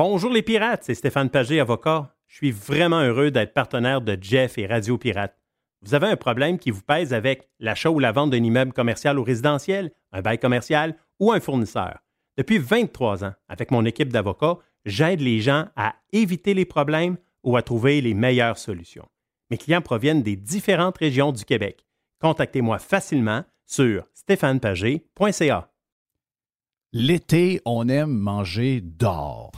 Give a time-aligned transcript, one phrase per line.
[0.00, 2.14] Bonjour les pirates, c'est Stéphane Pagé, avocat.
[2.28, 5.36] Je suis vraiment heureux d'être partenaire de Jeff et Radio Pirate.
[5.82, 9.18] Vous avez un problème qui vous pèse avec l'achat ou la vente d'un immeuble commercial
[9.18, 11.98] ou résidentiel, un bail commercial ou un fournisseur.
[12.36, 17.56] Depuis 23 ans, avec mon équipe d'avocats, j'aide les gens à éviter les problèmes ou
[17.56, 19.08] à trouver les meilleures solutions.
[19.50, 21.84] Mes clients proviennent des différentes régions du Québec.
[22.20, 25.72] Contactez-moi facilement sur stéphanepagé.ca.
[26.92, 29.50] L'été, on aime manger d'or.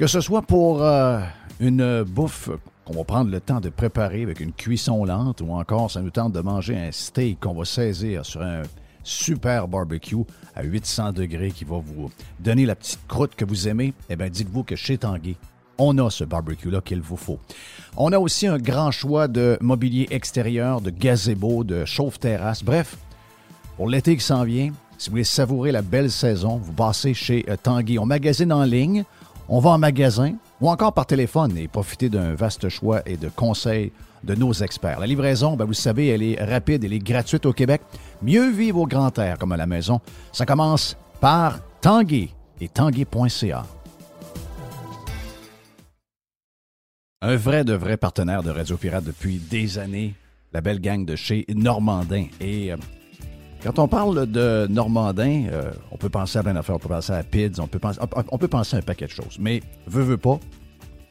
[0.00, 1.20] Que ce soit pour euh,
[1.60, 2.48] une bouffe
[2.86, 6.08] qu'on va prendre le temps de préparer avec une cuisson lente ou encore ça nous
[6.08, 8.62] tente de manger un steak qu'on va saisir sur un
[9.04, 10.24] super barbecue
[10.54, 14.30] à 800 degrés qui va vous donner la petite croûte que vous aimez, eh bien
[14.30, 15.36] dites-vous que chez Tanguy,
[15.76, 17.38] on a ce barbecue-là qu'il vous faut.
[17.98, 22.64] On a aussi un grand choix de mobilier extérieur, de gazebo, de chauffe-terrasse.
[22.64, 22.96] Bref,
[23.76, 27.44] pour l'été qui s'en vient, si vous voulez savourer la belle saison, vous passez chez
[27.50, 27.98] euh, Tanguy.
[27.98, 29.04] On magasine en ligne
[29.50, 33.28] on va en magasin ou encore par téléphone et profiter d'un vaste choix et de
[33.28, 35.00] conseils de nos experts.
[35.00, 37.82] La livraison, ben, vous savez, elle est rapide, elle est gratuite au Québec.
[38.22, 40.00] Mieux vivre au grand air comme à la maison,
[40.32, 43.66] ça commence par Tanguy et tanguy.ca.
[47.22, 50.14] Un vrai de vrai partenaire de Radio Pirate depuis des années,
[50.52, 52.26] la belle gang de chez Normandin.
[52.40, 52.76] Et euh,
[53.62, 56.76] quand on parle de Normandin, euh, on peut penser à plein d'affaires.
[56.76, 59.36] On peut penser à PIDS, on peut penser, à un paquet de choses.
[59.38, 60.40] Mais, veut, veut pas,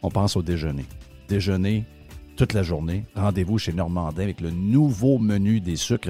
[0.02, 0.86] on pense au déjeuner.
[1.28, 1.86] Déjeuner
[2.36, 3.06] toute la journée.
[3.16, 6.10] Rendez-vous chez Normandin avec le nouveau menu des sucres.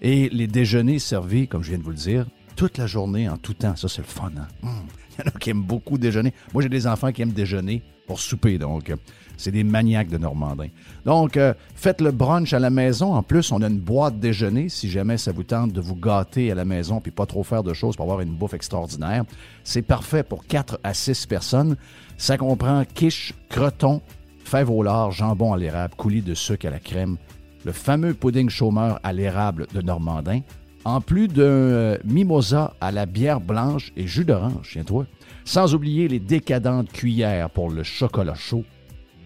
[0.00, 3.36] Et les déjeuners servis, comme je viens de vous le dire, toute la journée, en
[3.36, 3.76] tout temps.
[3.76, 4.30] Ça, c'est le fun.
[4.38, 4.48] Hein?
[4.62, 4.86] Hum.
[5.18, 6.32] Il y en a qui aiment beaucoup déjeuner.
[6.54, 8.56] Moi, j'ai des enfants qui aiment déjeuner pour souper.
[8.56, 8.92] Donc,
[9.38, 10.66] c'est des maniaques de Normandin.
[11.06, 13.14] Donc, euh, faites le brunch à la maison.
[13.14, 16.52] En plus, on a une boîte déjeuner si jamais ça vous tente de vous gâter
[16.52, 19.24] à la maison puis pas trop faire de choses pour avoir une bouffe extraordinaire.
[19.64, 21.76] C'est parfait pour 4 à 6 personnes.
[22.18, 24.02] Ça comprend quiche, croton,
[24.44, 27.16] fèves au lard, jambon à l'érable, coulis de sucre à la crème,
[27.64, 30.40] le fameux pudding chômeur à l'érable de Normandin,
[30.84, 35.06] en plus d'un euh, mimosa à la bière blanche et jus d'orange, tiens-toi.
[35.44, 38.64] Sans oublier les décadentes cuillères pour le chocolat chaud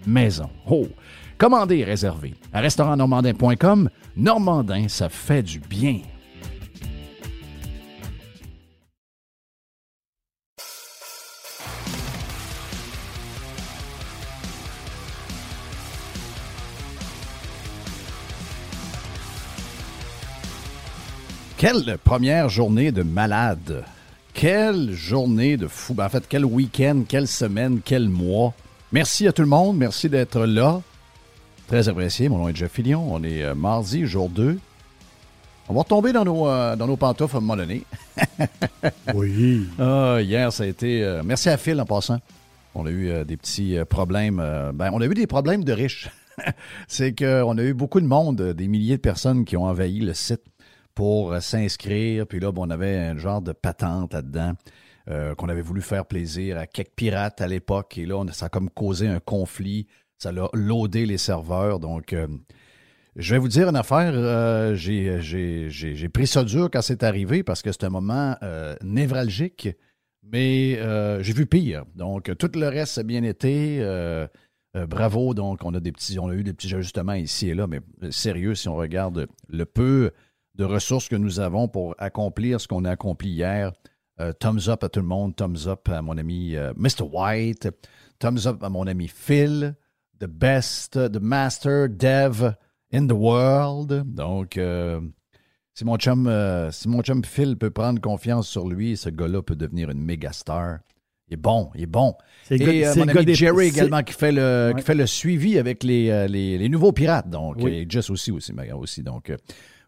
[0.07, 0.51] maison.
[0.69, 0.87] Oh!
[1.39, 2.35] Commandez et réservez.
[2.53, 6.01] À restaurantnormandin.com, Normandin, ça fait du bien.
[21.63, 23.85] Quelle première journée de malade!
[24.35, 25.95] Quelle journée de fou!
[25.95, 28.53] Ben, en fait, quel week-end, quelle semaine, quel mois!
[28.93, 29.79] Merci à tout le monde.
[29.79, 30.83] Merci d'être là.
[31.67, 32.29] Très apprécié.
[32.29, 33.03] Mon nom est Jeff Fillion.
[33.11, 34.59] On est euh, mardi, jour 2.
[35.71, 37.85] On va retomber dans nos, euh, dans nos pantoufles à un moment donné.
[39.15, 39.67] oui.
[39.79, 41.03] Ah, hier, ça a été.
[41.03, 42.19] Euh, merci à Phil en passant.
[42.75, 44.37] On a eu des petits problèmes.
[44.75, 46.11] ben, on a eu des problèmes de riches.
[46.87, 50.13] C'est qu'on a eu beaucoup de monde, des milliers de personnes qui ont envahi le
[50.13, 50.43] site
[50.95, 52.27] pour s'inscrire.
[52.27, 54.53] Puis là, bon, on avait un genre de patente là-dedans.
[55.11, 57.99] Euh, qu'on avait voulu faire plaisir à quelques pirates à l'époque.
[57.99, 59.89] Et là, ça a comme causé un conflit.
[60.17, 61.81] Ça a loadé les serveurs.
[61.81, 62.29] Donc, euh,
[63.17, 64.13] je vais vous dire une affaire.
[64.15, 68.37] Euh, j'ai pris ça dur quand c'est arrivé parce que c'est un moment
[68.83, 69.71] névralgique.
[70.23, 70.79] Mais
[71.21, 71.85] j'ai vu pire.
[71.97, 73.85] Donc, tout le reste a bien été.
[74.73, 75.35] bravo.
[75.35, 77.81] Donc, on a des petits, on a eu des petits ajustements ici et là, mais
[78.13, 80.13] sérieux, si on regarde le peu
[80.55, 83.73] de ressources que nous avons pour accomplir ce qu'on a accompli hier,
[84.23, 85.35] euh, thumbs up à tout le monde.
[85.35, 87.03] Thumbs up à mon ami euh, Mr.
[87.11, 87.69] White.
[88.19, 89.75] Thumbs up à mon ami Phil.
[90.21, 92.55] The best, the master dev
[92.93, 94.05] in the world.
[94.07, 95.01] Donc, euh,
[95.75, 96.31] si, mon chum,
[96.71, 100.33] si mon chum Phil peut prendre confiance sur lui, ce gars-là peut devenir une méga
[100.33, 100.79] star.
[101.29, 102.15] Il est bon, il est bon.
[102.51, 106.69] Et mon ami Jerry également qui fait, le, qui fait le suivi avec les, les,
[106.69, 107.29] nouveaux pirates.
[107.29, 109.03] Donc, et Jess aussi, aussi, aussi.
[109.03, 109.33] Donc,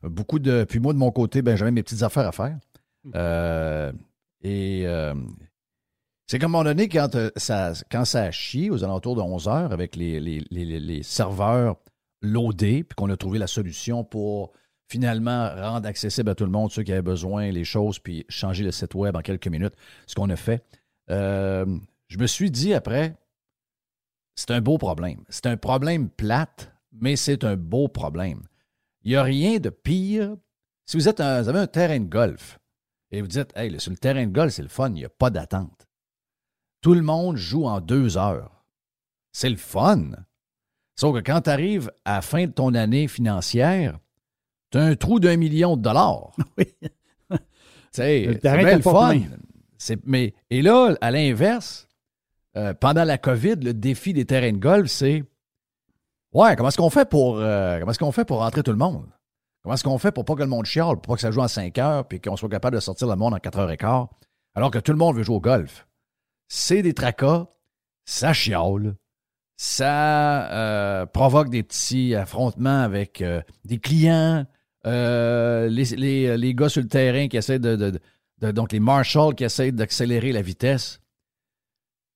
[0.03, 0.65] beaucoup de.
[0.65, 2.59] Puis moi, de mon côté, ben, j'avais mes petites affaires à faire.
[3.15, 3.93] Euh,
[4.45, 5.15] et euh,
[6.27, 9.17] c'est comme à un moment donné, quand, euh, ça, quand ça a chié aux alentours
[9.17, 11.77] de 11 heures avec les, serveurs
[12.23, 14.53] loadés, puis qu'on a trouvé la solution pour
[14.87, 18.65] finalement rendre accessible à tout le monde ceux qui avaient besoin les choses, puis changer
[18.65, 19.75] le site web en quelques minutes,
[20.07, 20.63] ce qu'on a fait.
[21.11, 21.67] Euh,
[22.09, 23.17] je me suis dit après,
[24.37, 25.25] c'est un beau problème.
[25.31, 28.43] C'est un problème plate, mais c'est un beau problème.
[29.03, 30.37] Il n'y a rien de pire.
[30.87, 32.59] Si vous, êtes vous avez un terrain de golf,
[33.11, 35.09] et vous dites, hey, sur le terrain de golf, c'est le fun, il n'y a
[35.09, 35.87] pas d'attente.
[36.81, 38.65] Tout le monde joue en deux heures.
[39.33, 40.11] C'est le fun.
[40.97, 43.99] Sauf que quand tu arrives à la fin de ton année financière,
[44.71, 46.31] tu as un trou d'un million de dollars.
[46.59, 46.67] Oui.
[47.91, 49.21] c'est le fun.
[50.05, 51.89] Mais, et là, à l'inverse,
[52.57, 55.25] euh, pendant la COVID, le défi des terrains de golf, c'est
[56.33, 58.77] Ouais, comment est-ce qu'on fait pour euh, comment est-ce qu'on fait pour rentrer tout le
[58.77, 59.07] monde?
[59.65, 61.41] Comment est-ce qu'on fait pour pas que le monde chiale, pour pas que ça joue
[61.41, 63.77] en 5 heures, puis qu'on soit capable de sortir le monde en 4 heures et
[63.77, 64.11] quart,
[64.55, 65.89] alors que tout le monde veut jouer au golf?
[66.49, 67.47] C'est des tracas,
[68.05, 68.95] ça chiale,
[69.57, 74.45] ça euh, provoque des petits affrontements avec euh, des clients,
[74.85, 77.99] les, les, les, gars sur le terrain qui essaient de, de,
[78.43, 81.01] de donc les marshals qui essaient d'accélérer la vitesse.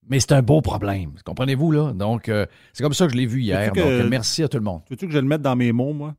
[0.08, 1.12] Mais c'est un beau problème.
[1.24, 1.92] Comprenez-vous, là?
[1.92, 3.72] Donc, euh, c'est comme ça que je l'ai vu hier.
[3.72, 4.82] Donc, merci à tout le monde.
[4.86, 6.14] Tu veux que je le mette dans mes mots, moi?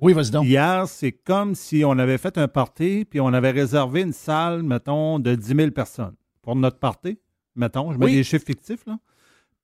[0.00, 0.44] Oui, vas-y donc.
[0.44, 4.62] Hier, c'est comme si on avait fait un party, puis on avait réservé une salle,
[4.62, 7.18] mettons, de 10 000 personnes pour notre party,
[7.54, 7.92] mettons.
[7.92, 8.98] Je mets des chiffres fictifs, là.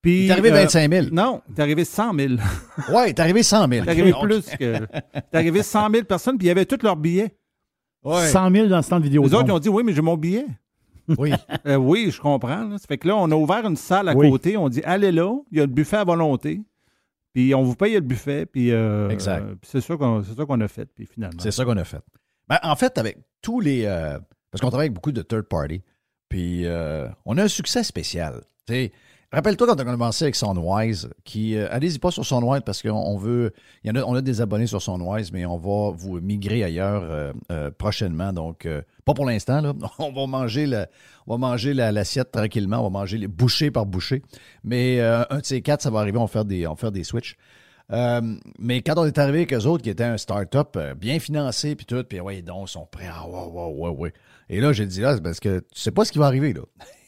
[0.03, 1.07] Puis, t'es arrivé 25 000.
[1.07, 2.35] Euh, non, t'es arrivé 100 000.
[2.95, 3.85] oui, t'es arrivé 100 000.
[3.85, 4.87] T'es arrivé plus que.
[4.87, 7.37] T'es arrivé 100 000 personnes, puis il y avait tous leurs billets.
[8.03, 8.29] Ouais.
[8.29, 9.23] 100 000 dans le stand vidéo.
[9.23, 10.47] Les autres, ils ont dit oui, mais j'ai mon billet.
[11.19, 11.33] Oui.
[11.67, 12.79] Euh, oui, je comprends.
[12.79, 14.57] Ça fait que là, on a ouvert une salle à côté.
[14.57, 16.63] On dit allez là, il y a le buffet à volonté.
[17.33, 18.47] Puis on vous paye le buffet.
[18.47, 19.47] Puis, euh, exact.
[19.63, 20.87] c'est ça qu'on a fait.
[20.87, 21.41] Puis finalement.
[21.41, 22.03] C'est ça qu'on a fait.
[22.49, 23.85] Ben, en fait, avec tous les.
[23.85, 24.19] Euh,
[24.51, 25.83] parce qu'on travaille avec beaucoup de third party.
[26.29, 26.67] Puis
[27.25, 28.43] on a un succès spécial.
[28.67, 28.93] Tu sais,
[29.33, 33.17] Rappelle-toi quand on a commencé avec Soundwise, qui euh, allez-y pas sur Soundwise parce qu'on
[33.17, 33.53] veut,
[33.85, 37.05] y en a, on a des abonnés sur Soundwise, mais on va vous migrer ailleurs
[37.05, 38.33] euh, euh, prochainement.
[38.33, 38.67] Donc,
[39.05, 39.73] pas pour l'instant là.
[40.01, 40.89] On va manger la,
[41.29, 44.23] on va manger l'assiette tranquillement, on va manger les bouchées par bouchée.
[44.65, 46.93] Mais un de ces quatre, ça va arriver, on va faire des, on va faire
[46.93, 47.37] des switches.
[48.59, 51.87] mais quand on est arrivé avec eux autres, qui étaient un start-up bien financé, puis
[51.87, 53.09] tout, puis ouais, donc, ils sont prêts.
[53.13, 54.13] Ah, ouais, ouais, ouais, ouais.
[54.49, 56.53] Et là, j'ai dit, là, c'est parce que tu sais pas ce qui va arriver,
[56.53, 56.63] là.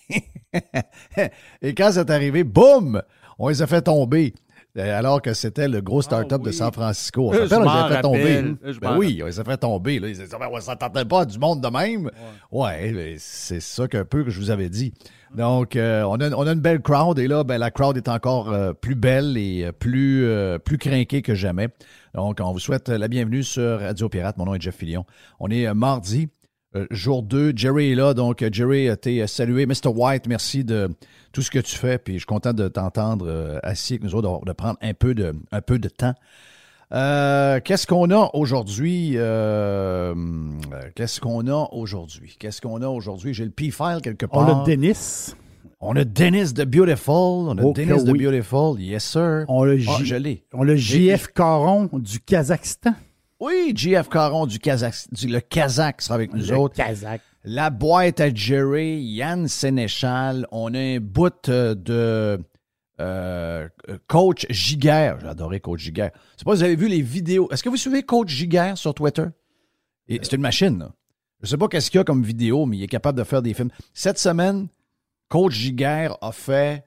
[1.62, 3.02] Et quand c'est arrivé, boum,
[3.38, 4.34] on les a fait tomber.
[4.78, 7.28] Euh, alors que c'était le gros ah start-up de San Francisco.
[7.28, 8.42] On s'appelle, on les a fait tomber.
[8.80, 9.98] Ben oui, on les a fait tomber.
[9.98, 10.08] Là.
[10.08, 12.10] Ils disaient, ben, on ne s'entendait pas du monde de même.
[12.50, 14.94] Ouais, c'est ça qu'un peu que je vous avais dit.
[15.34, 18.08] Donc, euh, on, a, on, a, une belle crowd et là, ben, la crowd est
[18.08, 20.26] encore euh, plus belle et plus,
[20.64, 21.68] plus crinquée que jamais.
[22.14, 24.38] Donc, on vous souhaite la bienvenue sur Radio Pirate.
[24.38, 25.04] Mon nom est Jeff Fillion.
[25.38, 26.28] On est mardi.
[26.74, 27.52] Euh, jour 2.
[27.54, 29.66] Jerry est là, donc euh, Jerry, a été salué.
[29.66, 29.88] Mr.
[29.94, 30.88] White, merci de
[31.32, 31.98] tout ce que tu fais.
[31.98, 35.14] Puis je suis content de t'entendre euh, assis avec nous autres, de, prendre un peu
[35.14, 36.14] de, un peu de temps.
[36.90, 39.12] qu'est-ce qu'on a aujourd'hui?
[40.94, 42.36] qu'est-ce qu'on a aujourd'hui?
[42.38, 43.34] Qu'est-ce qu'on a aujourd'hui?
[43.34, 44.48] J'ai le P-File quelque part.
[44.48, 45.34] On a Dennis.
[45.84, 47.48] On a Dennis de Beautiful.
[47.48, 48.80] On a oh, Dennis de Beautiful.
[48.80, 49.44] Yes, sir.
[49.48, 49.98] On a, ah,
[50.52, 52.94] on a JF Caron du Kazakhstan.
[53.42, 54.94] Oui, JF Caron du Kazakh,
[55.24, 56.76] le Kazakh sera avec nous le autres.
[56.76, 57.20] Kazakh.
[57.42, 60.46] La boîte à Jerry, Yann Sénéchal.
[60.52, 62.38] On a un bout euh, de
[63.00, 63.68] euh,
[64.06, 65.18] Coach Giguère.
[65.18, 66.12] J'adorais Coach Giguère.
[66.34, 67.50] Je sais pas si vous avez vu les vidéos.
[67.50, 69.26] Est-ce que vous suivez Coach Giguère sur Twitter?
[70.08, 70.92] C'est une machine, là.
[71.42, 73.42] Je sais pas qu'est-ce qu'il y a comme vidéo, mais il est capable de faire
[73.42, 73.70] des films.
[73.92, 74.68] Cette semaine,
[75.28, 76.84] Coach Giguère a fait,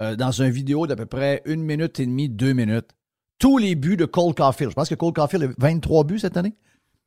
[0.00, 2.90] euh, dans une vidéo d'à peu près une minute et demie, deux minutes,
[3.38, 4.70] tous les buts de Cole Caulfield.
[4.70, 6.54] Je pense que Cole Caulfield a 23 buts cette année.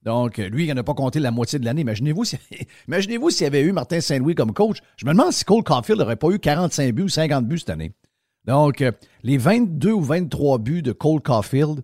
[0.03, 1.81] Donc, lui, il n'en a pas compté la moitié de l'année.
[2.87, 4.77] Imaginez-vous s'il y avait eu Martin Saint-Louis comme coach.
[4.95, 7.69] Je me demande si Cole Caulfield n'aurait pas eu 45 buts ou 50 buts cette
[7.69, 7.91] année.
[8.45, 8.83] Donc,
[9.23, 11.83] les 22 ou 23 buts de Cole Caulfield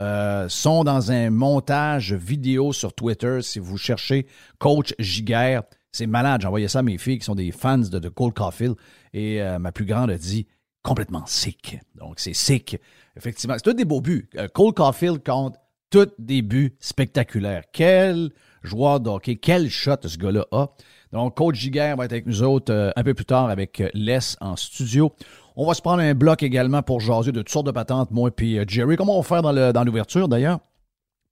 [0.00, 3.40] euh, sont dans un montage vidéo sur Twitter.
[3.42, 4.26] Si vous cherchez
[4.58, 6.44] Coach Giguère, c'est malade.
[6.44, 8.76] Envoyé ça à mes filles qui sont des fans de, Cole Caulfield.
[9.12, 10.46] Et euh, ma plus grande a dit
[10.82, 11.80] complètement sick.
[11.96, 12.78] Donc, c'est sick.
[13.18, 14.30] Effectivement, c'est tous des beaux buts.
[14.36, 15.56] Euh, Cole Caulfield compte
[15.90, 17.64] tous des buts spectaculaires.
[17.72, 18.30] Quel
[18.62, 20.68] joueur d'hockey, quel shot ce gars-là a.
[21.12, 23.88] Donc, Coach Giguère va être avec nous autres euh, un peu plus tard avec euh,
[23.94, 25.12] Les en studio.
[25.56, 28.30] On va se prendre un bloc également pour jaser de toutes sortes de patentes, moi
[28.40, 28.96] et Jerry.
[28.96, 30.60] Comment on va faire dans l'ouverture d'ailleurs?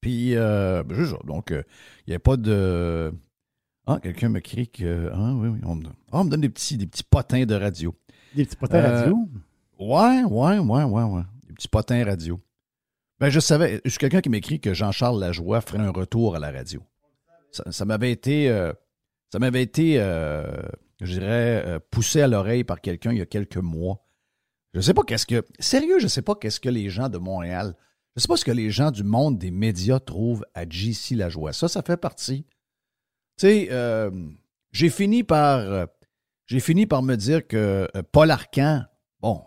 [0.00, 0.83] Puis, ben,
[1.25, 3.12] Donc, il n'y a pas de.
[3.87, 5.12] Ah, quelqu'un me crie que.
[5.14, 5.59] Ah, oui, oui.
[5.64, 5.78] On,
[6.11, 7.95] ah, on me donne des petits, des petits potins de radio.
[8.35, 9.16] Des petits potins radio?
[9.78, 11.23] Ouais, ouais, ouais, ouais, ouais
[11.56, 12.40] petit potin radio.
[13.18, 16.38] Ben, je savais, je suis quelqu'un qui m'écrit que Jean-Charles Lajoie ferait un retour à
[16.38, 16.82] la radio.
[17.50, 18.72] Ça, m'avait été, euh,
[19.32, 20.44] ça m'avait été, euh,
[21.00, 24.04] je dirais, euh, poussé à l'oreille par quelqu'un il y a quelques mois.
[24.75, 27.08] Je ne sais pas qu'est-ce que, sérieux, je ne sais pas qu'est-ce que les gens
[27.08, 27.75] de Montréal,
[28.14, 31.12] je ne sais pas ce que les gens du monde des médias trouvent à JC
[31.12, 31.54] Lajoie.
[31.54, 32.44] Ça, ça fait partie.
[33.38, 34.10] Tu sais,
[34.72, 35.86] j'ai fini par,
[36.44, 38.84] j'ai fini par me dire que Paul Arcan,
[39.20, 39.42] bon,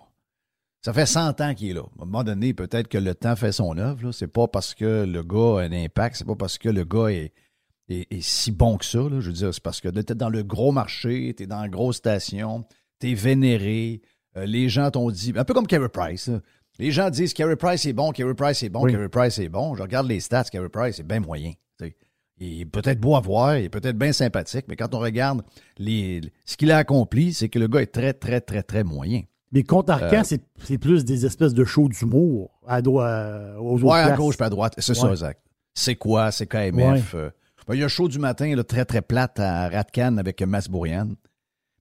[0.82, 1.82] ça fait 100 ans qu'il est là.
[1.82, 4.12] À un moment donné, peut-être que le temps fait son œuvre.
[4.12, 7.08] C'est pas parce que le gars a un impact, c'est pas parce que le gars
[7.08, 7.34] est,
[7.90, 9.00] est, si bon que ça.
[9.00, 11.62] Je veux dire, c'est parce que tu es dans le gros marché, tu es dans
[11.62, 12.66] la grosse station,
[13.00, 14.02] tu es vénéré.
[14.38, 16.30] Euh, les gens t'ont dit, un peu comme Carey Price.
[16.78, 19.76] Les gens disent Carey Price est bon, Carey Price est bon, Carey Price est bon.
[19.76, 21.52] Je regarde les stats, Carey Price est bien moyen.
[21.82, 21.94] Il
[22.38, 25.42] Il est peut-être beau à voir, il est peut-être bien sympathique, mais quand on regarde
[25.78, 29.24] les, ce qu'il a accompli, c'est que le gars est très, très, très, très moyen.
[29.52, 33.86] Mais contre Arcan, Euh, c'est plus des espèces de shows d'humour à, droite, aux autres
[33.86, 34.76] Ouais, à gauche puis à droite.
[34.78, 35.42] C'est ça, exact.
[35.74, 36.32] C'est quoi?
[36.32, 37.16] C'est KMF.
[37.16, 37.30] euh.
[37.68, 40.42] Ben, il y a un show du matin, là, très, très plate à Ratcan avec
[40.42, 41.16] Mass Bourriane.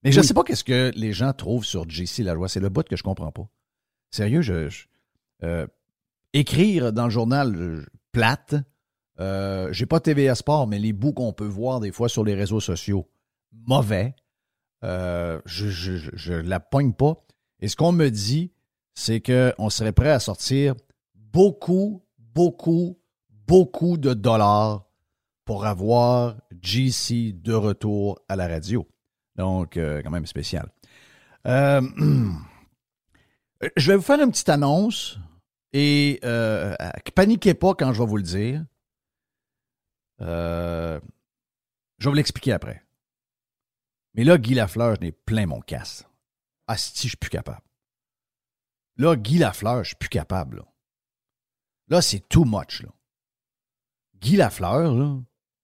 [0.04, 2.48] Mais je ne sais pas qu'est-ce que les gens trouvent sur JC Lajoie.
[2.48, 3.48] C'est le bout que je comprends pas.
[4.10, 4.68] Sérieux, je.
[4.68, 4.84] je-
[5.44, 5.66] euh,
[6.34, 8.54] écrire dans le journal euh, plate,
[9.20, 12.34] euh, j'ai pas TVA Sport, mais les bouts qu'on peut voir des fois sur les
[12.34, 13.08] réseaux sociaux,
[13.66, 14.14] mauvais.
[14.84, 17.14] Euh, je, je, je- la pogne pas.
[17.60, 18.52] Et ce qu'on me dit,
[18.94, 20.74] c'est qu'on serait prêt à sortir
[21.14, 22.98] beaucoup, beaucoup,
[23.30, 24.84] beaucoup de dollars
[25.44, 28.86] pour avoir GC de retour à la radio.
[29.36, 30.68] Donc, euh, quand même spécial.
[31.46, 31.80] Euh,
[33.76, 35.18] je vais vous faire une petite annonce
[35.72, 36.74] et euh,
[37.14, 38.64] paniquez pas quand je vais vous le dire.
[40.20, 40.98] Je
[42.00, 42.84] vais vous l'expliquer après.
[44.14, 46.04] Mais là, Guy Lafleur, je n'ai plein mon casse.
[46.68, 47.62] Asti, je suis plus capable.
[48.96, 50.64] Là, Guy Lafleur, je suis plus capable.
[51.88, 52.82] Là, c'est too much.
[52.82, 52.90] Là.
[54.20, 55.18] Guy Lafleur, là,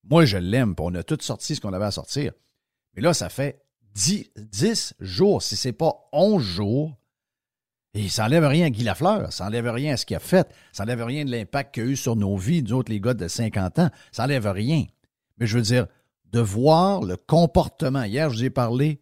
[0.05, 2.33] moi, je l'aime, on a tout sorti ce qu'on avait à sortir.
[2.95, 3.63] Mais là, ça fait
[3.95, 6.97] 10, 10 jours, si c'est pas 11 jours,
[7.95, 10.53] et ça n'enlève rien à Guy Lafleur, ça n'enlève rien à ce qu'il a fait,
[10.73, 13.15] ça n'enlève rien de l'impact qu'il a eu sur nos vies, nous autres, les gars
[13.15, 14.85] de 50 ans, ça n'enlève rien.
[15.39, 15.87] Mais je veux dire,
[16.25, 18.03] de voir le comportement.
[18.03, 19.01] Hier, je vous ai parlé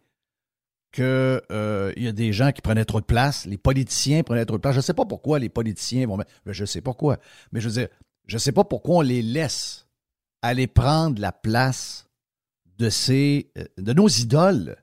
[0.93, 4.61] qu'il y a des gens qui prenaient trop de place, les politiciens prenaient trop de
[4.61, 4.73] place.
[4.75, 7.17] Je ne sais pas pourquoi les politiciens vont ben, je sais pourquoi.
[7.51, 7.87] Mais je veux dire,
[8.27, 9.87] je ne sais pas pourquoi on les laisse
[10.41, 12.07] aller prendre la place
[12.77, 14.77] de ces euh, de nos idoles.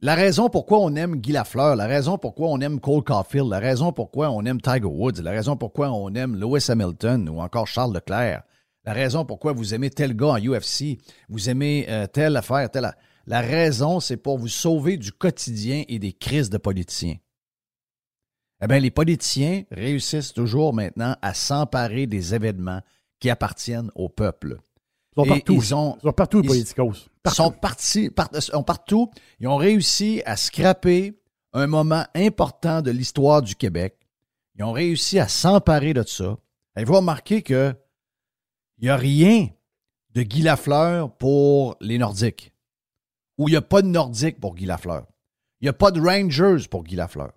[0.00, 3.58] La raison pourquoi on aime Guy Lafleur, la raison pourquoi on aime Cole Caulfield, la
[3.58, 7.66] raison pourquoi on aime Tiger Woods, la raison pourquoi on aime Lewis Hamilton ou encore
[7.66, 8.42] Charles Leclerc,
[8.84, 12.84] la raison pourquoi vous aimez tel gars en UFC, vous aimez euh, telle affaire, telle.
[12.84, 12.94] a-
[13.28, 17.16] La raison, c'est pour vous sauver du quotidien et des crises de politiciens.
[18.62, 22.80] Eh bien, les politiciens réussissent toujours maintenant à s'emparer des événements
[23.20, 24.56] qui appartiennent au peuple.
[25.12, 25.52] Ils sont Et partout.
[25.52, 27.08] ils ont- Ils sont partout, les politicos.
[27.26, 29.10] Ils sont partis, sont partout.
[29.40, 31.20] Ils ont réussi à scraper
[31.52, 33.96] un moment important de l'histoire du Québec.
[34.54, 36.38] Ils ont réussi à s'emparer de ça.
[36.78, 37.74] Et vous remarquez que
[38.78, 39.48] il n'y a rien
[40.14, 42.54] de Guy Lafleur pour les Nordiques?
[43.38, 45.06] Ou il n'y a pas de Nordique pour Guy Lafleur.
[45.60, 47.32] Il n'y a pas de Rangers pour Guy Lafleur.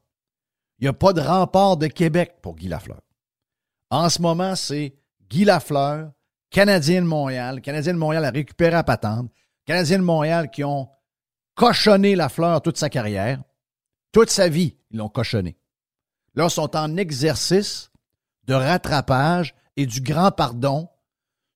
[0.80, 3.02] Il n'y a pas de rempart de Québec pour Guy Lafleur.
[3.90, 4.96] En ce moment, c'est
[5.30, 6.12] Guy Lafleur,
[6.50, 7.62] Canadien de Montréal.
[7.62, 9.32] Canadien de Montréal a récupéré à patente.
[9.66, 10.90] Canadiens de Montréal qui ont
[11.56, 13.42] cochonné Lafleur toute sa carrière.
[14.12, 15.58] Toute sa vie, ils l'ont cochonné.
[16.36, 17.92] Là, ils sont en exercice
[18.46, 20.90] de rattrapage et du grand pardon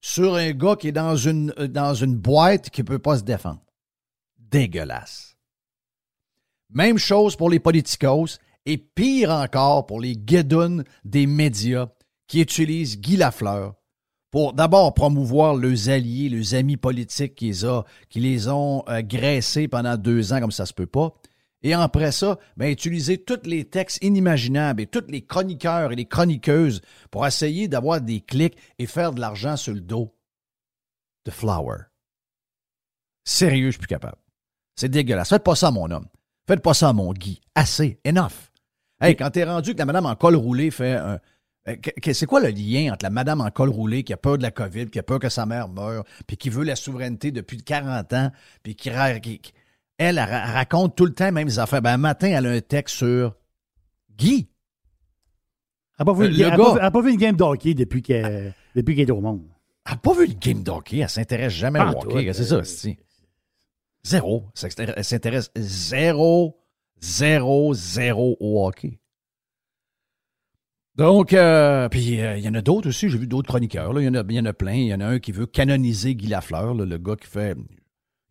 [0.01, 3.17] sur un gars qui est dans une, euh, dans une boîte qui ne peut pas
[3.17, 3.64] se défendre.
[4.49, 5.37] Dégueulasse.
[6.69, 11.87] Même chose pour les politicos et pire encore pour les guédounes des médias
[12.27, 13.75] qui utilisent Guy Lafleur
[14.31, 17.81] pour d'abord promouvoir leurs alliés, leurs amis politiques qui les,
[18.19, 21.13] les ont euh, graissés pendant deux ans comme ça se peut pas.
[21.63, 26.05] Et après ça, ben, utiliser tous les textes inimaginables et tous les chroniqueurs et les
[26.05, 30.13] chroniqueuses pour essayer d'avoir des clics et faire de l'argent sur le dos
[31.23, 31.77] de Flower.
[33.23, 34.17] Sérieux, je suis plus capable.
[34.75, 35.29] C'est dégueulasse.
[35.29, 36.05] Faites pas ça, mon homme.
[36.47, 37.41] Faites pas ça, mon Guy.
[37.55, 37.99] Assez.
[38.05, 38.51] Enough.
[39.01, 41.19] Hey, quand t'es rendu que la madame en col roulé fait un.
[41.67, 41.75] euh,
[42.13, 44.51] C'est quoi le lien entre la madame en col roulé qui a peur de la
[44.51, 48.13] COVID, qui a peur que sa mère meure, puis qui veut la souveraineté depuis 40
[48.13, 48.31] ans,
[48.63, 49.21] puis qui, elle,
[49.97, 51.81] elle, ra- raconte tout le temps même les affaires.
[51.81, 53.35] Ben, un matin, elle a un texte sur
[54.17, 54.47] Guy.
[55.97, 58.95] Elle n'a pas, Euh, une pas pas vu une game de hockey depuis qu'elle depuis
[58.95, 59.43] qu'elle est au monde.
[59.85, 60.97] Elle n'a pas vu le game d'hockey.
[60.97, 62.27] Elle s'intéresse jamais au hockey.
[62.27, 62.97] tout, C'est ça, euh, c'est
[64.05, 64.45] Zéro.
[64.77, 66.57] Elle s'intéresse zéro,
[67.01, 68.99] zéro, zéro au hockey.
[70.95, 73.09] Donc, euh, puis euh, il y en a d'autres aussi.
[73.09, 73.99] J'ai vu d'autres chroniqueurs.
[73.99, 74.73] Il y, en a, il y en a plein.
[74.75, 77.57] Il y en a un qui veut canoniser Guy Lafleur, là, le gars qui fait.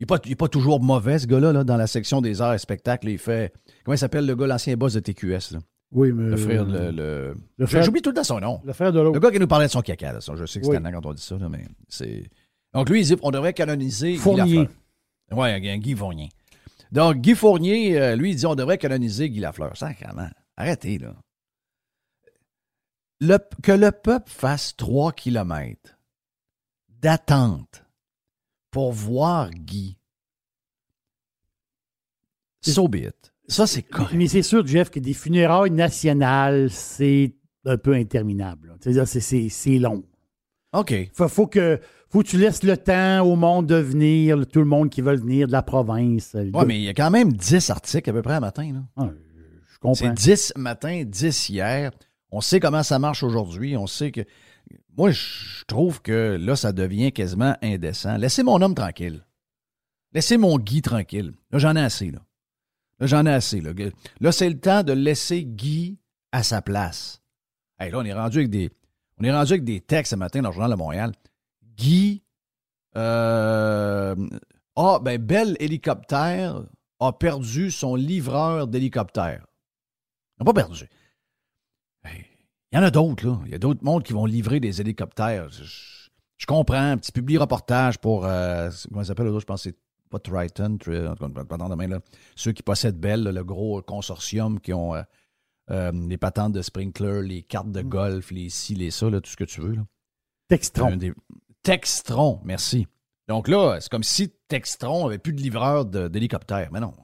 [0.00, 2.58] Il n'est pas, pas toujours mauvais, ce gars-là, là, dans la section des arts et
[2.58, 3.08] spectacles.
[3.08, 3.52] Il fait.
[3.84, 5.52] Comment il s'appelle le gars, l'ancien boss de TQS?
[5.52, 5.58] Là?
[5.92, 6.30] Oui, mais.
[6.30, 6.90] Le frère, le.
[6.90, 8.60] le- le frère- J'oublie tout le temps son nom.
[8.64, 10.60] Le frère de Le gars qui nous parlait de son caca, là, ça, je sais
[10.60, 10.78] que c'est Oui.
[10.92, 12.30] quand on dit ça, là, mais c'est.
[12.72, 14.56] Donc lui, il dit on devrait canoniser Guy Fournier.
[14.60, 14.68] Lafleur.
[15.36, 16.28] Oui, un Guy Fournier.
[16.92, 19.76] Donc Guy Fournier, euh, lui, il dit on devrait canoniser Guy Lafleur.
[19.76, 20.28] Sacrément.
[20.56, 21.14] Arrêtez, là.
[23.20, 25.96] Le- que le peuple fasse 3 kilomètres
[26.88, 27.84] d'attente
[28.70, 29.96] pour voir Guy.
[32.62, 33.32] So be it.
[33.46, 34.14] Ça, c'est correct.
[34.14, 37.34] Mais c'est sûr, Jeff, que des funérailles nationales, c'est
[37.66, 38.74] un peu interminable.
[38.80, 40.02] c'est long.
[40.72, 40.94] OK.
[41.12, 41.78] Faut, faut que
[42.14, 45.16] faut que tu laisses le temps au monde de venir, tout le monde qui veut
[45.16, 46.36] venir de la province.
[46.36, 48.72] Oui, mais il y a quand même 10 articles à peu près à matin.
[48.72, 48.84] Là.
[48.96, 49.10] Ah,
[49.66, 49.94] je comprends.
[49.94, 51.90] C'est 10 matin, 10 hier.
[52.30, 53.76] On sait comment ça marche aujourd'hui.
[53.76, 54.20] On sait que.
[54.96, 58.16] Moi, je trouve que là, ça devient quasiment indécent.
[58.16, 59.26] Laissez mon homme tranquille.
[60.12, 61.32] Laissez mon Guy tranquille.
[61.50, 62.20] Là, j'en ai assez, là.
[63.00, 63.60] Là, j'en ai assez.
[63.60, 63.72] Là,
[64.20, 65.98] là c'est le temps de laisser Guy
[66.30, 67.22] à sa place.
[67.80, 68.70] Hey, là, on est rendu avec des.
[69.18, 71.10] On est rendu avec des textes ce matin dans le Journal de Montréal.
[71.76, 72.22] Guy.
[72.96, 74.14] Euh,
[74.76, 76.62] ah, ben, Belle Hélicoptère
[77.00, 79.46] a perdu son livreur d'hélicoptère.
[80.38, 80.88] Il n'a pas perdu.
[82.74, 83.40] Il y en a d'autres, là.
[83.46, 85.48] Il y a d'autres mondes qui vont livrer des hélicoptères.
[85.48, 86.90] Je, comprends.
[86.90, 88.26] Un petit public reportage pour.
[88.26, 89.78] Euh, comment ça s'appelle Je pense que c'est
[90.10, 90.76] pas Triton.
[90.76, 92.00] demain, là.
[92.34, 95.02] Ceux qui possèdent Bell, le gros consortium qui ont euh,
[95.70, 97.88] euh, les patentes de sprinkler, les cartes de mm.
[97.88, 99.74] golf, les ci, les ça, tout ce que tu veux.
[99.74, 99.82] Là.
[100.48, 100.98] Textron.
[101.64, 102.86] Textron, merci.
[103.26, 106.70] Donc là, c'est comme si Textron avait plus de livreurs d'hélicoptères.
[106.70, 106.94] Mais non.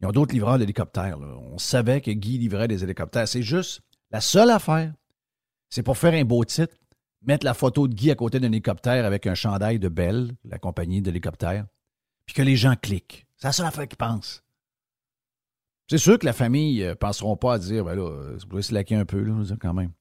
[0.00, 1.18] Ils ont d'autres livreurs d'hélicoptères.
[1.18, 3.26] On savait que Guy livrait des hélicoptères.
[3.26, 4.92] C'est juste la seule affaire,
[5.70, 6.76] c'est pour faire un beau titre,
[7.22, 10.58] mettre la photo de Guy à côté d'un hélicoptère avec un chandail de Bell, la
[10.58, 11.66] compagnie d'hélicoptères,
[12.26, 13.26] puis que les gens cliquent.
[13.36, 14.44] C'est la seule affaire qu'ils pensent.
[15.88, 18.46] C'est sûr que la famille ne euh, penseront pas à dire, ben là, euh, vous
[18.48, 19.92] pouvez se laquer un peu, là, quand même.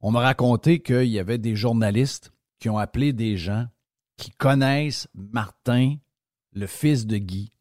[0.00, 3.66] On m'a raconté qu'il y avait des journalistes qui ont appelé des gens
[4.16, 5.96] qui connaissent Martin,
[6.52, 7.52] le fils de Guy,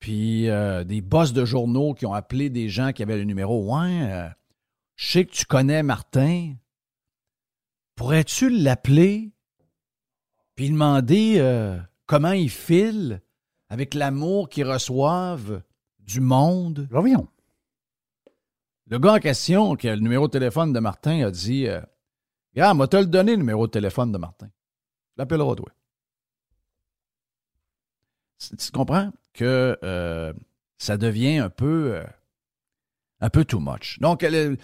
[0.00, 3.74] puis euh, des boss de journaux qui ont appelé des gens qui avaient le numéro.
[3.74, 4.28] Ouais, euh,
[4.96, 6.54] je sais que tu connais Martin.
[7.94, 9.30] Pourrais-tu l'appeler
[10.56, 13.22] puis demander euh, comment il file
[13.68, 15.62] avec l'amour qu'ils reçoivent
[16.00, 16.88] du monde?
[16.92, 17.26] Reviens.
[18.90, 21.66] Le gars en question, qui a le numéro de téléphone de Martin, a dit
[22.54, 24.48] Regarde, moi, te le donné, le numéro de téléphone de Martin.
[25.16, 25.70] L'appelleras, toi.
[28.58, 29.10] Tu comprends?
[29.34, 30.32] que euh,
[30.78, 32.04] ça devient un peu, euh,
[33.20, 33.98] un peu too much.
[34.00, 34.56] Donc, le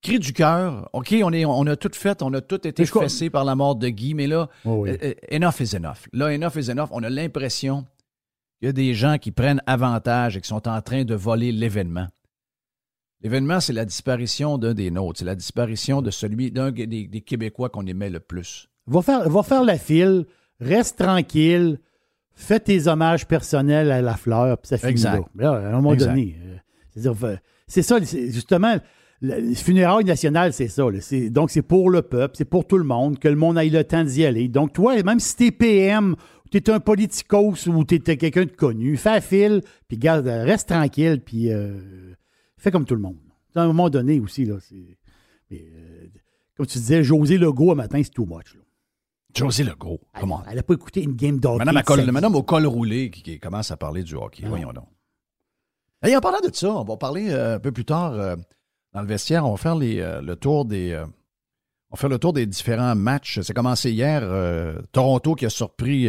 [0.00, 3.28] cri du cœur, OK, on, est, on a tout fait, on a tout été fessé
[3.28, 6.08] par la mort de Guy, mais là, euh, enough is enough.
[6.12, 6.88] Là, enough is enough.
[6.92, 7.84] On a l'impression
[8.58, 11.52] qu'il y a des gens qui prennent avantage et qui sont en train de voler
[11.52, 12.08] l'événement.
[13.22, 15.20] L'événement, c'est la disparition d'un des nôtres.
[15.20, 18.68] C'est la disparition de celui d'un des, Québécois qu'on aimait le plus.
[18.86, 20.26] Va faire, va faire la file,
[20.60, 21.78] reste tranquille
[22.34, 25.24] fais tes hommages personnels à la fleur, puis ça finit exact.
[25.36, 25.52] là.
[25.52, 26.36] à un moment donné.
[26.96, 28.76] Euh, c'est ça, justement,
[29.20, 30.84] le funérailles nationales, c'est ça.
[31.30, 33.84] donc, c'est pour le peuple, c'est pour tout le monde, que le monde ait le
[33.84, 34.48] temps d'y aller.
[34.48, 36.14] Donc, toi, même si t'es PM,
[36.50, 40.68] tu es un politicos ou tu es quelqu'un de connu, fais fil, puis garde, reste
[40.68, 42.13] tranquille, puis euh,
[42.64, 43.16] fais comme tout le monde.
[43.54, 44.56] À un moment donné aussi, là,
[45.52, 45.56] euh,
[46.56, 48.54] comme tu disais, José Legault, un matin, c'est too much.
[48.54, 48.60] Là.
[49.34, 50.42] José Legault, comment?
[50.48, 51.64] Elle n'a pas écouté une game d'hockey.
[51.64, 54.44] Madame, madame au col roulé qui, commence à parler du hockey.
[54.46, 54.88] Voyons donc.
[56.06, 58.36] Et en parlant de ça, on va parler euh, un peu plus tard euh,
[58.92, 59.46] dans le vestiaire.
[59.46, 60.94] On va faire euh, le tour des.
[61.90, 63.40] on va faire le tour des différents matchs.
[63.40, 64.22] C'est commencé hier.
[64.92, 66.08] Toronto qui a surpris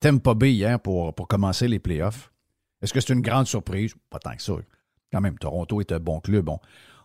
[0.00, 2.32] Tampa Bay hier pour, pour commencer les playoffs.
[2.82, 3.94] Est-ce que c'est une grande surprise?
[4.08, 4.54] Pas tant que ça.
[5.12, 6.44] Quand même, Toronto est un bon club.
[6.44, 6.58] Bon,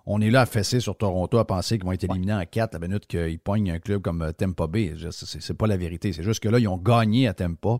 [0.05, 2.73] on est là à fesser sur Toronto à penser qu'ils vont être éliminés en quatre
[2.73, 4.93] la minute qu'ils pognent un club comme euh, Tampa Bay.
[5.11, 6.13] C'est pas la vérité.
[6.13, 7.77] C'est juste que là, ils ont gagné à Tampa.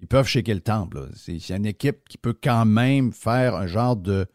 [0.00, 1.08] Ils peuvent shaker le temple.
[1.14, 4.26] C'est une équipe qui peut quand même faire un genre de,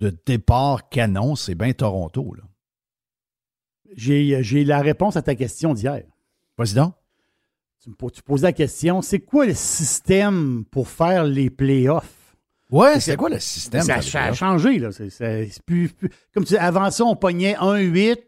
[0.00, 1.36] de départ canon.
[1.36, 2.34] C'est bien Toronto.
[3.94, 6.02] J'ai la réponse à ta question d'hier.
[6.56, 6.94] Président?
[7.84, 12.25] Tu, tu posais la question, c'est quoi le système pour faire les playoffs?
[12.70, 13.82] Ouais, c'est quoi le système?
[13.82, 14.90] Ça, a changé, là.
[15.64, 15.90] plus,
[16.34, 18.20] comme tu dis, avant ça, on pognait 1-8, puis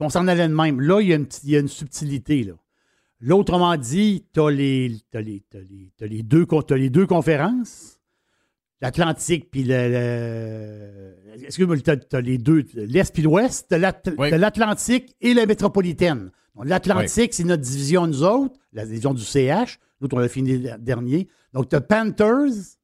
[0.00, 0.80] on s'en allait de même.
[0.80, 2.54] Là, il y a une, il y a une subtilité, là.
[3.20, 5.02] Là, autrement dit, tu as les,
[6.22, 7.98] deux, les deux conférences,
[8.80, 11.14] l'Atlantique puis le.
[11.42, 16.30] Excuse-moi, tu as, les deux, l'Est puis l'Ouest, tu as l'Atlantique et la métropolitaine.
[16.62, 19.78] L'Atlantique, c'est notre division, nous autres, la division du CH.
[20.00, 21.28] Nous, on a fini dernier.
[21.52, 22.77] Donc, tu as Panthers,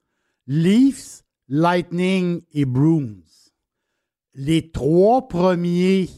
[0.46, 3.22] Leafs, Lightning et Bruins.
[4.34, 6.08] Les trois premiers,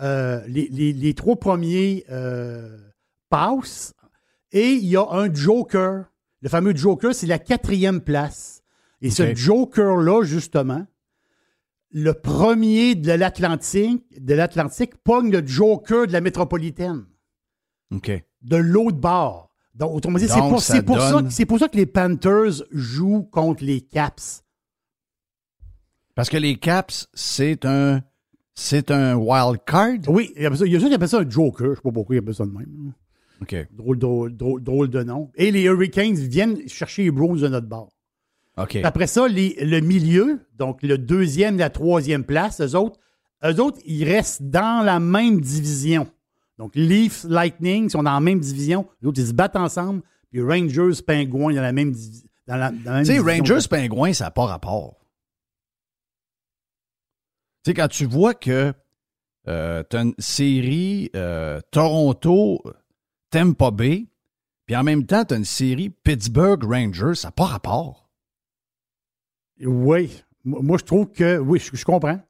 [0.00, 2.76] euh, les, trois premiers euh,
[3.30, 3.94] passent
[4.52, 6.04] et il y a un Joker.
[6.40, 8.62] Le fameux Joker, c'est la quatrième place.
[9.00, 10.86] Et ce Joker-là, justement,
[11.90, 17.06] le premier de l'Atlantique, de l'Atlantique pogne le Joker de la métropolitaine.
[17.92, 18.10] OK.
[18.42, 19.47] De l'autre bord.
[19.78, 20.82] Donc, autrement dit, c'est pour, ça,
[21.46, 24.42] pour ça que les Panthers jouent contre les Caps.
[26.14, 28.02] Parce que les Caps, c'est un
[28.54, 29.98] c'est un wild card?
[30.08, 31.68] Oui, il y a ça, il y a ça qui appelle ça un joker.
[31.70, 32.92] Je sais pas pourquoi il appelle ça de même.
[33.40, 33.54] OK.
[33.70, 35.30] Drôle, drôle, drôle, drôle de nom.
[35.36, 37.92] Et les Hurricanes viennent chercher les Bruins de notre bord.
[38.60, 38.74] OK.
[38.82, 42.98] Après ça, les- le milieu, donc le deuxième, la troisième place, eux autres,
[43.44, 46.08] eux autres, ils restent dans la même division.
[46.58, 48.86] Donc, Leafs, Lightning sont dans la même division.
[49.00, 50.02] Les autres, ils se battent ensemble.
[50.30, 51.94] Puis Rangers, Penguins, dans la même,
[52.46, 53.54] dans la, dans la même Tu sais, division.
[53.54, 54.96] Rangers Pingouins, ça n'a pas rapport.
[57.64, 58.72] Tu sais, quand tu vois que
[59.44, 62.62] tu as une série euh, Toronto,
[63.30, 64.06] Tampa Bay,
[64.66, 68.10] puis en même temps, tu as une série Pittsburgh Rangers, ça n'a pas rapport.
[69.60, 70.22] Oui.
[70.44, 72.20] Moi, je trouve que, oui, je, je comprends.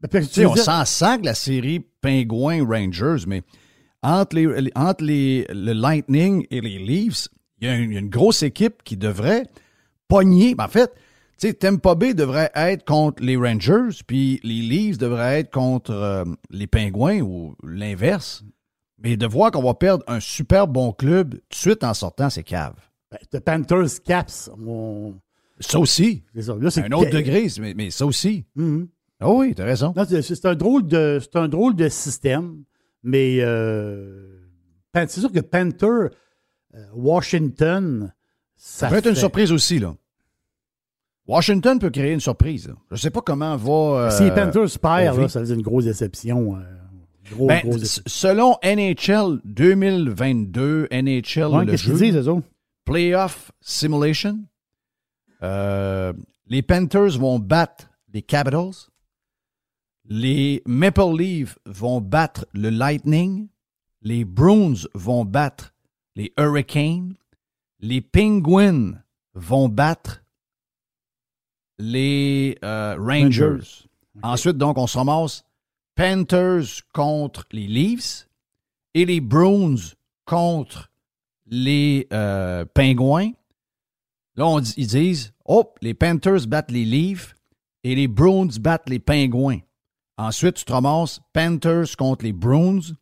[0.00, 3.42] Ben, parce que Tu sais, on s'en sac la série Pingouins Rangers, mais
[4.02, 7.28] entre, les, entre les, le Lightning et les Leafs,
[7.60, 9.46] il y, a une- grosse équipe qui devrait
[10.08, 10.54] pogner.
[10.54, 10.92] Ben, en fait,
[11.38, 15.90] tu sais, Tampa Bay devrait être contre les Rangers, puis les Leafs devraient être contre
[15.92, 18.42] euh, les Pingouins ou l'inverse.
[19.02, 22.28] Mais de voir qu'on va perdre un super bon club tout de suite en sortant,
[22.30, 22.74] c'est cave.
[23.10, 25.14] ben, The Panthers, Caps, on-
[25.58, 26.56] Ça aussi, c'est ça.
[26.58, 28.44] Là, c'est un autre degré, mais, mais ça aussi.
[28.56, 28.88] Mhm.
[29.20, 29.92] Ah oui, t'as raison.
[30.22, 32.62] C'est un drôle de c'est un drôle de système,
[33.02, 34.38] mais euh,
[34.94, 35.86] c'est sûr que Panther,
[36.74, 38.12] euh, Washington,
[38.56, 39.94] ça, Ça peut être une surprise aussi, là.
[41.26, 42.68] Washington peut créer une surprise.
[42.68, 42.74] là.
[42.90, 43.72] Je ne sais pas comment va.
[44.06, 46.56] euh, Si les Panthers perdent, ça faisait une grosse déception.
[46.56, 46.60] euh,
[47.30, 48.02] gros, ben, grosse s- déception.
[48.06, 52.46] selon NHL 2022, NHL, Ouais, le jeu, disent, eux autres?
[52.84, 54.40] Playoff Simulation,
[55.42, 56.12] euh,
[56.48, 58.89] les Panthers vont battre les Capitals.
[60.12, 63.46] Les Maple Leafs vont battre le Lightning.
[64.02, 65.72] Les Bruins vont battre
[66.16, 67.14] les Hurricanes.
[67.78, 69.00] Les Penguins
[69.34, 70.24] vont battre
[71.78, 73.44] les euh, Rangers.
[73.44, 73.86] Rangers.
[74.24, 75.44] Ensuite, donc, on se ramasse
[75.94, 78.28] Panthers contre les Leafs
[78.94, 79.94] et les Bruins
[80.24, 80.90] contre
[81.46, 83.30] les euh, Pingouins.
[84.34, 87.36] Là, on ils disent Oh, les Panthers battent les Leafs
[87.84, 89.60] et les Bruins battent les Pingouins.
[90.20, 92.94] Ensuite, tu te ramasses Panthers contre les Bruins.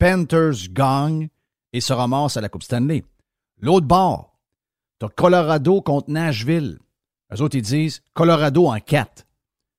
[0.00, 1.28] Panthers gagnent
[1.72, 3.04] et se ramassent à la Coupe Stanley.
[3.60, 4.36] L'autre bord,
[4.98, 6.80] tu as Colorado contre Nashville.
[7.32, 9.24] Eux autres, ils disent Colorado en 4.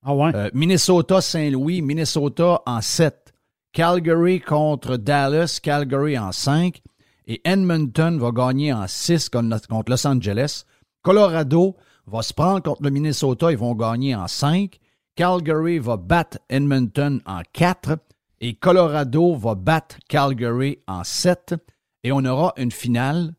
[0.05, 0.31] Ah ouais?
[0.33, 3.33] Euh, Minnesota, Saint-Louis, Minnesota en 7.
[3.73, 6.81] Calgary contre Dallas, Calgary en 5.
[7.27, 10.63] Et Edmonton va gagner en 6 contre contre Los Angeles.
[11.01, 11.75] Colorado
[12.07, 14.79] va se prendre contre le Minnesota, ils vont gagner en 5.
[15.15, 17.97] Calgary va battre Edmonton en 4.
[18.39, 21.55] Et Colorado va battre Calgary en 7.
[22.03, 23.33] Et on aura une finale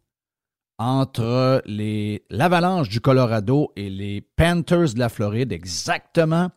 [0.78, 6.50] entre les l'Avalanche du Colorado et les Panthers de la Floride, exactement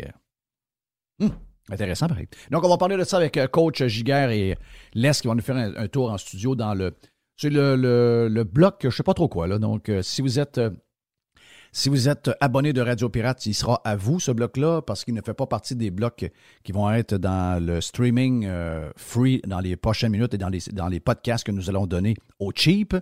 [1.21, 1.31] Hum,
[1.69, 2.27] intéressant, pareil.
[2.49, 4.57] Donc, on va parler de ça avec euh, coach Giguère et
[4.95, 6.95] Les qui vont nous faire un, tour en studio dans le.
[7.37, 9.47] C'est le, le, le bloc, je sais pas trop quoi.
[9.59, 10.59] Donc, euh, si vous êtes.
[11.73, 15.13] Si vous êtes abonné de Radio Pirate, il sera à vous, ce bloc-là, parce qu'il
[15.13, 16.29] ne fait pas partie des blocs
[16.63, 20.59] qui vont être dans le streaming euh, free dans les prochaines minutes et dans les,
[20.73, 22.93] dans les podcasts que nous allons donner aux cheap.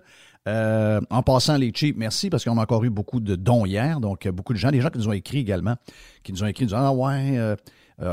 [0.48, 4.00] Euh, en passant, les cheap, merci, parce qu'on a encore eu beaucoup de dons hier.
[4.00, 5.76] Donc, euh, beaucoup de gens, des gens qui nous ont écrit également,
[6.22, 7.56] qui nous ont écrit, disant Ah ouais,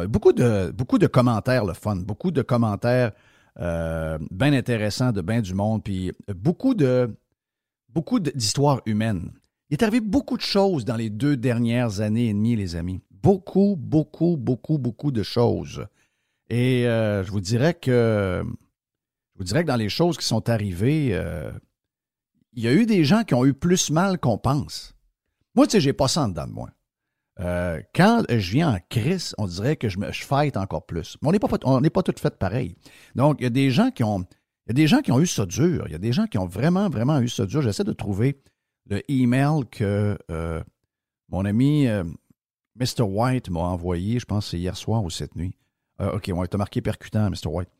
[0.08, 3.12] beaucoup, de, beaucoup de commentaires, le fun, beaucoup de commentaires
[3.58, 7.14] bien intéressants de bien du monde, puis beaucoup de
[7.90, 9.30] beaucoup d'histoires humaines.
[9.68, 13.00] Il est arrivé beaucoup de choses dans les deux dernières années et demie, les amis.
[13.10, 15.86] Beaucoup, beaucoup, beaucoup, beaucoup de choses.
[16.48, 20.48] Et euh, je vous dirais que je vous dirais que dans les choses qui sont
[20.48, 21.50] arrivées, euh,
[22.52, 24.94] il y a eu des gens qui ont eu plus mal qu'on pense.
[25.54, 26.70] Moi, tu sais, j'ai pas ça en dedans de moi.
[27.40, 31.18] Euh, quand je viens en crise, on dirait que je, me, je encore plus.
[31.20, 32.76] Mais on n'est pas, pas toutes faites pareil.
[33.14, 35.20] Donc, il y a des gens qui ont, il y a des gens qui ont
[35.20, 35.84] eu ça dur.
[35.86, 37.60] Il y a des gens qui ont vraiment, vraiment eu ça dur.
[37.60, 38.40] J'essaie de trouver
[38.88, 40.62] le email que euh,
[41.28, 42.04] mon ami euh,
[42.76, 43.02] Mr.
[43.02, 45.56] White m'a envoyé, je pense c'est hier soir ou cette nuit.
[46.00, 47.46] Euh, OK, on t'a marqué percutant, Mr.
[47.46, 47.70] White.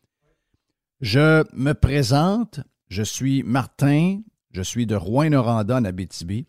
[1.01, 6.47] Je me présente, je suis Martin, je suis de Rouen-Noranda, en Abitibi.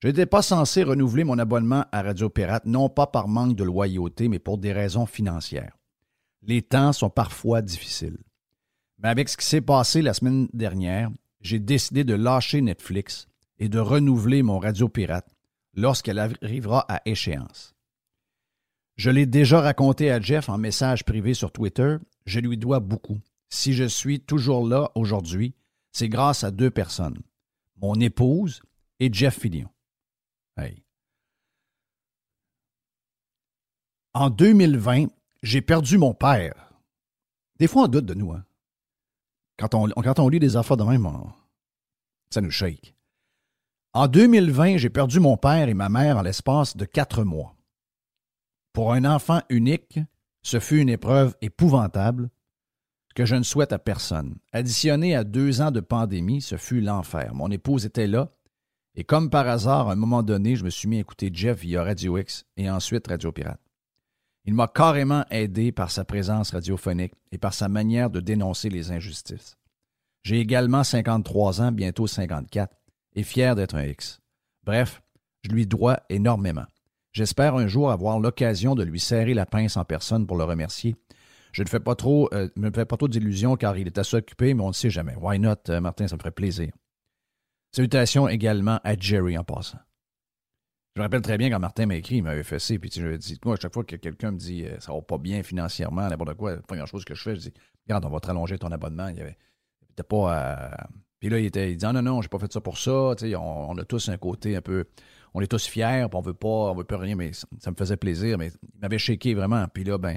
[0.00, 3.64] Je n'étais pas censé renouveler mon abonnement à Radio Pirate, non pas par manque de
[3.64, 5.76] loyauté, mais pour des raisons financières.
[6.42, 8.18] Les temps sont parfois difficiles.
[8.98, 13.26] Mais avec ce qui s'est passé la semaine dernière, j'ai décidé de lâcher Netflix
[13.58, 15.28] et de renouveler mon Radio Pirate
[15.74, 17.74] lorsqu'elle arrivera à échéance.
[18.96, 23.18] Je l'ai déjà raconté à Jeff en message privé sur Twitter, je lui dois beaucoup.
[23.48, 25.54] Si je suis toujours là aujourd'hui,
[25.92, 27.18] c'est grâce à deux personnes,
[27.76, 28.60] mon épouse
[29.00, 29.68] et Jeff Fillion.
[34.14, 35.06] En 2020,
[35.44, 36.72] j'ai perdu mon père.
[37.60, 38.32] Des fois, on doute de nous.
[38.32, 38.44] Hein?
[39.58, 41.08] Quand, on, quand on lit des affaires de même,
[42.30, 42.94] ça nous shake.
[43.98, 47.56] En 2020, j'ai perdu mon père et ma mère en l'espace de quatre mois.
[48.72, 49.98] Pour un enfant unique,
[50.40, 52.30] ce fut une épreuve épouvantable
[53.16, 54.36] que je ne souhaite à personne.
[54.52, 57.34] Additionné à deux ans de pandémie, ce fut l'enfer.
[57.34, 58.30] Mon épouse était là,
[58.94, 61.58] et comme par hasard, à un moment donné, je me suis mis à écouter Jeff
[61.58, 63.60] via Radio X et ensuite Radio Pirate.
[64.44, 68.92] Il m'a carrément aidé par sa présence radiophonique et par sa manière de dénoncer les
[68.92, 69.56] injustices.
[70.22, 72.72] J'ai également 53 ans, bientôt 54,
[73.14, 74.20] et fier d'être un X.
[74.64, 75.02] Bref,
[75.42, 76.66] je lui dois énormément.
[77.12, 80.94] J'espère un jour avoir l'occasion de lui serrer la pince en personne pour le remercier.
[81.52, 84.16] Je ne fais pas trop, euh, me fais pas trop d'illusions car il est assez
[84.16, 85.14] occupé, mais on ne sait jamais.
[85.16, 86.72] Why not, euh, Martin, ça me ferait plaisir.
[87.72, 89.78] Salutations également à Jerry en passant.
[90.94, 93.38] Je me rappelle très bien quand Martin m'a écrit, il m'avait ça, puis je dis,
[93.44, 96.34] moi, à chaque fois que quelqu'un me dit euh, ça va pas bien financièrement, n'importe
[96.34, 97.54] quoi, la première chose que je fais, je dis,
[97.86, 99.08] regarde, on va te rallonger ton abonnement.
[99.08, 100.70] Il y pas
[101.20, 102.92] Puis là, il, était, il dit, ah, non, non, j'ai pas fait ça pour ça.
[102.92, 103.16] On,
[103.70, 104.84] on, a tous un côté un peu,
[105.34, 107.76] on est tous fiers, puis on veut pas, on veut pas rien, mais ça, me
[107.76, 108.38] faisait plaisir.
[108.38, 109.66] Mais il m'avait shaké vraiment.
[109.72, 110.16] Puis là, ben,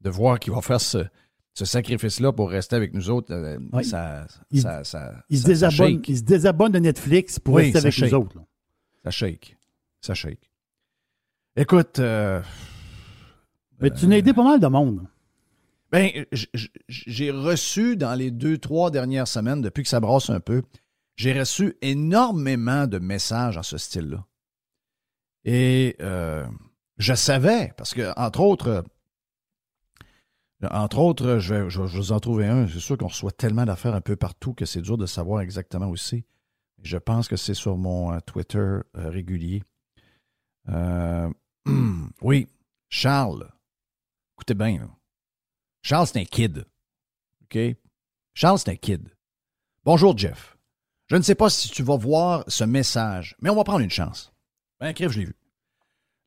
[0.00, 1.04] de voir qu'il va faire ce,
[1.54, 6.02] ce sacrifice-là pour rester avec nous autres, euh, ça, il, ça, ça, il, se désabonne,
[6.06, 8.36] il se désabonne de Netflix pour rester avec nous autres.
[9.04, 9.56] Ça shake.
[10.00, 10.50] Ça shake.
[11.56, 11.98] Écoute.
[11.98, 12.40] Euh,
[13.80, 15.06] Mais tu n'as aidé pas mal de monde.
[15.92, 16.24] Ben,
[16.88, 20.62] j'ai reçu dans les deux, trois dernières semaines, depuis que ça brasse un peu,
[21.16, 24.26] j'ai reçu énormément de messages en ce style-là.
[25.44, 26.46] Et euh,
[26.96, 28.84] je savais, parce que, entre autres,
[30.70, 32.66] entre autres, je vais, je, vous en trouver un.
[32.68, 35.88] C'est sûr qu'on reçoit tellement d'affaires un peu partout que c'est dur de savoir exactement
[35.88, 36.24] où c'est.
[36.82, 39.62] Je pense que c'est sur mon euh, Twitter euh, régulier.
[42.22, 42.48] Oui,
[42.88, 43.48] Charles.
[44.34, 44.88] Écoutez bien.
[45.82, 46.64] Charles, c'est un kid.
[47.42, 47.58] OK?
[48.34, 49.08] Charles, c'est un kid.
[49.84, 50.56] Bonjour, Jeff.
[51.08, 53.90] Je ne sais pas si tu vas voir ce message, mais on va prendre une
[53.90, 54.32] chance.
[54.78, 55.36] Ben, crève, je l'ai vu.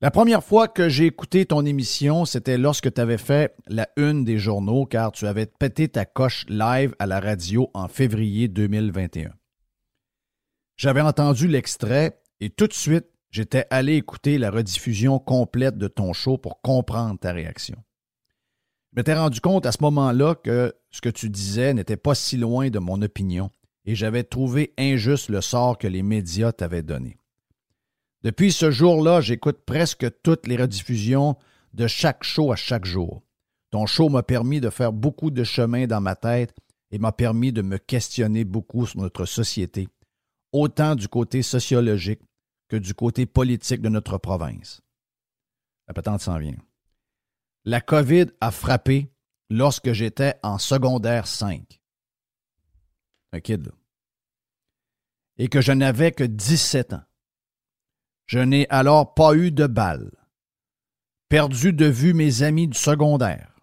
[0.02, 4.26] La première fois que j'ai écouté ton émission, c'était lorsque tu avais fait la une
[4.26, 9.34] des journaux car tu avais pété ta coche live à la radio en février 2021.
[10.76, 16.12] J'avais entendu l'extrait et tout de suite, j'étais allé écouter la rediffusion complète de ton
[16.12, 17.82] show pour comprendre ta réaction.
[18.96, 22.38] Je m'étais rendu compte à ce moment-là que ce que tu disais n'était pas si
[22.38, 23.50] loin de mon opinion
[23.84, 27.18] et j'avais trouvé injuste le sort que les médias t'avaient donné.
[28.24, 31.36] Depuis ce jour-là, j'écoute presque toutes les rediffusions
[31.74, 33.22] de chaque show à chaque jour.
[33.70, 36.56] Ton show m'a permis de faire beaucoup de chemin dans ma tête
[36.90, 39.90] et m'a permis de me questionner beaucoup sur notre société,
[40.54, 42.22] autant du côté sociologique
[42.70, 44.80] que du côté politique de notre province.
[45.90, 46.56] La patente s'en vient.
[47.68, 49.12] La COVID a frappé
[49.50, 51.82] lorsque j'étais en secondaire 5.
[53.34, 53.40] Un.
[55.40, 57.04] Et que je n'avais que 17 ans.
[58.28, 60.12] Je n'ai alors pas eu de balle.
[61.28, 63.56] Perdu de vue mes amis du secondaire.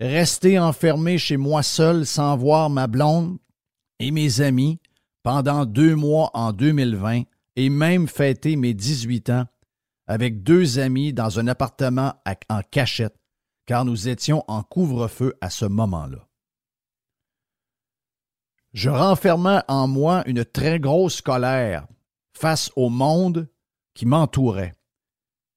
[0.00, 3.38] Resté enfermé chez moi seul sans voir ma blonde
[4.00, 4.80] et mes amis
[5.22, 7.22] pendant deux mois en 2020
[7.54, 9.46] et même fêté mes 18 ans
[10.06, 12.14] avec deux amis dans un appartement
[12.48, 13.16] en cachette
[13.66, 16.28] car nous étions en couvre-feu à ce moment-là.
[18.72, 21.86] Je renfermais en moi une très grosse colère
[22.36, 23.48] face au monde
[23.94, 24.74] qui m'entourait.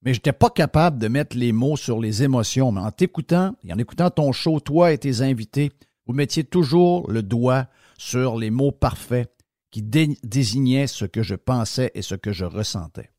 [0.04, 2.72] Mais je n'étais pas capable de mettre les mots sur les émotions.
[2.72, 5.72] Mais en t'écoutant et en écoutant ton show, toi et tes invités,
[6.06, 9.34] vous mettiez toujours le doigt sur les mots parfaits
[9.72, 13.12] qui désignaient ce que je pensais et ce que je ressentais.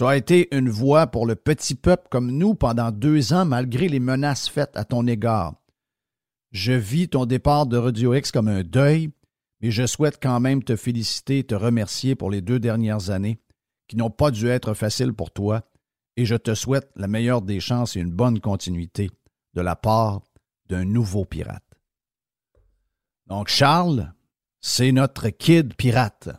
[0.00, 3.86] Tu as été une voix pour le petit peuple comme nous pendant deux ans, malgré
[3.86, 5.56] les menaces faites à ton égard.
[6.52, 9.10] Je vis ton départ de Radio X comme un deuil,
[9.60, 13.42] mais je souhaite quand même te féliciter et te remercier pour les deux dernières années
[13.88, 15.68] qui n'ont pas dû être faciles pour toi,
[16.16, 19.10] et je te souhaite la meilleure des chances et une bonne continuité
[19.52, 20.22] de la part
[20.70, 21.76] d'un nouveau pirate.
[23.26, 24.14] Donc, Charles,
[24.62, 26.30] c'est notre kid pirate.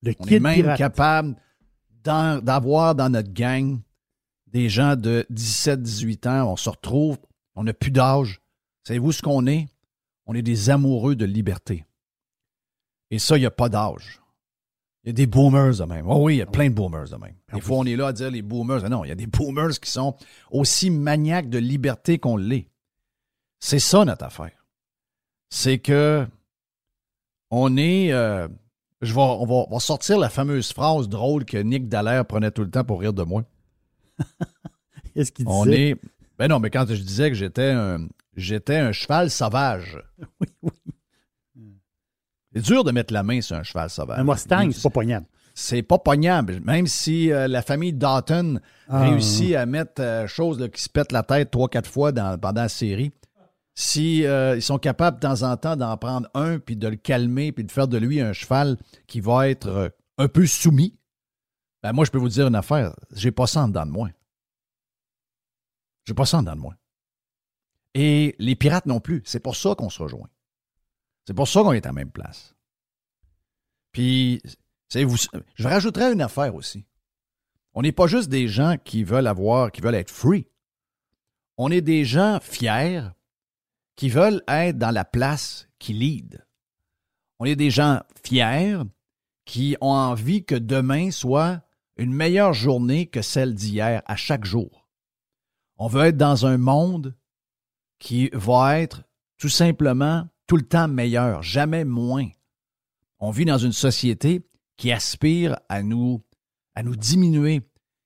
[0.00, 0.78] Le On kid est même pirate.
[0.78, 1.36] capable
[2.04, 3.80] d'avoir dans notre gang
[4.48, 7.18] des gens de 17-18 ans, on se retrouve,
[7.54, 8.40] on n'a plus d'âge.
[8.84, 9.68] Savez-vous ce qu'on est?
[10.26, 11.84] On est des amoureux de liberté.
[13.10, 14.20] Et ça, il n'y a pas d'âge.
[15.04, 16.06] Il y a des boomers de même.
[16.08, 17.34] Oh oui, il y a plein de boomers de même.
[17.52, 18.88] Des fois, on est là à dire les boomers.
[18.88, 20.16] Non, il y a des boomers qui sont
[20.50, 22.68] aussi maniaques de liberté qu'on l'est.
[23.58, 24.64] C'est ça notre affaire.
[25.50, 26.26] C'est que
[27.50, 28.12] on est.
[28.12, 28.48] Euh,
[29.02, 32.70] je vais, on, va, sortir la fameuse phrase drôle que Nick Dallaire prenait tout le
[32.70, 33.42] temps pour rire de moi.
[35.14, 35.58] Qu'est-ce qu'il disait?
[35.58, 35.96] On est.
[36.38, 39.98] Ben non, mais quand je disais que j'étais un, j'étais un cheval sauvage.
[40.40, 40.72] Oui, oui.
[42.54, 44.18] C'est dur de mettre la main sur un cheval sauvage.
[44.18, 45.26] Un Mustang, c'est pas poignable.
[45.54, 46.60] C'est pas poignable.
[46.64, 49.02] Même si euh, la famille Dalton ah.
[49.02, 52.62] réussit à mettre euh, chose qui se pète la tête trois, quatre fois dans, pendant
[52.62, 53.10] la série,
[53.74, 56.96] si euh, ils sont capables de temps en temps d'en prendre un, puis de le
[56.96, 60.98] calmer, puis de faire de lui un cheval qui va être un peu soumis,
[61.82, 62.94] ben moi, je peux vous dire une affaire.
[63.12, 64.08] J'ai pas ça en dedans de moi.
[66.04, 66.74] J'ai pas ça en dedans de moi.
[67.94, 69.22] Et les pirates non plus.
[69.24, 70.28] C'est pour ça qu'on se rejoint.
[71.26, 72.54] C'est pour ça qu'on est à la même place.
[73.92, 74.42] Puis,
[74.90, 76.86] je rajouterais une affaire aussi.
[77.74, 80.46] On n'est pas juste des gens qui veulent avoir, qui veulent être free.
[81.56, 83.02] On est des gens fiers
[83.96, 86.44] qui veulent être dans la place qui lead.
[87.38, 88.78] On est des gens fiers
[89.44, 91.62] qui ont envie que demain soit
[91.96, 94.88] une meilleure journée que celle d'hier à chaque jour.
[95.76, 97.16] On veut être dans un monde
[97.98, 99.02] qui va être
[99.38, 102.28] tout simplement tout le temps meilleur, jamais moins.
[103.18, 104.42] On vit dans une société
[104.76, 106.22] qui aspire à nous,
[106.74, 107.62] à nous diminuer,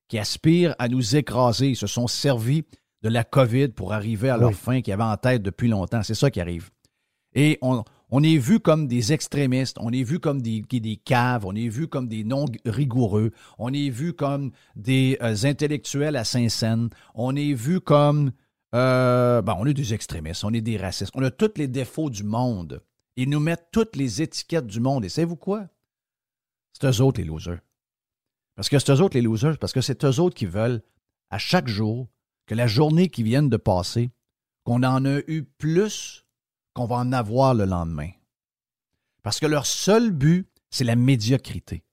[0.08, 1.74] qui aspire à nous écraser.
[1.74, 2.64] Se sont servis
[3.06, 6.02] de la COVID pour arriver à leur fin qu'ils avaient en tête depuis longtemps.
[6.02, 6.70] C'est ça qui arrive.
[7.34, 11.46] Et on, on est vu comme des extrémistes, on est vu comme des, des caves,
[11.46, 16.24] on est vu comme des non rigoureux, on est vu comme des euh, intellectuels à
[16.24, 18.32] Saint-Saëns, on est vu comme
[18.74, 22.10] euh, ben, on est des extrémistes, on est des racistes, on a tous les défauts
[22.10, 22.82] du monde.
[23.14, 25.04] Ils nous mettent toutes les étiquettes du monde.
[25.04, 25.68] Et savez-vous quoi?
[26.72, 27.60] C'est eux autres les losers.
[28.56, 30.82] Parce que c'est eux autres les losers, parce que c'est eux autres qui veulent,
[31.30, 32.08] à chaque jour,
[32.46, 34.10] que la journée qui vient de passer,
[34.64, 36.24] qu'on en a eu plus
[36.74, 38.10] qu'on va en avoir le lendemain.
[39.22, 41.84] Parce que leur seul but, c'est la médiocrité.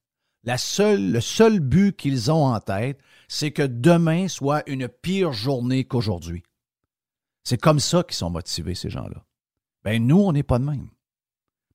[0.43, 6.43] Le seul but qu'ils ont en tête, c'est que demain soit une pire journée qu'aujourd'hui.
[7.43, 9.25] C'est comme ça qu'ils sont motivés, ces gens-là.
[9.83, 10.89] Ben, nous, on n'est pas de même.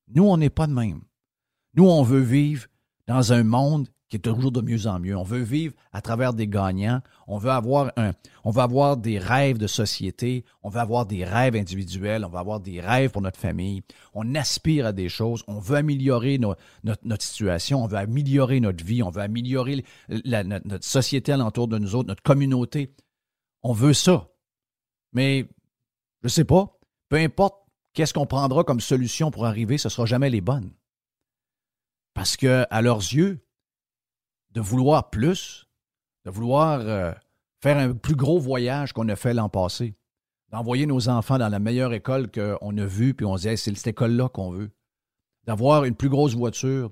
[0.08, 1.02] Nous, on n'est pas de même.
[1.74, 2.66] Nous, on veut vivre
[3.06, 5.16] dans un monde qui est toujours de mieux en mieux.
[5.16, 7.00] On veut vivre à travers des gagnants.
[7.26, 8.12] On veut avoir un,
[8.44, 10.44] on avoir des rêves de société.
[10.62, 12.24] On veut avoir des rêves individuels.
[12.24, 13.82] On veut avoir des rêves pour notre famille.
[14.14, 15.44] On aspire à des choses.
[15.46, 17.84] On veut améliorer notre, notre, situation.
[17.84, 19.02] On veut améliorer notre vie.
[19.02, 22.94] On veut améliorer notre, notre société alentour de nous autres, notre communauté.
[23.62, 24.28] On veut ça.
[25.12, 25.48] Mais
[26.22, 26.78] je sais pas.
[27.08, 27.56] Peu importe
[27.92, 30.72] qu'est-ce qu'on prendra comme solution pour arriver, ce ne sera jamais les bonnes.
[32.14, 33.44] Parce que, à leurs yeux,
[34.58, 35.68] de vouloir plus,
[36.24, 37.12] de vouloir euh,
[37.60, 39.94] faire un plus gros voyage qu'on a fait l'an passé,
[40.50, 43.72] d'envoyer nos enfants dans la meilleure école qu'on a vue, puis on se dit c'est
[43.76, 44.72] cette école-là qu'on veut,
[45.44, 46.90] d'avoir une plus grosse voiture,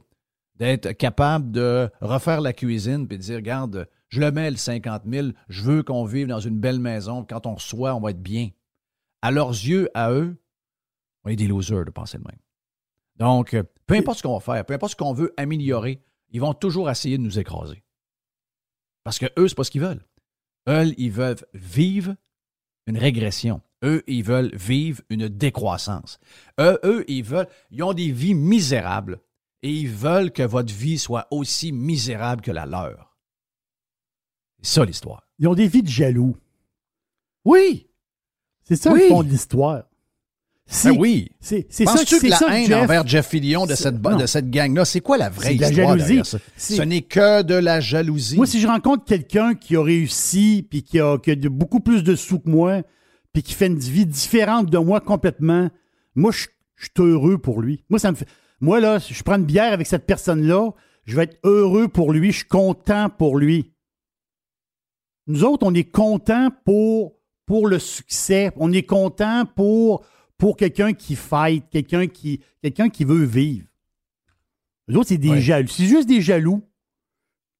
[0.54, 5.02] d'être capable de refaire la cuisine, puis de dire, regarde, je le mets le 50
[5.04, 8.22] 000, je veux qu'on vive dans une belle maison, quand on reçoit, on va être
[8.22, 8.50] bien.
[9.22, 10.36] À leurs yeux, à eux,
[11.24, 12.38] on est des losers de penser le même.
[13.16, 16.40] Donc, euh, peu importe ce qu'on va faire, peu importe ce qu'on veut améliorer, ils
[16.40, 17.82] vont toujours essayer de nous écraser.
[19.04, 20.04] Parce que eux, c'est pas ce qu'ils veulent.
[20.68, 22.16] Eux, ils veulent vivre
[22.86, 23.62] une régression.
[23.84, 26.18] Eux, ils veulent vivre une décroissance.
[26.58, 29.20] Eux, eux, ils veulent, ils ont des vies misérables
[29.62, 33.16] et ils veulent que votre vie soit aussi misérable que la leur.
[34.62, 35.26] C'est ça l'histoire.
[35.38, 36.36] Ils ont des vies de jaloux.
[37.44, 37.88] Oui.
[38.64, 39.84] C'est ça le fond de l'histoire.
[40.84, 41.30] Ben oui.
[41.40, 45.16] C'est ça que la haine envers Jeff Fillion de cette, de cette gang-là, c'est quoi
[45.16, 45.96] la vraie histoire?
[45.96, 46.38] La jalousie.
[46.56, 48.36] Ce n'est que de la jalousie.
[48.36, 52.02] Moi, si je rencontre quelqu'un qui a réussi, puis qui a, qui a beaucoup plus
[52.02, 52.82] de sous que moi,
[53.32, 55.70] puis qui fait une vie différente de moi complètement,
[56.14, 56.46] moi, je,
[56.78, 57.84] suis heureux pour lui.
[57.88, 58.28] Moi, ça me fait.
[58.60, 60.70] Moi, là, je prends une bière avec cette personne-là,
[61.04, 63.72] je vais être heureux pour lui, je suis content pour lui.
[65.28, 68.50] Nous autres, on est content pour pour le succès.
[68.56, 70.04] On est content pour,
[70.38, 73.66] pour quelqu'un qui fight, quelqu'un qui, quelqu'un qui veut vivre.
[74.88, 75.68] Les autres, c'est des jaloux.
[75.68, 76.62] C'est juste des jaloux.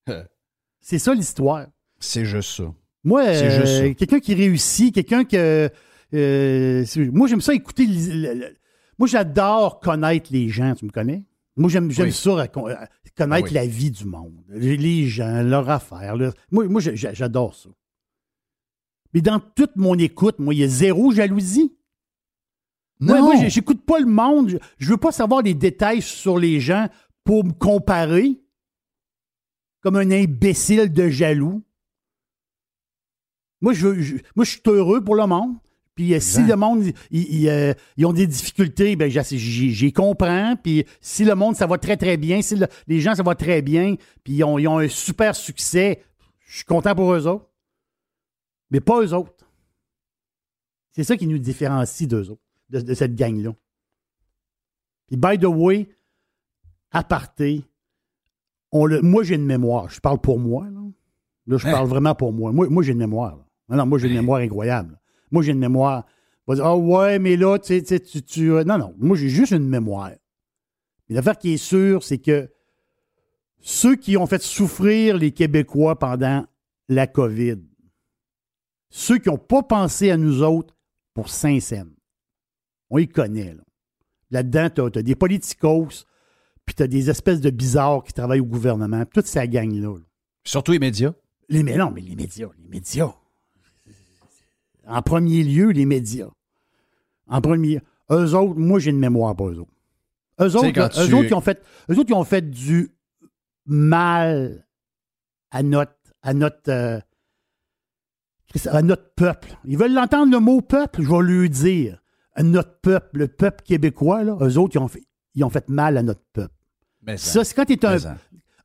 [0.80, 1.66] c'est ça l'histoire.
[1.98, 2.74] C'est juste ça.
[3.02, 5.70] Moi, euh, quelqu'un qui réussit, quelqu'un que.
[6.14, 7.86] Euh, moi, j'aime ça écouter.
[8.98, 11.24] moi, j'adore connaître les gens, tu me connais?
[11.56, 13.50] Moi, j'aime ça connaître Ah oui.
[13.54, 16.16] la vie du monde, les- gens, leurs affaires.
[16.16, 16.32] là.
[16.50, 17.70] Moi, moi j'a- j'a- j'adore ça.
[19.14, 21.72] Mais dans toute mon écoute, moi, il y a zéro jalousie.
[23.00, 24.48] Moi, moi, j'écoute pas le monde.
[24.50, 26.88] Je, je veux pas savoir les détails sur les gens
[27.24, 28.40] pour me comparer
[29.80, 31.62] comme un imbécile de jaloux.
[33.60, 33.88] Moi, je,
[34.34, 35.56] moi, je suis heureux pour le monde.
[35.94, 40.54] Puis euh, si le monde, ils, euh, ils ont des difficultés, ben j'y- comprends.
[40.62, 43.34] Puis si le monde, ça va très, très bien, si le- les gens, ça va
[43.34, 46.02] très bien, puis ils ont, ils ont un super succès,
[46.46, 47.48] je suis content pour eux autres.
[48.70, 49.32] Mais pas eux autres.
[50.92, 53.52] C'est ça qui nous différencie d'eux autres, de, de cette gang-là.
[55.06, 55.88] Puis, by the way,
[56.90, 57.64] aparté,
[58.72, 59.88] on le, moi, j'ai une mémoire.
[59.90, 60.64] Je parle pour moi.
[60.70, 60.80] Là,
[61.46, 61.72] Là, je Hein?
[61.72, 62.50] parle vraiment pour moi.
[62.52, 63.38] Moi, moi j'ai une mémoire.
[63.68, 64.92] Non, non, moi, j'ai une mémoire incroyable.
[64.92, 64.98] là.
[65.30, 66.04] Moi, j'ai une mémoire.
[66.46, 68.22] On va dire, ah ouais, mais là, tu sais, tu sais, tu.
[68.22, 68.94] tu, euh, non, non.
[68.98, 70.10] Moi, j'ai juste une mémoire.
[71.08, 72.50] Mais l'affaire qui est sûre, c'est que
[73.60, 76.44] ceux qui ont fait souffrir les Québécois pendant
[76.88, 77.58] la COVID,
[78.90, 80.76] ceux qui n'ont pas pensé à nous autres
[81.14, 81.90] pour Saint-Saëns,
[82.90, 83.54] on y connaît.
[83.54, 83.62] Là.
[84.30, 86.06] Là-dedans, tu as, des politicos,
[86.64, 89.94] puis tu as des espèces de bizarres qui travaillent au gouvernement, puis toute cette gang-là.
[89.94, 90.04] là.
[90.44, 91.12] Surtout les médias.
[91.48, 93.12] Les, mais non, mais les médias, les médias.
[94.86, 96.30] En premier lieu, les médias.
[97.28, 97.80] En premier.
[98.10, 99.72] Eux autres, moi, j'ai une mémoire pour eux autres.
[100.40, 102.90] Eux autres, eux autres, ils ont fait, eux autres, ils ont fait du
[103.64, 104.66] mal
[105.50, 107.00] à notre, à notre, euh,
[108.66, 109.56] à notre peuple.
[109.64, 112.00] Ils veulent l'entendre le mot peuple, je vais lui dire.
[112.42, 115.02] Notre peuple, le peuple québécois, là, eux autres, ils ont fait,
[115.34, 116.54] ils ont fait mal à notre peuple.
[117.02, 118.16] Mais Ça, c'est quand tu es un,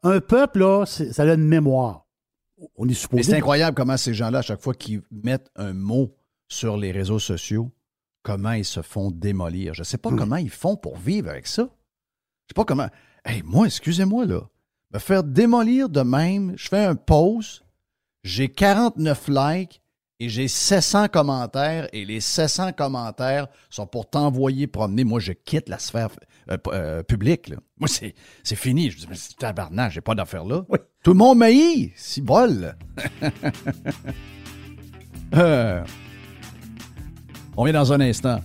[0.04, 2.06] un peuple, là, ça a une mémoire.
[2.76, 3.24] On est supposé.
[3.24, 6.16] c'est incroyable comment ces gens-là, à chaque fois qu'ils mettent un mot
[6.48, 7.72] sur les réseaux sociaux,
[8.24, 9.74] comment ils se font démolir.
[9.74, 10.18] Je ne sais pas Mm.
[10.18, 11.64] comment ils font pour vivre avec ça.
[11.64, 11.68] Je
[12.52, 12.88] sais pas comment.
[13.26, 14.42] Hey, moi, excusez-moi, là.
[14.94, 17.64] Me faire démolir de même, je fais un post,
[18.24, 19.81] j'ai 49 likes
[20.22, 25.04] et j'ai 700 commentaires et les 700 commentaires sont pour t'envoyer promener.
[25.04, 26.10] Moi, je quitte la sphère
[26.52, 27.50] euh, euh, publique.
[27.50, 27.56] là.
[27.80, 28.14] Moi, c'est
[28.44, 28.92] c'est fini.
[28.92, 30.62] Je dis, mais c'est tabarnak, j'ai pas d'affaire là.
[30.70, 30.78] Oui.
[31.04, 31.92] Tout le monde m'haït.
[31.96, 32.76] Si bol.
[35.34, 35.82] Euh,
[37.56, 38.42] on vient dans un instant.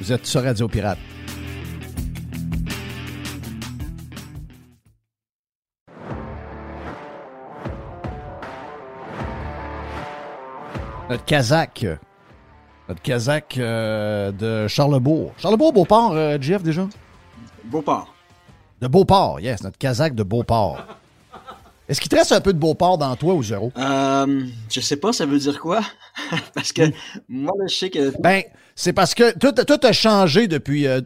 [0.00, 0.98] Vous êtes sur Radio Pirate.
[11.08, 11.86] Notre Kazakh.
[12.88, 15.32] Notre Kazakh euh, de Charlebourg.
[15.38, 16.86] Charlebourg, Beauport, euh, Jeff, déjà?
[17.64, 18.14] Beauport.
[18.80, 20.78] De Beauport, yes, notre Kazakh de Beauport.
[21.88, 23.72] Est-ce qu'il te reste un peu de Beauport dans toi ou zéro?
[23.78, 25.80] Euh, je sais pas, ça veut dire quoi?
[26.54, 26.82] Parce que
[27.26, 28.12] moi, là, je sais que.
[28.20, 28.42] Ben,
[28.76, 31.00] c'est parce que tout, tout a changé depuis, euh,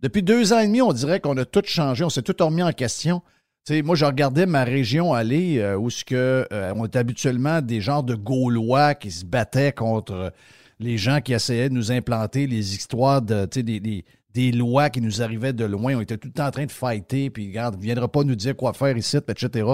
[0.00, 0.82] depuis deux ans et demi.
[0.82, 2.04] On dirait qu'on a tout changé.
[2.04, 3.22] On s'est tout remis en question.
[3.70, 7.80] Moi, je regardais ma région aller euh, où ce que, euh, on était habituellement des
[7.80, 10.32] genres de Gaulois qui se battaient contre
[10.80, 14.04] les gens qui essayaient de nous implanter les histoires de, des,
[14.34, 15.94] des, lois qui nous arrivaient de loin.
[15.94, 18.34] On était tout le temps en train de fighter, puis regarde, ne viendra pas nous
[18.34, 19.68] dire quoi faire ici, etc.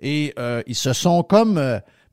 [0.00, 1.60] Et euh, ils se sont comme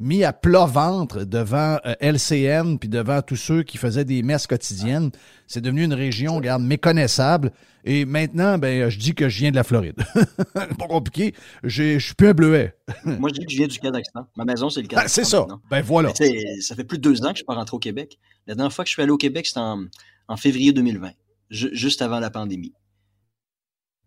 [0.02, 4.48] mis à plat ventre devant euh, LCN, puis devant tous ceux qui faisaient des messes
[4.48, 5.12] quotidiennes.
[5.48, 7.52] C'est devenu une région, regarde, méconnaissable.
[7.84, 9.96] Et maintenant, ben, je dis que je viens de la Floride.
[10.54, 11.34] pas compliqué.
[11.64, 12.76] Je suis plus un bleuet.
[13.06, 14.28] Moi, je dis que je viens du Kazakhstan.
[14.36, 15.24] Ma maison, c'est le Ah, Kazakhstan.
[15.24, 15.40] c'est ça.
[15.42, 15.62] maintenant.
[15.70, 16.14] Ben voilà.
[16.62, 18.20] Ça fait plus de deux ans que je suis pas rentré au Québec.
[18.48, 19.86] La dernière fois que je suis allé au Québec, c'était en,
[20.28, 21.12] en février 2020,
[21.50, 22.74] ju- juste avant la pandémie.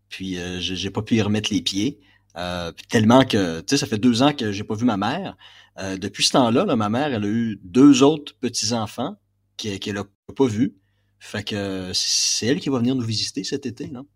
[0.09, 2.01] Puis, euh, j'ai j'ai pas pu y remettre les pieds.
[2.37, 5.37] euh, tellement que, tu sais, ça fait deux ans que j'ai pas vu ma mère.
[5.79, 9.17] Euh, depuis ce temps-là, là, ma mère, elle a eu deux autres petits-enfants
[9.57, 10.05] qu'elle a
[10.37, 10.75] pas vus.
[11.19, 14.07] Fait que c'est elle qui va venir nous visiter cet été, non?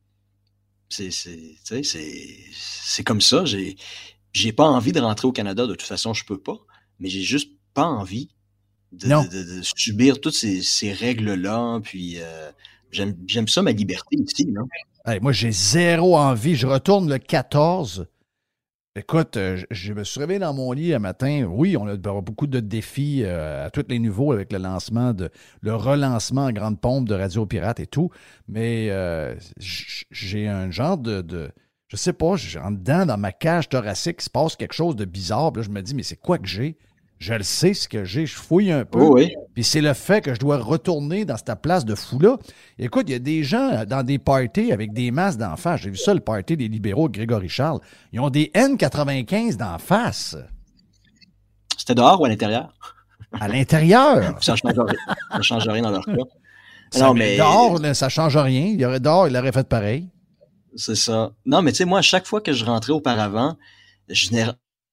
[0.90, 3.44] C'est, c'est, tu sais, c'est, c'est comme ça.
[3.44, 3.76] J'ai,
[4.32, 5.66] j'ai pas envie de rentrer au Canada.
[5.66, 6.58] De toute façon, je peux pas.
[6.98, 8.28] Mais j'ai juste pas envie
[8.92, 9.22] de, Non.
[9.24, 11.80] de- de- de subir toutes ces, ces règles-là.
[11.82, 12.50] Puis euh,
[12.90, 14.66] j'aime, j'aime ça, ma liberté ici, non?
[15.06, 16.54] Hey, moi, j'ai zéro envie.
[16.56, 18.06] Je retourne le 14.
[18.98, 21.44] Écoute, euh, je, me suis réveillé dans mon lit un matin.
[21.48, 25.30] Oui, on a beaucoup de défis euh, à tous les niveaux avec le lancement de
[25.60, 28.10] le relancement en grande pompe de Radio Pirate et tout.
[28.48, 31.52] Mais euh, j'ai un genre de,
[31.86, 35.04] je sais pas, en dedans dans ma cage thoracique, il se passe quelque chose de
[35.04, 35.52] bizarre.
[35.62, 36.76] Je me dis, mais c'est quoi que j'ai?
[37.18, 38.26] Je le sais ce que j'ai.
[38.26, 39.00] Je fouille un peu.
[39.00, 39.34] Oh oui.
[39.54, 42.36] Puis c'est le fait que je dois retourner dans cette place de fou-là.
[42.78, 45.80] Écoute, il y a des gens dans des parties avec des masses d'en face.
[45.80, 47.80] J'ai vu ça, le party des libéraux de Grégory Charles.
[48.12, 50.36] Ils ont des N95 d'en face,
[51.76, 52.72] C'était dehors ou à l'intérieur?
[53.32, 54.38] à l'intérieur.
[54.42, 54.96] Ça change rien,
[55.32, 56.12] ça change rien dans leur cas.
[56.90, 58.66] Ça, Non, mais dehors, ça change rien.
[58.68, 60.08] Il y aurait dehors, il aurait fait pareil.
[60.76, 61.32] c'est ça.
[61.44, 63.58] Non, mais tu sais, moi, à chaque fois que je rentrais auparavant,
[64.08, 64.46] je venais,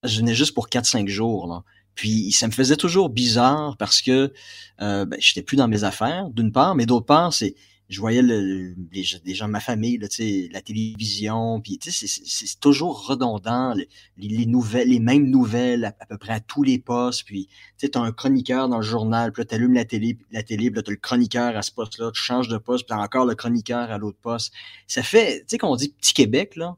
[0.03, 1.47] je venais juste pour 4-5 jours.
[1.47, 1.63] Là.
[1.95, 4.33] Puis ça me faisait toujours bizarre parce que
[4.81, 7.55] euh, ben, j'étais plus dans mes affaires, d'une part, mais d'autre part, c'est
[7.87, 10.07] je voyais le, les, gens de ma famille, là,
[10.51, 13.75] la télévision, puis c'est toujours redondant,
[14.17, 17.99] les, nouvelles, les mêmes nouvelles à, peu près à tous les postes, puis tu as
[17.99, 20.97] un chroniqueur dans le journal, puis tu allumes la télé, la télé, puis tu le
[20.97, 24.51] chroniqueur à ce poste-là, tu changes de poste, puis encore le chroniqueur à l'autre poste.
[24.87, 26.75] Ça fait, tu sais, qu'on dit Petit Québec, là,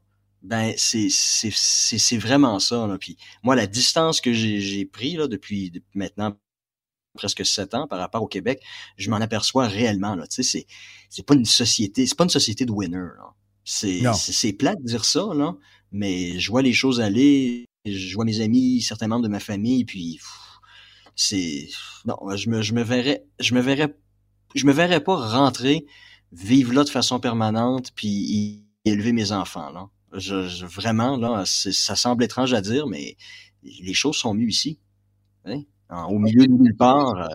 [0.48, 2.86] ben c'est c'est vraiment ça.
[2.86, 2.96] Là.
[2.96, 6.34] Puis moi, la distance que j'ai pris là, depuis, maintenant
[7.14, 8.62] presque sept ans par rapport au Québec,
[8.96, 10.14] je m'en aperçois réellement.
[10.14, 10.26] Là.
[10.26, 10.66] Tu sais, c'est,
[11.10, 13.08] c'est pas une société, c'est pas une société de winner.
[13.64, 15.54] C'est, c'est, plat de dire ça, là,
[15.92, 19.84] mais je vois les choses aller, je vois mes amis, certains membres de ma famille,
[19.84, 20.18] puis
[21.14, 21.68] c'est.
[22.06, 23.24] Non, je me, je me verrais.
[23.38, 23.94] Je me verrais.
[24.54, 25.84] Je me verrais pas rentrer,
[26.32, 29.70] vivre là de façon permanente, puis élever mes enfants.
[29.70, 29.90] Là.
[30.12, 33.16] Vraiment, là, ça semble étrange à dire, mais
[33.62, 34.78] les choses sont mieux ici.
[35.44, 35.62] Hein?
[36.08, 37.16] au milieu de nulle part.
[37.16, 37.28] Euh.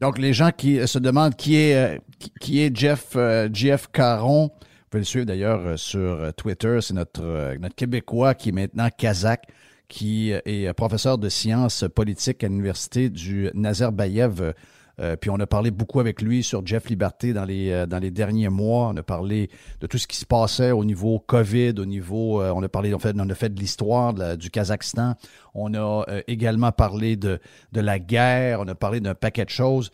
[0.00, 1.98] Donc, les gens qui euh, se demandent qui est, euh,
[2.40, 3.16] qui est Jeff,
[3.52, 6.78] Jeff Caron, vous pouvez le suivre d'ailleurs sur Twitter.
[6.80, 9.46] C'est notre, notre Québécois qui est maintenant kazakh,
[9.88, 14.54] qui est professeur de sciences politiques à l'Université du Nazarbayev
[15.00, 17.98] euh, puis on a parlé beaucoup avec lui sur Jeff Liberté dans les, euh, dans
[17.98, 18.88] les derniers mois.
[18.88, 22.52] On a parlé de tout ce qui se passait au niveau COVID, au niveau, euh,
[22.54, 25.14] on a parlé, en fait, on a fait de l'histoire du Kazakhstan.
[25.54, 27.40] On a également parlé de,
[27.72, 28.60] de la guerre.
[28.60, 29.90] On a parlé d'un paquet de choses.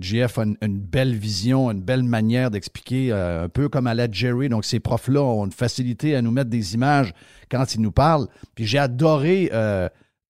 [0.00, 4.48] Jeff a une, belle vision, une belle manière d'expliquer, un peu comme à la Jerry.
[4.48, 7.12] Donc, ces profs-là ont une facilité à nous mettre des images
[7.48, 8.26] quand ils nous parlent.
[8.56, 9.50] Puis j'ai adoré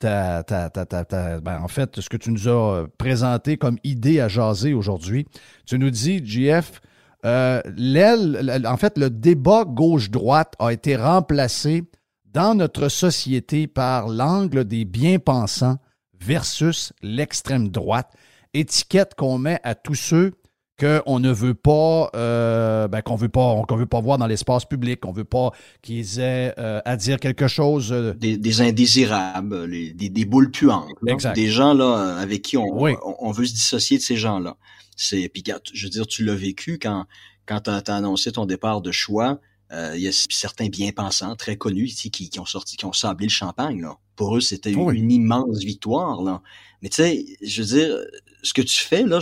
[0.01, 5.27] ben, en fait, ce que tu nous as euh, présenté comme idée à jaser aujourd'hui.
[5.67, 6.81] Tu nous dis, JF,
[7.25, 11.85] euh, l'aile, en fait, le débat gauche-droite a été remplacé
[12.27, 15.79] dans notre société par l'angle des bien-pensants
[16.21, 18.13] versus l'extrême droite.
[18.55, 20.33] Étiquette qu'on met à tous ceux
[20.79, 24.65] qu'on ne veut pas, euh, ben, qu'on veut pas, qu'on veut pas voir dans l'espace
[24.65, 27.93] public, qu'on veut pas qu'ils aient euh, à dire quelque chose.
[27.93, 30.93] Euh, des, indésirables, des, boules puantes,
[31.35, 34.57] des gens là avec qui on, on, veut se dissocier de ces gens-là.
[34.97, 37.07] C'est, puis je veux dire, tu l'as vécu quand
[37.47, 39.41] quand tu as, annoncé ton départ de choix.
[39.73, 43.27] Il y a certains bien-pensants très connus ici qui, qui, ont sorti, qui ont sablé
[43.27, 43.83] le champagne.
[43.83, 43.99] Là.
[44.15, 46.23] Pour eux, c'était une immense victoire.
[46.23, 46.43] Là.
[46.83, 47.97] Mais tu sais, je veux dire,
[48.43, 49.19] ce que tu fais là,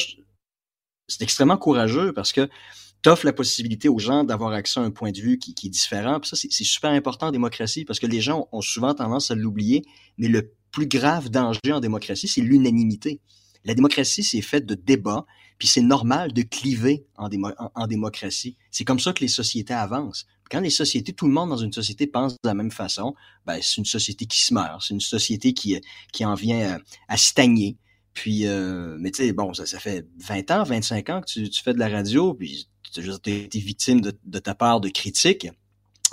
[1.08, 2.48] c'est extrêmement courageux parce que
[3.02, 5.68] tu offres la possibilité aux gens d'avoir accès à un point de vue qui, est
[5.68, 6.20] différent.
[6.20, 9.34] Puis ça, c'est super important en démocratie parce que les gens ont souvent tendance à
[9.34, 9.84] l'oublier,
[10.16, 13.20] mais le plus grave danger en démocratie, c'est l'unanimité.
[13.64, 15.26] La démocratie, c'est fait de débats,
[15.58, 17.28] puis c'est normal de cliver en,
[17.86, 18.56] démocratie.
[18.70, 20.26] C'est comme ça que les sociétés avancent.
[20.50, 23.14] Quand les sociétés, tout le monde dans une société pense de la même façon,
[23.46, 25.78] ben, c'est une société qui se meurt, c'est une société qui,
[26.12, 26.78] qui en vient
[27.08, 27.76] à stagner.
[28.14, 31.74] Puis, euh, mais tu sais, bon, ça, fait 20 ans, 25 ans que tu, fais
[31.74, 35.48] de la radio, puis tu as été victime de, ta part de critiques.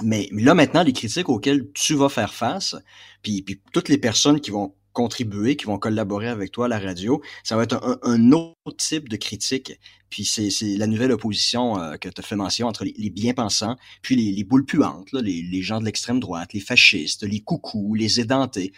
[0.04, 2.76] Mais, là, maintenant, les critiques auxquelles tu vas faire face,
[3.22, 7.22] puis, toutes les personnes qui vont contribuer, qui vont collaborer avec toi à la radio,
[7.44, 9.80] ça va être un, autre type de critique.
[10.10, 14.18] Puis c'est la nouvelle opposition euh, que tu as fait mention entre les, bien-pensants, puis
[14.18, 18.20] les, les boules puantes, les, les gens de l'extrême droite, les fascistes, les coucous, les
[18.20, 18.74] édentés,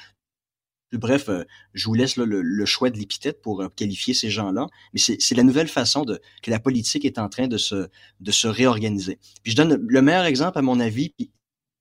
[0.94, 5.00] Bref, euh, je vous laisse le, choix de l'épithète pour euh, qualifier ces gens-là, mais
[5.00, 6.06] c'est la nouvelle façon
[6.42, 7.90] que la politique est en train de se,
[8.20, 9.20] de se réorganiser.
[9.44, 11.14] Puis je donne le meilleur exemple, à mon avis,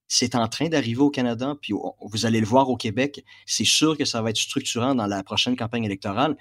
[0.08, 3.24] c'est en train d'arriver au Canada, puis vous allez le voir au Québec.
[3.46, 6.36] C'est sûr que ça va être structurant dans la prochaine campagne électorale.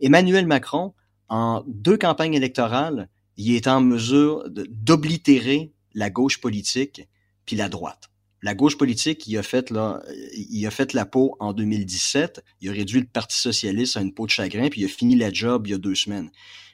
[0.00, 0.94] Emmanuel Macron,
[1.28, 7.08] en deux campagnes électorales, il est en mesure d'oblitérer la gauche politique
[7.44, 8.10] puis la droite
[8.46, 10.00] la gauche politique, il a fait là,
[10.32, 12.44] il a fait la peau en 2017.
[12.60, 15.16] Il a réduit le Parti socialiste à une peau de chagrin, puis il a fini
[15.16, 16.30] la job il y a deux semaines.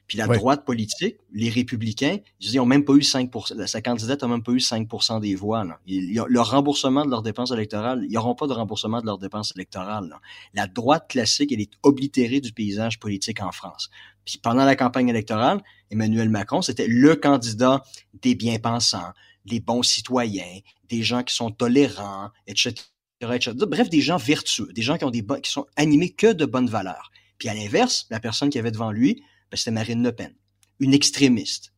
[0.06, 4.28] Puis la droite politique, les républicains, ils ont même pas eu 5% sa candidate a
[4.28, 5.64] même pas eu 5% des voix.
[5.64, 5.80] Là.
[5.86, 10.14] le remboursement de leurs dépenses électorales, ils n'auront pas de remboursement de leurs dépenses électorales.
[10.52, 13.88] La droite classique, elle est oblitérée du paysage politique en France.
[14.26, 17.82] Puis pendant la campagne électorale, Emmanuel Macron, c'était le candidat
[18.20, 19.12] des bien-pensants,
[19.45, 22.84] les bons citoyens, des gens qui sont tolérants, etc.,
[23.24, 26.68] Bref, des gens vertueux, des gens qui, ont des qui sont animés que de bonnes
[26.68, 27.12] valeurs.
[27.38, 30.34] Puis à l'inverse, la personne qui avait devant lui, ben, c'était Marine Le Pen,
[30.80, 31.72] une extrémiste,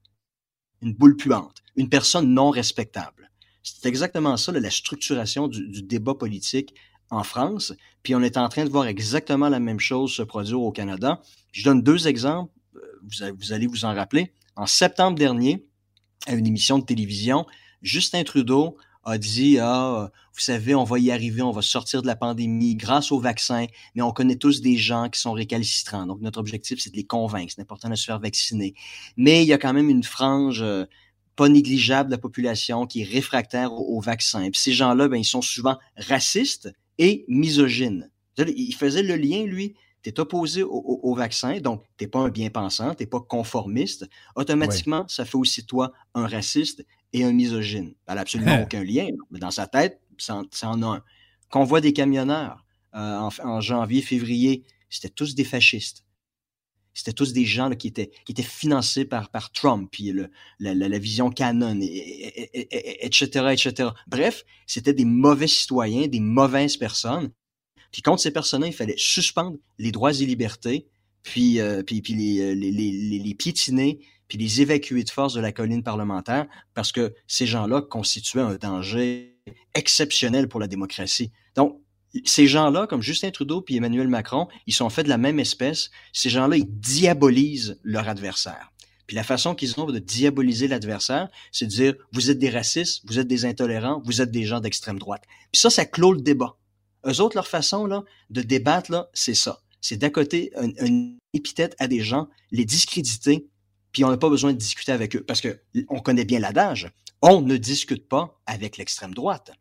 [0.83, 3.31] une boule puante, une personne non respectable.
[3.63, 6.75] C'est exactement ça, la structuration du, débat politique
[7.11, 7.73] en France.
[8.03, 11.21] Puis on est en train de voir exactement la même chose se produire au Canada.
[11.53, 14.33] je donne deux exemples, euh, vous allez vous en rappeler.
[14.57, 15.67] En septembre dernier,
[16.27, 17.47] à une émission de télévision,
[17.83, 22.07] Justin Trudeau a dit ah vous savez on va y arriver on va sortir de
[22.07, 26.07] la pandémie grâce au vaccin mais on connaît tous des gens qui sont récalcitrants.
[26.07, 27.53] Donc notre objectif c'est de les convaincre.
[27.55, 28.75] C'est important de se faire vacciner.
[29.17, 30.87] Mais il y a quand même une frange euh,
[31.37, 34.51] pas négligeable de la population qui est réfractaire au, vaccin.
[34.51, 38.11] Puis ces gens-là ben ils sont souvent racistes et misogynes.
[38.39, 42.29] Il faisait le lien lui tu es opposé au, vaccin, donc tu n'es pas un
[42.29, 46.85] bien-pensant, tu n'es pas conformiste, automatiquement, ça fait aussi toi un raciste
[47.15, 47.95] et un misogyne.
[48.07, 51.03] Ça n'a absolument aucun lien, mais dans sa tête, ça en, a un.
[51.51, 56.05] Qu'on voit des camionneurs euh, en, janvier, février, c'était tous des fascistes.
[56.93, 60.31] C'était tous des gens qui, étaient, qui étaient financés par, par Trump, puis le,
[60.61, 63.89] la, vision canon, etc., etc.
[64.07, 67.33] Bref, c'était des mauvais citoyens, des mauvaises personnes
[67.95, 70.89] puis contre ces personnes-là, il fallait suspendre les droits et libertés,
[71.23, 75.41] puis, euh, puis, puis les, euh, les, les, piétiner, puis les évacuer de force de
[75.41, 79.39] la colline parlementaire, parce que ces gens-là constituaient un danger
[79.77, 81.31] exceptionnel pour la démocratie.
[81.55, 81.81] Donc,
[82.25, 85.93] ces gens-là, comme Justin Trudeau puis Emmanuel Macron, ils sont faits de la même espèce.
[86.13, 88.73] Ces gens-là, ils diabolisent leur adversaire.
[89.07, 93.03] Puis la façon qu'ils ont de diaboliser l'adversaire, c'est de dire vous êtes des racistes,
[93.05, 95.23] vous êtes des intolérants, vous êtes des gens d'extrême droite.
[95.53, 96.57] Puis ça, ça clôt le débat.
[97.07, 99.61] Eux autres, leur façon là, de débattre, là, c'est ça.
[99.81, 100.51] C'est d'accoter
[100.81, 103.47] une épithète à des gens, les discréditer,
[103.93, 105.25] puis on n'a pas besoin de discuter avec eux.
[105.25, 106.91] Parce que on connaît bien l'adage.
[107.23, 109.53] On ne discute pas avec l'extrême droite.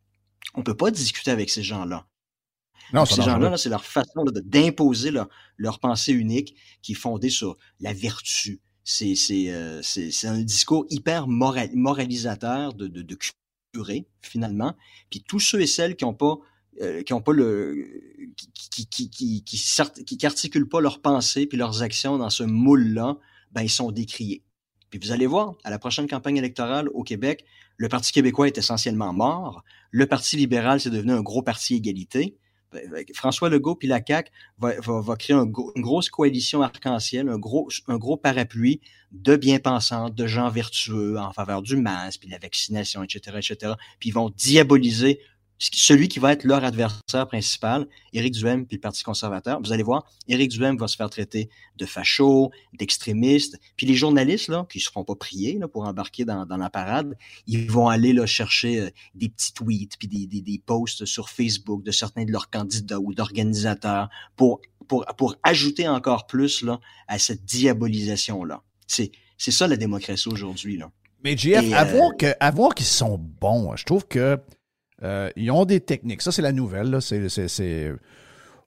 [0.55, 2.07] On peut pas discuter avec ces gens-là.
[2.93, 7.57] Non, ces gens-là, c'est leur façon d'imposer leur, leur, pensée unique qui est fondée sur
[7.79, 8.61] la vertu.
[8.83, 9.15] C'est
[9.49, 9.81] euh,
[10.23, 13.17] un discours hyper moralisateur de, de, de
[13.73, 14.75] curé, finalement.
[15.09, 16.37] Puis tous ceux et celles qui n'ont pas
[16.82, 17.76] euh, qui ont pas le
[18.71, 23.17] qui qui pas leurs pensées puis leurs actions dans ce moule-là,
[23.51, 24.43] ben ils sont décriés.
[24.89, 27.45] Puis vous allez voir, à la prochaine campagne électorale au Québec,
[27.78, 29.63] le Parti québécois est essentiellement mort.
[29.91, 32.38] Le Parti libéral, c'est devenu un gros parti égalité.
[32.71, 37.38] Ben, ben, François Legault puis la CAQ va, créer un, une grosse coalition arc-en-ciel, un
[37.38, 42.34] gros, un gros parapluie de bien-pensants, de gens vertueux en faveur du masque, puis de
[42.34, 43.74] la vaccination, etc., etc.
[43.99, 45.19] Puis ils vont diaboliser
[45.72, 49.84] celui qui va être leur adversaire principal, Éric Duhem puis le Parti conservateur, vous allez
[49.84, 54.80] voir, Éric Duhem va se faire traiter de facho, d'extrémiste, puis les journalistes là, qui
[54.80, 58.26] se feront pas prier là, pour embarquer dans, dans la parade, ils vont aller là,
[58.26, 62.32] chercher euh, des petits tweets puis des, des, des posts sur Facebook de certains de
[62.32, 68.61] leurs candidats ou d'organisateurs pour, pour, pour ajouter encore plus là, à cette diabolisation là.
[68.88, 70.91] C'est c'est ça la démocratie aujourd'hui là.
[71.24, 74.39] Mais JF, euh, à voir qu'ils sont bons, je trouve que
[75.04, 76.22] euh, ils ont des techniques.
[76.22, 76.97] Ça, c'est la nouvelle.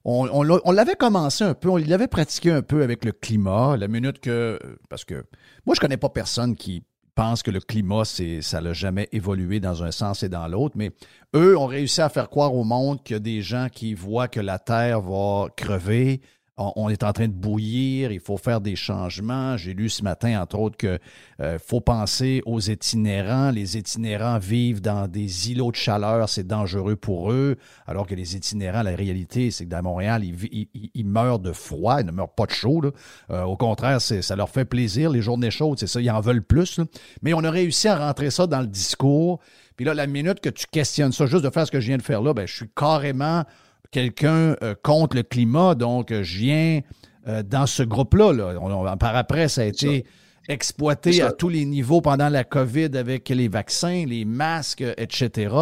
[0.05, 4.19] On, l'avait commencé un peu, on l'avait pratiqué un peu avec le climat, la minute
[4.19, 4.59] que.
[4.89, 5.25] Parce que
[5.65, 6.83] moi, je connais pas personne qui
[7.17, 10.75] pense que le climat, c'est, ça n'a jamais évolué dans un sens et dans l'autre,
[10.77, 10.91] mais
[11.35, 14.27] eux ont réussi à faire croire au monde qu'il y a des gens qui voient
[14.27, 16.21] que la Terre va crever,
[16.57, 19.57] on est en train de bouillir, il faut faire des changements.
[19.57, 20.99] J'ai lu ce matin, entre autres, qu'il
[21.39, 23.51] euh, faut penser aux itinérants.
[23.51, 28.35] Les itinérants vivent dans des îlots de chaleur, c'est dangereux pour eux, alors que les
[28.35, 32.47] itinérants, la réalité, c'est que dans Montréal, ils, meurent de froid, ils ne meurent pas
[32.47, 32.81] de chaud.
[33.29, 36.43] Euh, au contraire, ça leur fait plaisir, les journées chaudes, c'est ça, ils en veulent
[36.43, 36.79] plus.
[37.21, 39.39] Mais on a réussi à rentrer ça dans le discours.
[39.75, 41.97] Puis là, la minute que tu questionnes ça, juste de faire ce que je viens
[41.97, 43.43] de faire là, ben, je suis carrément
[43.91, 46.81] quelqu'un euh, contre le climat, donc euh, je viens
[47.27, 48.55] euh, dans ce groupe-là.
[48.97, 50.05] par après, ça a été
[50.49, 55.53] exploité à tous les niveaux pendant la COVID avec les vaccins, les masques, etc.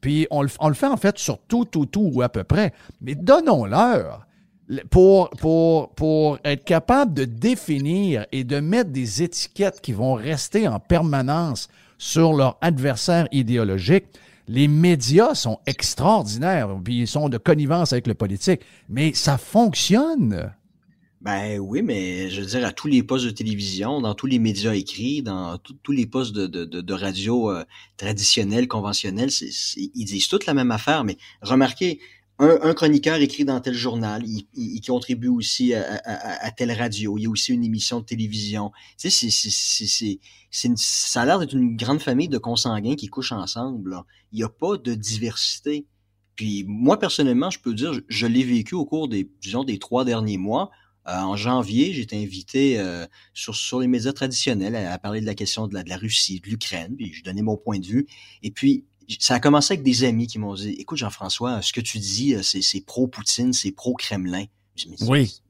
[0.00, 2.72] Puis on le, fait en fait sur tout, tout, tout ou à peu près.
[3.02, 4.26] Mais donnons-leur
[4.90, 10.66] pour, pour, pour être capable de définir et de mettre des étiquettes qui vont rester
[10.66, 11.68] en permanence
[11.98, 14.06] sur leur adversaire idéologique
[14.48, 20.52] les médias sont extraordinaires, puis ils sont de connivence avec le politique, mais ça fonctionne.
[21.22, 24.40] Ben oui, mais je veux dire, à tous les postes de télévision, dans tous les
[24.40, 27.64] médias écrits, dans tous les postes de, de, radio euh,
[27.96, 29.30] traditionnels, conventionnels,
[29.76, 32.00] ils disent toutes la même affaire, mais remarquez,
[32.42, 37.30] un, chroniqueur écrit dans tel journal, il, contribue aussi à, telle radio, il y a
[37.30, 38.72] aussi une émission de télévision.
[38.98, 40.18] Tu sais,
[40.76, 43.96] ça a l'air d'être une grande famille de consanguins qui couchent ensemble.
[44.32, 45.86] Il n'y a pas de diversité.
[46.34, 50.04] Puis moi, personnellement, je peux dire, je, l'ai vécu au cours des, disons, des trois
[50.04, 50.70] derniers mois.
[51.08, 55.26] Euh, en janvier, j'ai été invité euh, sur, sur les médias traditionnels à, parler de
[55.26, 57.86] la question de la, de la Russie, de l'Ukraine, puis je donnais mon point de
[57.86, 58.06] vue.
[58.42, 58.84] Et puis,
[59.18, 62.34] ça a commencé avec des amis qui m'ont dit Écoute, Jean-François, ce que tu dis,
[62.34, 64.44] euh, c'est pro-Poutine, c'est pro-Kremlin.
[65.02, 65.40] Oui.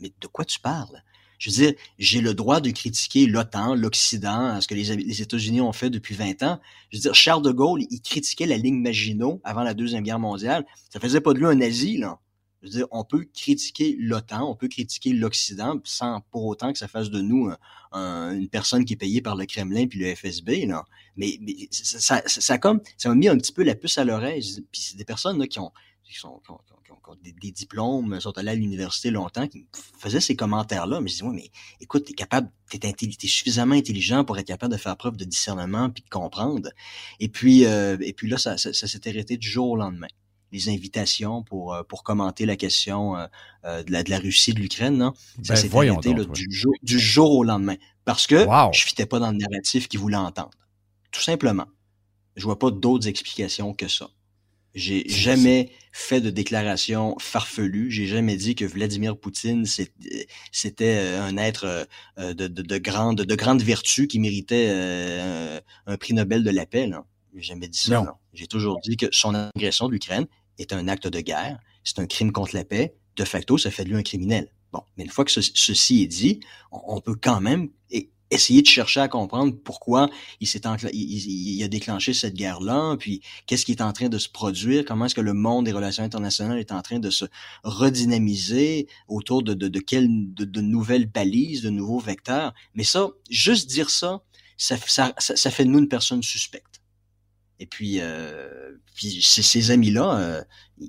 [0.00, 1.02] Mais de quoi tu parles?
[1.38, 5.60] Je veux dire, j'ai le droit de critiquer l'OTAN, l'Occident, ce que les, les États-Unis
[5.60, 6.60] ont fait depuis 20 ans.
[6.90, 10.18] Je veux dire, Charles de Gaulle, il critiquait la ligne Maginot avant la Deuxième Guerre
[10.18, 10.64] mondiale.
[10.90, 12.18] Ça faisait pas de lui un nazi, là.
[12.64, 16.88] Je veux on peut critiquer l'OTAN, on peut critiquer l'Occident sans pour autant que ça
[16.88, 17.50] fasse de nous
[17.92, 20.66] une personne qui est payée par le Kremlin puis le FSB.
[20.66, 20.84] Là.
[21.16, 21.38] Mais,
[21.70, 24.64] ça, ça, ça, comme ça m'a mis un petit peu la puce à l'oreille.
[24.72, 25.72] Puis c'est des personnes là, qui ont
[26.04, 26.40] qui ont,
[27.22, 29.66] des, diplômes, sont allés à l'université longtemps, qui
[29.98, 31.00] faisaient ces commentaires-là.
[31.00, 31.50] Mais je dis, ouais, mais
[31.80, 35.90] écoute, t'es capable, t'es, es suffisamment intelligent pour être capable de faire preuve de discernement
[35.90, 36.70] puis de comprendre.
[37.20, 40.08] Et puis, euh, et puis là, ça s'est arrêté du jour au lendemain
[40.54, 43.26] les invitations pour, euh, pour commenter la question euh,
[43.64, 45.10] euh, de, la, de la Russie de l'Ukraine.
[45.42, 47.76] Ça ben, s'est arrêté du, jour, du jour au lendemain.
[48.04, 50.50] Parce que je fitais pas dans le narratif qu'ils voulaient entendre.
[51.10, 51.66] Tout simplement.
[52.36, 54.08] Je vois pas d'autres explications que ça.
[54.74, 57.90] J'ai jamais fait de déclaration farfelue.
[57.90, 59.64] J'ai jamais dit que Vladimir Poutine
[60.50, 61.86] c'était un être
[62.18, 64.68] de, de, de, grande de grande vertu qui méritait
[65.86, 66.90] un prix Nobel de la paix.
[67.34, 68.04] J'ai jamais dit ça.
[68.32, 70.26] J'ai toujours dit que son agression de l'Ukraine
[70.58, 73.84] est un acte de guerre, c'est un crime contre la paix, de facto, ça fait
[73.84, 74.48] de lui un criminel.
[74.72, 76.40] Bon, mais une fois que ceci est dit,
[76.72, 77.68] on, peut quand même
[78.30, 83.64] essayer de chercher à comprendre pourquoi il s'est il, a déclenché cette guerre-là, puis qu'est-ce
[83.64, 86.58] qui est en train de se produire, comment est-ce que le monde des relations internationales
[86.58, 87.26] est en train de se
[87.62, 92.52] redynamiser autour de, de, de, de, nouvelles balises, de nouveaux vecteurs.
[92.74, 94.22] Mais ça, juste dire ça,
[94.56, 96.73] ça, ça, ça fait de nous une personne suspecte.
[97.64, 100.42] Et puis, euh, puis ces amis-là, euh,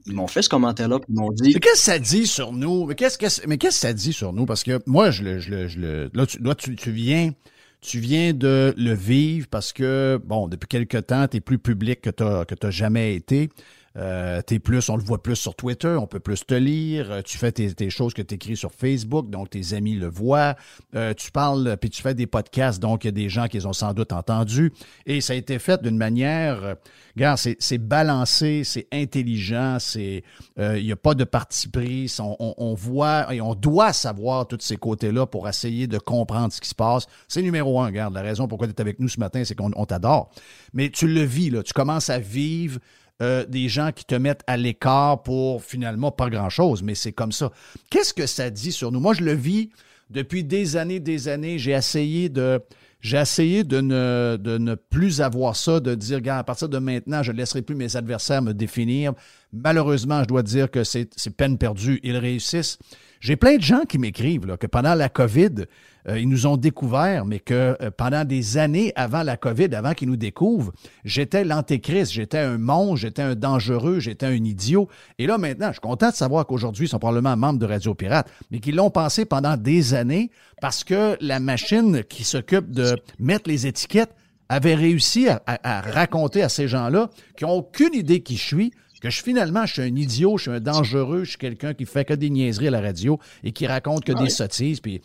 [0.06, 1.54] ils m'ont fait ce commentaire-là, ils m'ont dit.
[1.54, 2.86] Mais qu'est-ce que ça dit sur nous?
[2.86, 4.46] Mais qu'est-ce que mais qu'est-ce que ça dit sur nous?
[4.46, 6.26] Parce que moi, là,
[6.58, 7.32] tu, tu, viens.
[7.80, 12.02] Tu viens de le vivre parce que, bon, depuis quelque temps, tu es plus public
[12.02, 13.50] que tu que jamais été.
[13.98, 17.12] Euh, t'es plus, on le voit plus sur Twitter, on peut plus te lire.
[17.12, 20.56] Euh, tu fais tes, choses que tu écris sur Facebook, donc tes amis le voient.
[20.96, 23.58] Euh, tu parles, puis tu fais des podcasts, donc il y a des gens qui
[23.58, 24.74] les ont sans doute entendus.
[25.06, 26.76] Et ça a été fait d'une manière,
[27.16, 30.24] regarde, c'est balancé, c'est intelligent, c'est,
[30.58, 32.14] il n'y a pas de parti pris.
[32.20, 36.52] On, on, on, voit et on doit savoir tous ces côtés-là pour essayer de comprendre
[36.52, 37.08] ce qui se passe.
[37.28, 38.14] C'est numéro un, regarde.
[38.14, 40.32] La raison pourquoi tu es avec nous ce matin, c'est qu'on t'adore.
[40.74, 41.64] Mais tu le vis, là.
[41.64, 42.80] Tu commences à vivre
[43.22, 47.32] euh, des gens qui te mettent à l'écart pour finalement pas grand-chose, mais c'est comme
[47.32, 47.52] ça.
[47.90, 49.00] Qu'est-ce que ça dit sur nous?
[49.00, 49.70] Moi, je le vis
[50.10, 51.58] depuis des années, des années.
[51.58, 52.62] J'ai essayé de...
[53.02, 56.80] J'ai essayé de ne, de ne plus avoir ça, de dire, gars, à partir de
[56.80, 59.14] maintenant, je ne laisserai plus mes adversaires me définir.
[59.54, 61.08] Malheureusement, je dois dire que c'est
[61.38, 62.00] peine perdue.
[62.02, 62.80] Ils réussissent.
[63.20, 65.66] J'ai plein de gens qui m'écrivent que pendant la COVID,
[66.08, 69.94] euh, ils nous ont découvert, mais que euh, pendant des années avant la COVID, avant
[69.94, 70.72] qu'ils nous découvrent,
[71.04, 74.88] j'étais l'antéchrist, j'étais un monstre, j'étais un dangereux, j'étais un idiot.
[75.18, 77.96] Et là, maintenant, je suis content de savoir qu'aujourd'hui, ils sont probablement membres de Radio
[77.96, 80.30] Pirate, mais qu'ils l'ont pensé pendant des années
[80.62, 84.14] parce que la machine qui s'occupe de mettre les étiquettes
[84.48, 88.72] avait réussi à, à raconter à ces gens-là qui n'ont aucune idée qui je suis,
[89.00, 91.86] que je, finalement, je suis un idiot, je suis un dangereux, je suis quelqu'un qui
[91.86, 94.80] fait que des niaiseries à la radio et qui raconte que des sottises.
[94.80, 95.02] Puis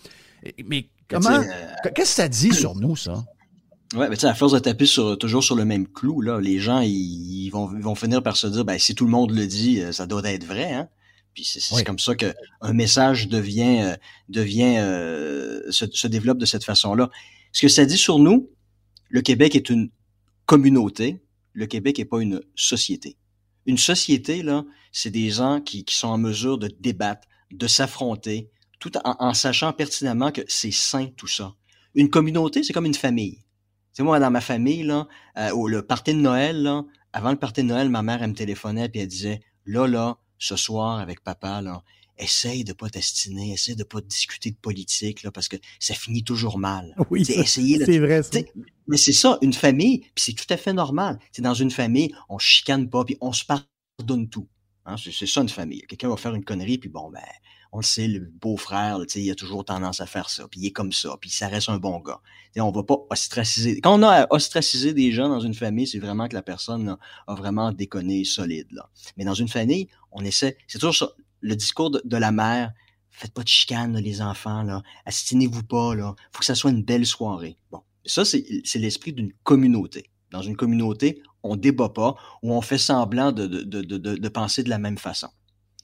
[0.64, 1.30] mais comment.
[1.30, 1.43] Euh,
[1.95, 3.24] qu'est-ce que ça dit sur nous, ça?
[3.95, 6.41] Ouais, mais tu sais, à force de taper sur, toujours sur le même clou, là,
[6.41, 9.47] les gens, ils, vont, vont finir par se dire, ben, si tout le monde le
[9.49, 10.88] dit, euh, ça doit être vrai, hein.
[11.34, 13.97] Puis c'est comme ça que un message devient, euh,
[14.28, 14.76] devient,
[15.70, 17.09] se, se, développe de cette façon-là.
[17.53, 18.51] Ce que ça dit sur nous,
[19.11, 19.91] le Québec est une
[20.45, 21.20] communauté.
[21.53, 23.16] Le Québec n'est pas une société.
[23.66, 28.92] Une société, là, c'est des gens qui, sont en mesure de débattre, de s'affronter, tout
[29.04, 31.54] en, sachant pertinemment que c'est sain tout ça.
[31.94, 33.44] Une communauté, c'est comme une famille.
[33.92, 37.62] C'est moi dans ma famille là, euh, le party de Noël là, avant le party
[37.62, 41.22] de Noël, ma mère elle me téléphonait puis elle disait là là, ce soir avec
[41.22, 41.82] papa là,
[42.21, 46.25] essaye de pas t'astiner, essaye de pas discuter de politique là parce que ça finit
[46.25, 46.95] toujours mal.
[47.11, 48.23] Oui, c'est vrai.
[48.23, 48.41] Ça.
[48.87, 51.18] Mais c'est ça, une famille, puis c'est tout à fait normal.
[51.33, 54.49] C'est dans une famille, on chicane pas puis on se pardonne tout.
[54.87, 55.83] Hein, c'est ça une famille.
[55.83, 57.21] Quelqu'un va faire une connerie puis bon ben
[57.73, 60.73] on le sait, le beau-frère, il a toujours tendance à faire ça, puis il est
[60.73, 62.21] comme ça, puis ça reste un bon gars.
[62.57, 63.81] On on va pas ostraciser.
[63.81, 66.97] Quand on a ostracisé des gens dans une famille, c'est vraiment que la personne
[67.27, 68.66] a vraiment déconné solide.
[68.73, 68.89] Là.
[69.16, 72.72] Mais dans une famille, on essaie, c'est toujours ça, le discours de, la mère,
[73.11, 76.84] faites pas de chicane, les enfants, là, astinez-vous pas, là, faut que ça soit une
[76.84, 77.57] belle soirée.
[77.70, 78.45] Bon, ça, c'est
[78.76, 80.11] l'esprit d'une communauté.
[80.30, 84.99] Dans une communauté, on débat pas ou on fait semblant de, penser de la même
[84.99, 85.28] façon.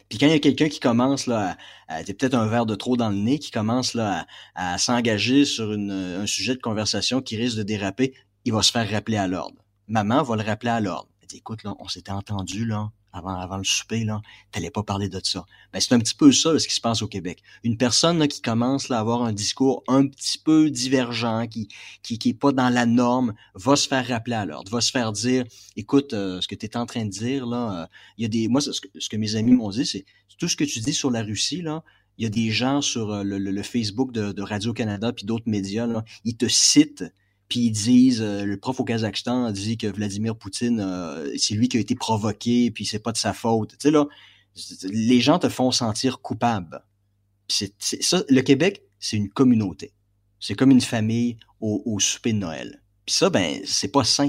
[0.08, 1.56] Puis quand il y a quelqu'un qui commence là,
[1.88, 5.72] à, peut-être un verre de trop dans le nez, qui commence là à, s'engager sur
[5.72, 9.64] un sujet de conversation qui risque de déraper, il va se faire rappeler à l'ordre.
[9.88, 11.08] Maman va le rappeler à l'ordre.
[11.20, 14.20] Elle dit, écoute là, on s'était entendu là avant, le souper, là,
[14.52, 15.44] t'allais pas parler de ça.
[15.72, 17.42] Ben, c'est un petit peu ça, ce qui se passe au Québec.
[17.64, 21.68] Une personne là, qui commence à avoir un discours un petit peu divergent, qui,
[22.02, 24.90] qui, qui est pas dans la norme, va se faire rappeler à l'ordre, va se
[24.90, 25.44] faire dire,
[25.76, 27.86] écoute, euh, ce que tu es en train de dire, là, euh,
[28.18, 28.48] il y a des.
[28.48, 30.04] Moi, ce que, mes amis m'ont dit, c'est
[30.38, 31.82] tout ce que tu dis sur la Russie, là,
[32.18, 35.48] il y a des gens sur euh, le, le, Facebook de, de Radio-Canada puis d'autres
[35.48, 37.04] médias, là, ils te citent
[37.48, 41.68] puis ils disent, euh, le prof au Kazakhstan dit que Vladimir Poutine, euh, c'est lui
[41.68, 43.70] qui a été provoqué, puis c'est pas de sa faute.
[43.70, 44.06] Tu sais là,
[44.82, 46.82] les gens te font sentir coupable.
[47.48, 49.92] C'est, ça, le Québec, c'est une communauté.
[50.40, 52.82] C'est comme une famille au, au souper de Noël.
[53.04, 54.28] Puis ça, ben, c'est pas sain.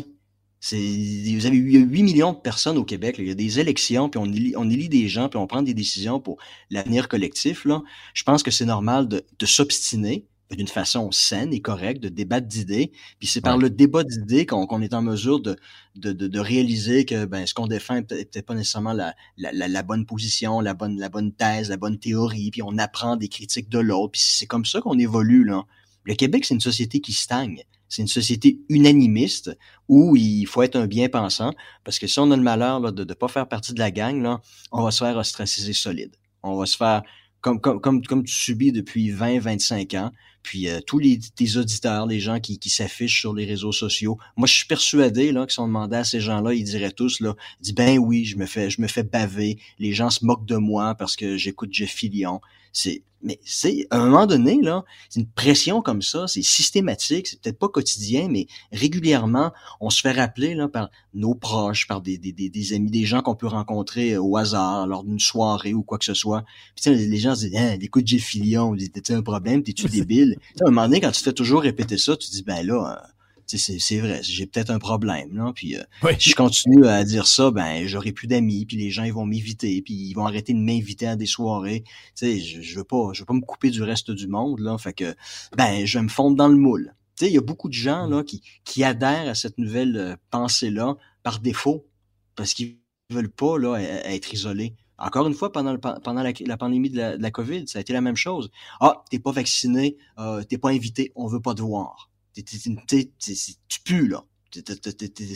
[0.72, 3.15] Vous avez il y a 8 millions de personnes au Québec.
[3.20, 5.61] il y a des élections, puis on élit, on élit des gens, puis on prend
[5.61, 6.38] des décisions pour
[6.70, 7.65] l'avenir collectif.
[7.65, 7.82] Là.
[8.13, 12.47] Je pense que c'est normal de, de s'obstiner, d'une façon saine et correcte de débattre
[12.47, 12.91] d'idées.
[13.19, 15.57] Puis c'est par le débat d'idées qu'on est en mesure de,
[15.95, 19.83] de, de, réaliser que ben, ce qu'on défend n'est peut-être pas nécessairement la, la, la,
[19.83, 23.69] bonne position, la bonne, la bonne thèse, la bonne théorie, puis on apprend des critiques
[23.69, 24.13] de l'autre.
[24.13, 25.43] Puis c'est comme ça qu'on évolue.
[25.43, 25.65] Là.
[26.03, 27.63] Le Québec, c'est une société qui stagne.
[27.89, 32.35] C'est une société unanimiste où il faut être un bien-pensant, parce que si on a
[32.35, 34.41] le malheur là, de ne pas faire partie de la gang, là,
[34.71, 36.15] on va se faire ostraciser solide.
[36.43, 37.03] On va se faire
[37.41, 40.11] comme, comme, comme, comme tu subis depuis 20, 25 ans.
[40.47, 44.47] Puis euh, tous les tes auditeurs, les gens qui, s'affichent sur les réseaux sociaux, moi
[44.47, 47.35] je suis persuadé là que si on demandait à ces gens-là, ils diraient tous là,
[47.75, 50.95] ben oui, je me fais je me fais baver, les gens se moquent de moi
[50.95, 52.39] parce que j'écoute Jeff Fillion.
[52.78, 57.28] C'est mais c'est à un moment donné là, c'est une pression comme ça, c'est systématique,
[57.28, 59.51] c'est peut-être pas quotidien, mais régulièrement,
[59.82, 63.21] on se fait rappeler là par nos proches, par des, des, des, amis, des gens
[63.21, 66.43] qu'on peut rencontrer au hasard lors d'une soirée ou quoi que ce soit.
[66.75, 70.38] Puis les gens se disent, hein, écoute Jeff Fillion, t'es un problème, t'es-tu débile?
[70.61, 73.01] À un moment donné, quand tu fais toujours répéter ça, tu dis ben là.
[73.47, 75.33] C'est vrai, j'ai peut-être un problème.
[75.33, 75.83] Là, puis euh,
[76.19, 79.25] si je continue à dire ça, ben j'aurai plus d'amis, puis les gens ils vont
[79.25, 81.85] m'inviter, puis ils vont arrêter de m'inviter à des soirées.
[82.15, 84.77] Tu je, je veux pas, je veux pas me couper du reste du monde là,
[84.77, 85.15] fait que
[85.55, 86.93] ben je vais me fondre dans le moule.
[87.15, 89.95] Tu sais, il y a beaucoup de gens là qui qui adhèrent à cette nouvelle
[89.95, 91.87] euh, pensée là par défaut
[92.35, 92.77] parce qu'ils
[93.09, 94.75] veulent pas là être isolés.
[94.99, 97.81] Encore une fois, pendant, le, pendant la, pandémie de la, de la, COVID, ça a
[97.81, 98.49] été la même chose.
[98.79, 102.09] Ah, t'es pas vacciné, euh, t'es pas invité, on veut pas te voir
[102.43, 104.23] tu pues, là.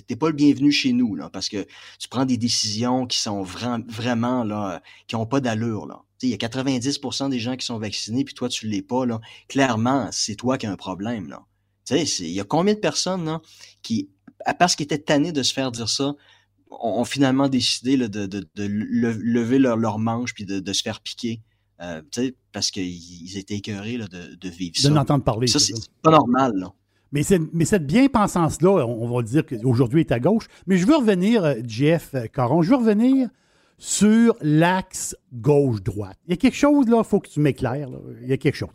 [0.08, 1.68] T'es pas le bienvenu chez nous, là, parce que
[2.00, 6.04] tu prends des décisions qui sont vraiment, là, qui ont pas d'allure, là.
[6.24, 9.20] Il y a 90% des gens qui sont vaccinés, puis toi, tu l'es pas, là.
[9.48, 11.44] Clairement, c'est toi qui as un problème, là.
[11.86, 13.42] Tu sais, il y a combien de personnes, là,
[13.82, 14.10] qui,
[14.60, 16.16] parce qu'ils étaient tannés de se faire dire ça,
[16.70, 20.82] ont, finalement décidé là, de, de, de, lever leur, leur manche puis de, de se
[20.82, 21.42] faire piquer?
[21.82, 22.02] Euh,
[22.52, 24.90] parce qu'ils étaient écœurés là, de, vivre ça.
[24.90, 25.48] De l'entendre parler.
[25.48, 25.74] Ça, c'est
[26.04, 26.54] pas normal.
[26.56, 26.74] Là.
[27.12, 27.22] Mais,
[27.54, 30.46] mais cette bien-pensance-là, on va dire qu'aujourd'hui est à gauche.
[30.66, 33.28] Mais je veux revenir, euh, Jeff Caron, je veux revenir
[33.78, 36.18] sur l'axe gauche-droite.
[36.28, 37.90] Il y a quelque chose, là, il faut que tu m'éclaires.
[38.22, 38.70] Il y a quelque chose.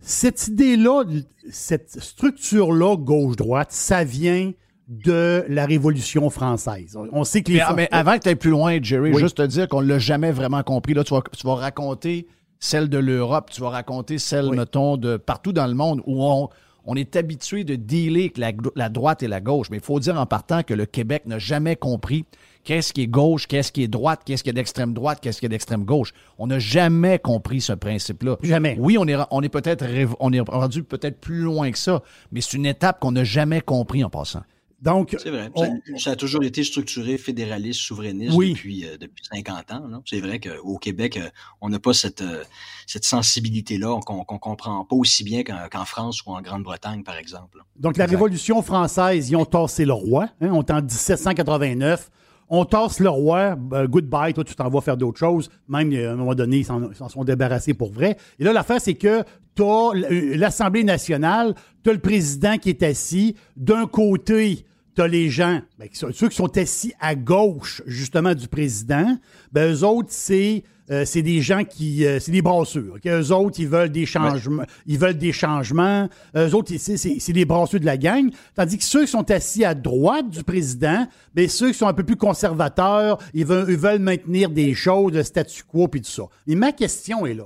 [0.00, 1.04] Cette idée-là,
[1.50, 4.52] cette structure-là, gauche-droite, ça vient
[4.88, 6.96] de la Révolution française.
[7.12, 7.62] On sait que les...
[7.76, 10.32] mais, avant que tu ailles plus loin, Jerry, juste te dire qu'on ne l'a jamais
[10.32, 10.94] vraiment compris.
[10.94, 12.26] Là, tu vas, tu vas raconter
[12.58, 16.48] celle de l'Europe, tu vas raconter celle, mettons, de partout dans le monde où on
[16.88, 20.18] on est habitué de dealer avec la, droite et la gauche, mais il faut dire
[20.18, 22.24] en partant que le Québec n'a jamais compris
[22.64, 25.44] qu'est-ce qui est gauche, qu'est-ce qui est droite, qu'est-ce qui est d'extrême droite, qu'est-ce qui
[25.44, 26.14] est d'extrême gauche.
[26.38, 28.38] On n'a jamais compris ce principe-là.
[28.42, 28.74] Jamais.
[28.80, 29.84] Oui, on est, on est peut-être
[30.18, 33.60] on est rendu peut-être plus loin que ça, mais c'est une étape qu'on n'a jamais
[33.60, 34.42] compris en passant.
[34.80, 35.50] Donc, c'est vrai.
[35.96, 40.02] Ça, a toujours été structuré fédéraliste, souverainiste depuis, euh, depuis 50 ans.
[40.06, 41.28] C'est vrai qu'au Québec, euh,
[41.60, 42.44] on n'a pas cette, euh,
[42.86, 47.58] cette sensibilité-là qu'on ne comprend pas aussi bien qu'en France ou en Grande-Bretagne, par exemple.
[47.76, 50.28] Donc, la Révolution française, ils ont tassé le roi.
[50.40, 52.10] Hein, on est en 1789.
[52.50, 55.50] On tasse le roi, goodbye, toi tu t'en vas faire d'autres choses.
[55.68, 58.16] Même à un moment donné, ils s'en sont débarrassés pour vrai.
[58.38, 59.22] Et là, l'affaire, c'est que
[59.54, 59.90] tu as
[60.36, 63.34] l'Assemblée nationale, tu as le président qui est assis.
[63.56, 68.48] D'un côté, tu as les gens, ben, ceux qui sont assis à gauche, justement, du
[68.48, 69.16] président,
[69.52, 72.06] ben, eux autres, c'est euh, c'est des gens qui.
[72.06, 72.96] Euh, c'est des brasseurs.
[73.06, 74.64] Eux autres, ils veulent des changements.
[74.86, 76.08] Ils veulent des changements.
[76.34, 78.30] Eux autres, c'est des brasseurs de la gang.
[78.54, 81.92] Tandis que ceux qui sont assis à droite du président, ben, ceux qui sont un
[81.92, 86.10] peu plus conservateurs, ils veulent, ils veulent maintenir des choses, le statu quo, puis tout
[86.10, 86.24] ça.
[86.46, 87.44] Mais ma question est là.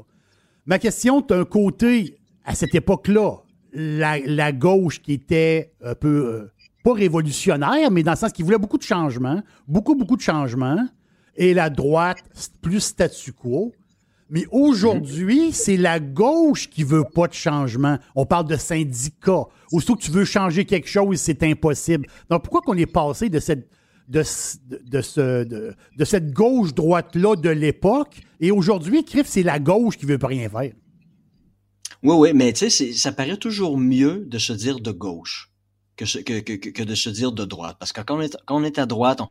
[0.67, 3.39] Ma question, d'un côté, à cette époque-là,
[3.73, 6.09] la, la, gauche qui était un peu.
[6.09, 10.21] Euh, pas révolutionnaire, mais dans le sens qu'il voulait beaucoup de changements, beaucoup, beaucoup de
[10.21, 10.85] changements,
[11.37, 12.19] et la droite,
[12.61, 13.73] plus statu quo.
[14.31, 17.99] Mais aujourd'hui, c'est la gauche qui veut pas de changement.
[18.17, 19.45] On parle de syndicats.
[19.71, 22.07] Aussitôt que tu veux changer quelque chose, c'est impossible.
[22.31, 23.69] Donc, pourquoi qu'on est passé de cette,
[24.09, 28.23] de, de, ce, de, cette gauche-droite-là de l'époque?
[28.41, 30.73] Et aujourd'hui, Criff, c'est la gauche qui veut pas rien faire.
[32.03, 35.53] Oui, oui, mais tu sais, ça paraît toujours mieux de se dire de gauche
[35.97, 37.77] que, que, que, que, de se dire de droite.
[37.79, 39.29] Parce que quand on est, quand on est à droite, on,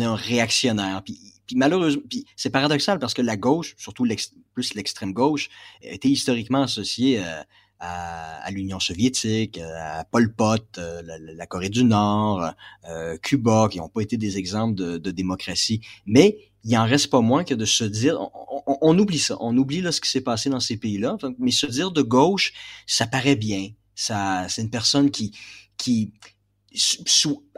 [0.00, 1.02] est un réactionnaire.
[1.04, 1.18] Puis,
[1.54, 4.06] malheureusement, puis c'est paradoxal parce que la gauche, surtout
[4.54, 5.48] plus l'extrême gauche,
[5.82, 7.42] était historiquement associée euh,
[7.78, 12.52] à, l'Union soviétique, à Pol Pot, euh, la, Corée du Nord,
[12.88, 15.80] euh, Cuba, qui n'ont pas été des exemples de, démocratie.
[16.06, 18.18] Mais il en reste pas moins que de se dire,
[18.66, 21.66] on, oublie ça, on oublie là, ce qui s'est passé dans ces pays-là, mais se
[21.66, 22.52] dire de gauche,
[22.86, 23.70] ça paraît bien.
[23.94, 25.32] Ça, c'est une personne qui,
[25.76, 26.12] qui,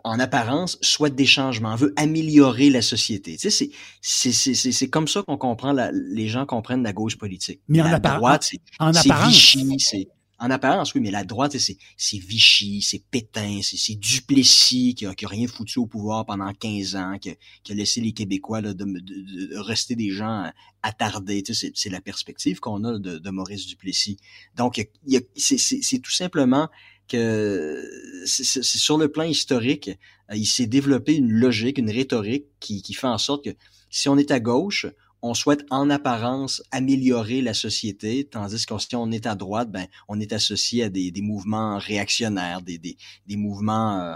[0.04, 3.36] en apparence, souhaite des changements, veut améliorer la société.
[3.36, 6.92] Tu sais, c'est, c'est, c'est, c'est comme ça qu'on comprend, la, les gens comprennent la
[6.92, 7.60] gauche politique.
[7.68, 8.60] Mais en, droite, c'est.
[9.04, 10.08] Vichy, c'est,
[10.40, 15.14] en apparence, oui, mais la droite, c'est, c'est Vichy, c'est Pétain, c'est, Duplessis qui a,
[15.14, 18.12] qui a rien foutu au pouvoir pendant 15 ans, qui a, qui a laissé les
[18.12, 20.50] Québécois là, de, de, de, rester des gens
[20.82, 21.42] attardés.
[21.42, 24.18] Tu sais, c'est, c'est la perspective qu'on a de, de Maurice Duplessis.
[24.54, 26.68] Donc, il y a, c'est tout simplement
[27.08, 27.82] que
[28.26, 29.90] c'est sur le plan historique,
[30.30, 33.50] euh, il s'est développé une logique, une rhétorique qui, qui fait en sorte que
[33.90, 34.86] si on est à gauche,
[35.22, 39.86] on souhaite en apparence améliorer la société, tandis que si on est à droite, ben
[40.06, 42.96] on est associé à des, des mouvements réactionnaires, des, des,
[43.26, 44.14] des mouvements euh,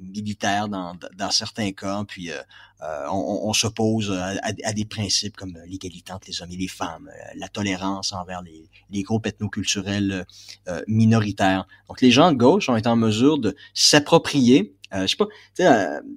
[0.00, 2.36] militaires dans, dans certains cas, puis euh,
[2.82, 6.68] euh, on, on s'oppose à, à, des principes comme l'égalité entre les hommes et les
[6.68, 10.26] femmes, euh, la tolérance envers les, les groupes ethnoculturels
[10.68, 11.66] euh, minoritaires.
[11.88, 15.26] Donc les gens de gauche ont été en mesure de s'approprier euh, je sais pas,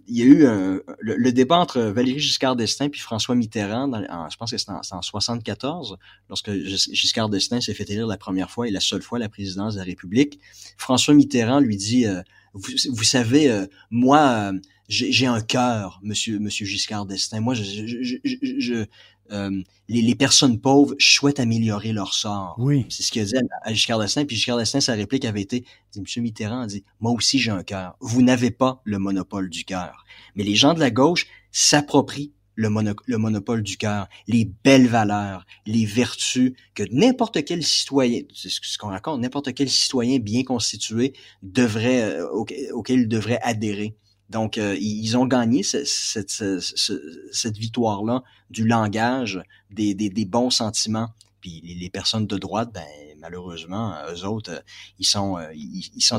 [0.07, 4.38] il y a eu le, débat entre Valéry Giscard d'Estaing puis François Mitterrand, dans, je
[4.38, 5.97] pense que c'était en, en, 74,
[6.30, 9.73] lorsque Giscard d'Estaing s'est fait élire la première fois et la seule fois la présidence
[9.73, 10.39] de la République.
[10.77, 12.05] François Mitterrand lui dit,
[12.54, 14.52] vous, vous, savez, moi,
[14.89, 17.41] j'ai un cœur, monsieur, monsieur Giscard d'Estaing.
[17.41, 18.18] Moi, je, je,
[18.60, 18.86] je,
[19.32, 22.56] euh, les, les, personnes pauvres souhaitent améliorer leur sort.
[22.58, 22.86] Oui.
[22.89, 24.26] C'est ce qu'il a dit à, Giscard d'Estaing.
[24.26, 27.64] Puis Giscard d'Estaing, sa réplique avait été, dit, Monsieur Mitterrand dit, moi aussi j'ai un
[27.64, 27.95] cœur.
[28.00, 30.06] Vous n'avez pas le monopole du cœur.
[30.36, 35.45] Mais les gens de la gauche s'approprient le, le, monopole du cœur, les belles valeurs,
[35.66, 41.14] les vertus que n'importe quel citoyen, c'est ce qu'on raconte, n'importe quel citoyen bien constitué
[41.41, 43.95] devrait, euh, auquel il devrait adhérer.
[44.30, 49.41] Donc, euh, ils ont gagné cette, victoire-là du langage,
[49.72, 51.10] des, bons sentiments.
[51.39, 52.86] Puis les, personnes de droite, ben,
[53.20, 54.64] malheureusement, eux autres,
[54.99, 55.38] ils sont,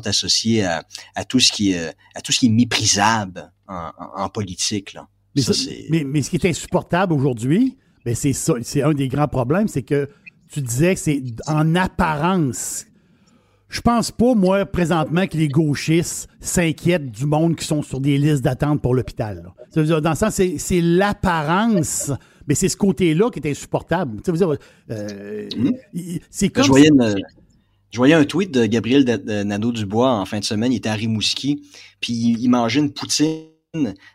[0.07, 0.85] associés à,
[1.15, 4.95] à, tout ce qui est, à tout ce qui est méprisable en, en, politique.
[4.95, 5.07] Là.
[5.37, 5.43] Mais,
[5.91, 9.69] mais, mais, ce qui est insupportable aujourd'hui, ben c'est ça, c'est un des grands problèmes,
[9.69, 10.09] c'est que
[10.51, 12.87] tu disais que c'est en apparence
[13.71, 18.19] je pense pas, moi, présentement, que les gauchistes s'inquiètent du monde qui sont sur des
[18.19, 19.53] listes d'attente pour l'hôpital.
[19.75, 22.11] Dans le sens, c'est l'apparence,
[22.49, 24.21] mais c'est ce côté-là qui est insupportable.
[24.91, 25.49] Euh,
[26.31, 26.65] c'est comme...
[26.65, 26.91] Je voyais,
[27.93, 31.63] je voyais, un tweet de Gabriel Nadeau-Dubois en fin de semaine, il était à Rimouski,
[32.01, 33.50] puis il mangeait une poutine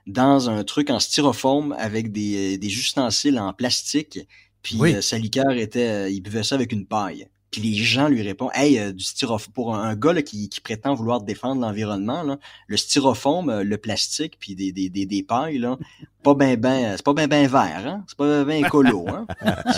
[0.08, 4.20] dans un truc en styrofoam avec des, des ustensiles en plastique,
[4.62, 5.88] puis euh, sa liqueur était...
[5.88, 7.28] Euh, il buvait ça avec une paille.
[7.52, 10.60] Puis les gens lui répondent Hey, euh, du styrofoam pour un, gars là, qui, qui,
[10.60, 12.38] prétend vouloir défendre l'environnement,
[12.68, 15.78] le styrofoam, euh, le plastique, puis des, des, des, des pailles, là,
[16.24, 18.04] pas ben ben, c'est pas ben ben vert, hein?
[18.08, 19.26] C'est pas ben ben écolo, hein?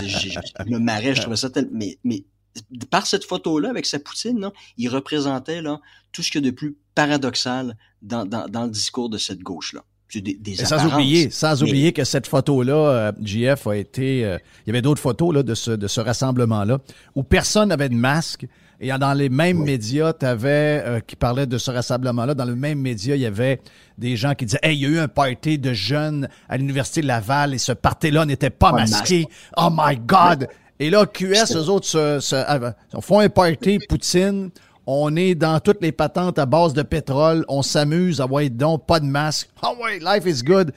[0.02, 1.72] je, me marrais, je trouvais ça tellement.
[1.74, 2.24] Mais, mais
[2.90, 5.80] par cette photo-là, avec sa poutine, là, il représentait là,
[6.12, 9.40] tout ce qu'il y a de plus paradoxal dans, dans, dans le discours de cette
[9.40, 9.84] gauche-là.
[10.16, 14.24] Des, sans oublier, sans oublier que cette photo-là, euh, JF a été.
[14.24, 16.80] Euh, il y avait d'autres photos là, de ce, de ce rassemblement-là
[17.16, 18.48] où personne n'avait de masque.
[18.80, 22.36] Et dans les mêmes médias, tu avais euh, qui parlaient de ce rassemblement-là.
[22.36, 23.60] Dans le même média, il y avait
[23.98, 27.02] des gens qui disaient Hey, il y a eu un party de jeunes à l'Université
[27.02, 29.28] de Laval et ce party-là n'était pas, masqué.
[29.58, 30.48] Oh my God!
[30.80, 34.52] Et là, QS, eux autres, se, se, font un party, Poutine
[34.88, 38.86] on est dans toutes les patentes à base de pétrole, on s'amuse, ah ouais, donc
[38.86, 39.50] pas de masque.
[39.62, 40.72] Ah ouais, life is good.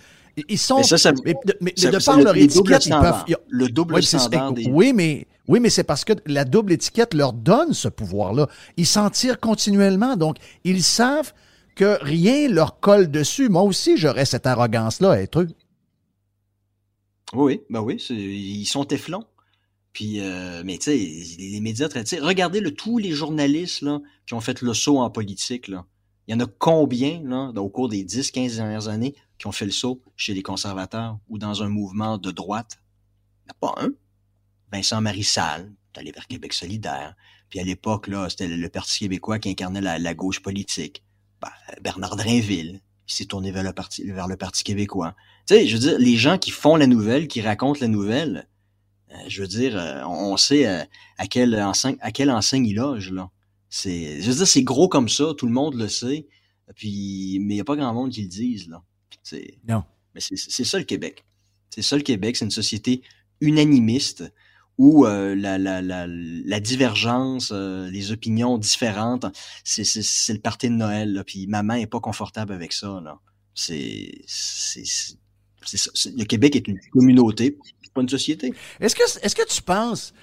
[0.49, 0.79] Ils sont.
[0.79, 1.13] Mais, ça,
[1.61, 3.25] mais, de par leur étiquette, ils peuvent.
[3.49, 4.53] Le double standard.
[4.69, 8.49] Oui, mais, oui, mais c'est parce que la double étiquette leur donne ce pouvoir-là.
[8.77, 10.17] Ils s'en tirent continuellement.
[10.17, 11.33] Donc, ils savent
[11.77, 13.49] que rien leur colle dessus.
[13.49, 15.49] Moi aussi, j'aurais cette arrogance-là, être eux.
[17.33, 19.25] Oui, ben oui, ils sont téflons.
[19.93, 24.35] Puis, euh, mais tu sais, les, médias médias, regardez le, tous les journalistes là, qui
[24.35, 25.69] ont fait le saut en politique.
[25.69, 25.85] Là.
[26.29, 29.65] Il y en a combien là, au cours des 10-15 dernières années qui ont fait
[29.65, 32.81] le saut chez les conservateurs ou dans un mouvement de droite?
[33.43, 33.91] Il n'y a pas un.
[34.73, 37.17] Vincent Marissal, allé vers Québec solidaire.
[37.49, 41.03] Puis à l'époque, là, c'était le Parti québécois qui incarnait la, gauche politique.
[41.43, 41.49] Ben,
[41.83, 45.17] Bernard Drinville, puis s'est tourné vers le parti vers le parti québécois.
[45.47, 48.47] Tu sais, je veux dire, les gens qui font la nouvelle, qui racontent la nouvelle,
[49.27, 50.85] je veux dire, euh, on, sait euh,
[51.19, 53.31] à quelle enseigne à quelle enseigne il loge là.
[53.69, 56.27] C'est, je veux dire, c'est gros comme ça, tout le monde le sait.
[56.75, 58.83] Puis, mais il y a pas grand monde qui le dise là.
[59.23, 59.85] C'est non.
[60.15, 61.25] Mais c'est ça le Québec.
[61.71, 63.03] C'est ça le Québec, c'est une société
[63.41, 64.25] unanimiste
[64.81, 69.27] où euh, la, la, la, la, divergence, euh, les opinions différentes,
[69.63, 71.13] c'est, c'est, le party de Noël.
[71.13, 72.99] Là, puis maman est pas confortable avec ça.
[73.05, 73.21] Là.
[73.55, 75.17] C'est, c'est, c'est,
[76.17, 77.57] Le Québec est une communauté,
[77.95, 78.55] pas une société.
[78.81, 80.15] Est-ce que, est-ce que tu penses,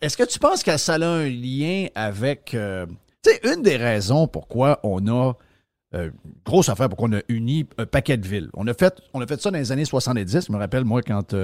[0.00, 2.86] est-ce que tu penses que ça a un lien avec, euh,
[3.22, 5.34] tu sais, une des raisons pourquoi on a
[6.46, 8.48] grosse affaire, pourquoi on a uni un paquet de villes?
[8.54, 10.46] On a fait, on a fait ça dans les années 70.
[10.46, 11.34] Je me rappelle, moi, quand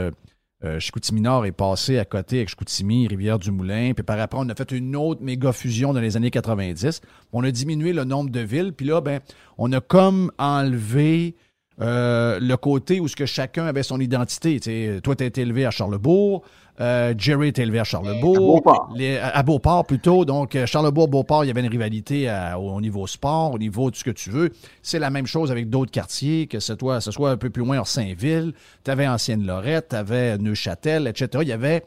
[0.65, 4.55] euh, Chicoutimi Nord est passé à côté avec Chicoutimi, Rivière-du-Moulin, puis par après, on a
[4.57, 7.01] fait une autre méga fusion dans les années 90.
[7.33, 9.21] On a diminué le nombre de villes, puis là, ben,
[9.57, 11.37] on a comme enlevé
[11.81, 14.59] euh, le côté où ce que chacun avait son identité.
[14.61, 16.43] sais, toi, tu été élevé à Charlebourg,
[16.81, 18.37] euh, Jerry était élevé à Charlebourg.
[18.37, 18.95] À Beauport.
[19.23, 20.25] à Beauport, plutôt.
[20.25, 24.05] Donc, euh, Charlebourg-Beauport, il y avait une rivalité au niveau sport, au niveau de ce
[24.05, 24.51] que tu veux.
[24.83, 27.65] C'est la même chose avec d'autres quartiers, que ce, toi, ce soit un peu plus
[27.65, 28.53] loin, Saint-Ville.
[28.85, 31.29] Tu avais Ancienne-Lorette, tu avais Neuchâtel, etc.
[31.43, 31.85] Il y avait...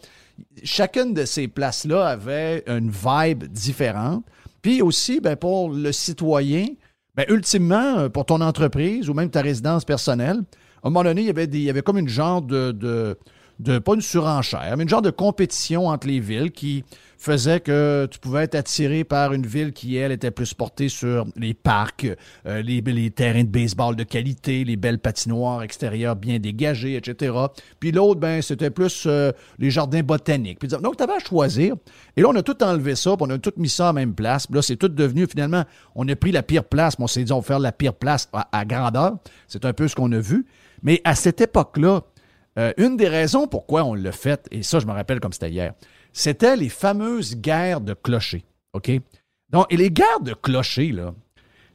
[0.63, 4.23] Chacune de ces places-là avait une vibe différente.
[4.61, 6.65] Puis aussi, ben, pour le citoyen,
[7.15, 10.37] ben, ultimement, pour ton entreprise ou même ta résidence personnelle,
[10.83, 13.17] à un moment donné, il y avait, des, il avait comme une genre de
[13.61, 16.83] de, pas une surenchère, mais une genre de compétition entre les villes qui
[17.21, 21.27] faisait que tu pouvais être attiré par une ville qui, elle, était plus portée sur
[21.35, 22.07] les parcs,
[22.47, 27.31] euh, les, les, terrains de baseball de qualité, les belles patinoires extérieures bien dégagées, etc.
[27.79, 30.57] Puis l'autre, ben, c'était plus euh, les jardins botaniques.
[30.57, 31.75] Puis, donc, tu avais à choisir.
[32.17, 34.15] Et là, on a tout enlevé ça, puis on a tout mis ça la même
[34.15, 34.47] place.
[34.47, 37.23] Puis là, c'est tout devenu, finalement, on a pris la pire place, mais on s'est
[37.23, 39.17] dit, on va faire la pire place à grandeur.
[39.47, 40.47] C'est un peu ce qu'on a vu.
[40.81, 42.01] Mais à cette époque-là,
[42.57, 45.51] euh, une des raisons pourquoi on l'a fait, et ça, je me rappelle comme c'était
[45.51, 45.73] hier,
[46.13, 48.43] c'était les fameuses guerres de clochers.
[48.73, 48.91] OK?
[49.49, 50.95] Donc, et les guerres de clochers,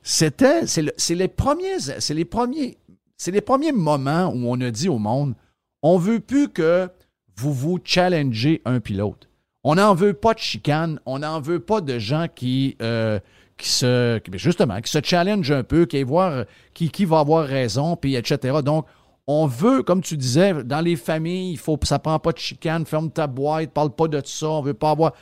[0.02, 2.78] c'était, c'est, les premiers, c'est les premiers,
[3.16, 5.34] c'est les premiers moments où on a dit au monde,
[5.82, 6.88] on veut plus que
[7.36, 9.28] vous vous challengez un pilote.
[9.64, 13.18] On n'en veut pas de chicane, on n'en veut pas de gens qui, euh,
[13.56, 17.96] qui se, justement, qui se challenge un peu, qui voir qui, qui va avoir raison,
[17.96, 18.58] puis etc.
[18.64, 18.86] Donc,
[19.26, 22.86] on veut, comme tu disais, dans les familles, il faut, ça prend pas de chicane,
[22.86, 25.12] ferme ta boîte, parle pas de ça, on veut pas avoir.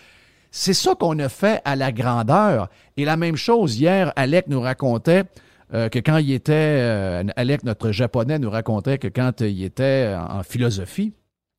[0.50, 2.68] C'est ça qu'on a fait à la grandeur.
[2.96, 5.24] Et la même chose, hier, Alec nous racontait
[5.72, 10.14] euh, que quand il était, euh, Alec, notre japonais, nous racontait que quand il était
[10.16, 11.14] en, philosophie,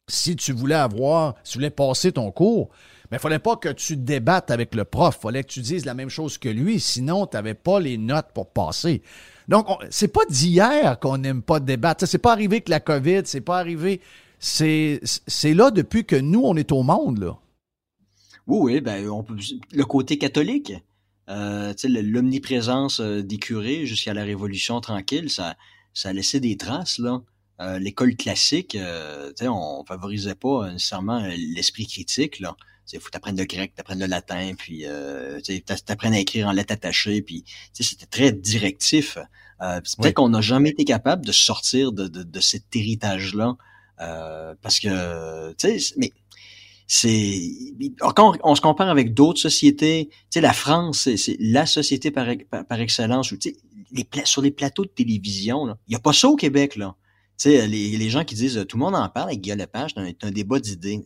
[0.08, 2.70] si tu voulais avoir, si tu voulais passer ton cours,
[3.10, 5.18] mais il fallait pas que tu débattes avec le prof.
[5.20, 7.98] Il fallait que tu dises la même chose que lui, sinon tu n'avais pas les
[7.98, 9.02] notes pour passer.
[9.48, 12.08] Donc, c'est pas d'hier qu'on n'aime pas débattre.
[12.08, 14.02] C'est pas arrivé que la COVID, c'est pas arrivé.
[14.40, 15.00] C'est
[15.44, 17.38] là depuis que nous, on est au monde, là.
[18.48, 19.04] Oui, oui, ben,
[19.72, 20.74] le côté catholique,
[21.30, 25.56] euh, l'omniprésence euh, des curés jusqu'à la Révolution tranquille, ça,
[25.94, 27.24] ça a laissé des traces, là.
[27.62, 32.56] Euh, l'école classique, euh, on favorisait pas nécessairement l'esprit critique, là
[32.94, 35.40] il faut t'apprendre le grec, t'apprendre le latin, puis euh,
[35.86, 37.44] t'apprendre à écrire en lettres attachées, puis
[37.74, 39.18] c'était très directif.
[39.62, 43.56] Euh, peut-être qu'on n'a jamais été capable de sortir de, de, de cet héritage-là,
[44.02, 46.12] euh, parce que, tu sais, mais
[46.88, 47.52] c'est
[48.00, 52.28] quand on, se compare avec d'autres sociétés, tu sais, la France, c'est la société par,
[52.70, 53.32] par, excellence.
[53.32, 53.38] Où,
[53.92, 56.96] les, sur les plateaux de télévision, il n'y a pas ça au Québec, là.
[57.38, 59.92] Tu sais, les, les, gens qui disent tout le monde en parle avec Guillaume Lepage,
[59.96, 61.04] c'est un, débat d'idées.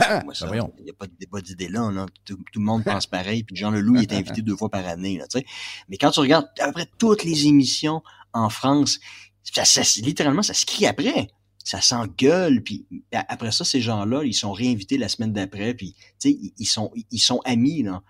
[0.00, 1.90] Ah, ben il n'y a pas de débat d'idées là.
[1.90, 2.06] là.
[2.24, 3.42] Tout, le monde pense pareil.
[3.42, 5.18] Puis Jean Leloup il est invité deux fois par année.
[5.18, 5.46] Là, tu sais.
[5.90, 9.00] Mais quand tu regardes après toutes les émissions en France,
[9.42, 11.28] ça, ça, littéralement, ça se crie après.
[11.62, 12.62] Ça s'engueule.
[12.62, 15.74] Puis après ça, ces gens-là, ils sont réinvités la semaine d'après.
[15.74, 17.82] Puis tu sais, ils sont, ils sont amis.
[17.82, 18.02] Là.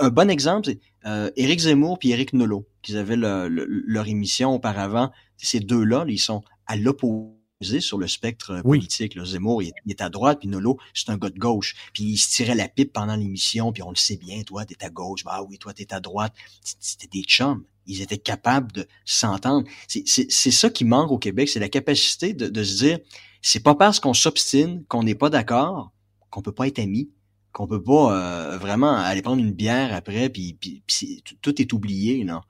[0.00, 5.12] un bon exemple, c'est euh, Éric Zemmour puis Éric Nolot, qui avaient leur émission auparavant.
[5.36, 9.14] Ces deux-là, ils sont à l'opposé sur le spectre euh, politique.
[9.14, 11.74] Le Zemmour, il est, à droite, puis Nolo, c'est un gars de gauche.
[11.92, 14.82] Puis il se tirait la pipe pendant l'émission, puis on le sait bien, toi, t'es
[14.84, 16.34] à gauche, bah oui, toi, t'es à droite.
[16.62, 17.64] C'était des chums.
[17.86, 19.66] Ils étaient capables de s'entendre.
[19.86, 22.98] C'est ça qui manque au Québec, c'est la capacité de, de se dire,
[23.42, 25.92] c'est pas parce qu'on s'obstine, qu'on n'est pas d'accord,
[26.30, 27.10] qu'on peut pas être amis
[27.56, 32.22] qu'on peut pas euh, vraiment aller prendre une bière après puis, puis, tout est oublié
[32.22, 32.42] non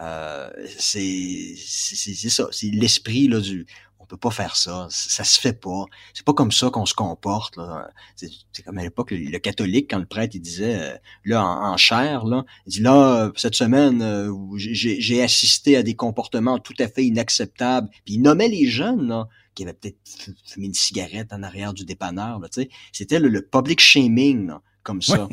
[0.00, 3.66] euh, c'est ça, c'est l'esprit là du
[4.04, 5.86] on peut pas faire ça, ça se fait pas.
[6.12, 7.58] C'est pas comme ça qu'on se comporte.
[8.16, 12.26] C'est comme à l'époque le, catholique quand le prêtre il disait euh, là en, chair
[12.26, 17.04] là, il dit là cette semaine euh, j'ai assisté à des comportements tout à fait
[17.06, 17.88] inacceptables.
[18.04, 19.96] Puis il nommait les jeunes là, qui avaient peut-être
[20.44, 22.38] fumé une cigarette en arrière du dépanneur.
[22.92, 24.48] C'était le, public shaming.
[24.48, 25.28] Là comme ça.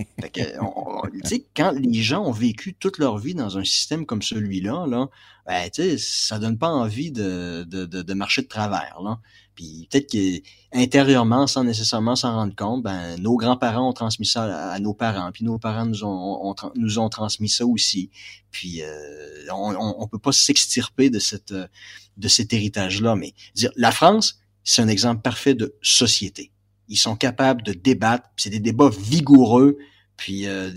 [1.55, 5.09] quand les gens ont vécu toute leur vie dans un système comme celui-là, là,
[5.45, 9.01] ben, ça donne pas envie de, de, de, marcher de travers.
[9.03, 9.19] Là.
[9.53, 14.79] Puis peut-être qu'intérieurement, sans nécessairement s'en rendre compte, ben, nos grands-parents ont transmis ça à,
[14.79, 18.09] nos parents, puis nos parents nous ont, nous ont transmis ça aussi.
[18.51, 23.15] Puis euh, on, on, peut pas s'extirper de cette de cet héritage-là.
[23.15, 26.51] Mais dire la France, c'est un exemple parfait de société
[26.91, 28.29] ils sont capables de débattre.
[28.35, 29.77] C'est des débats vigoureux.
[30.17, 30.69] Puis euh,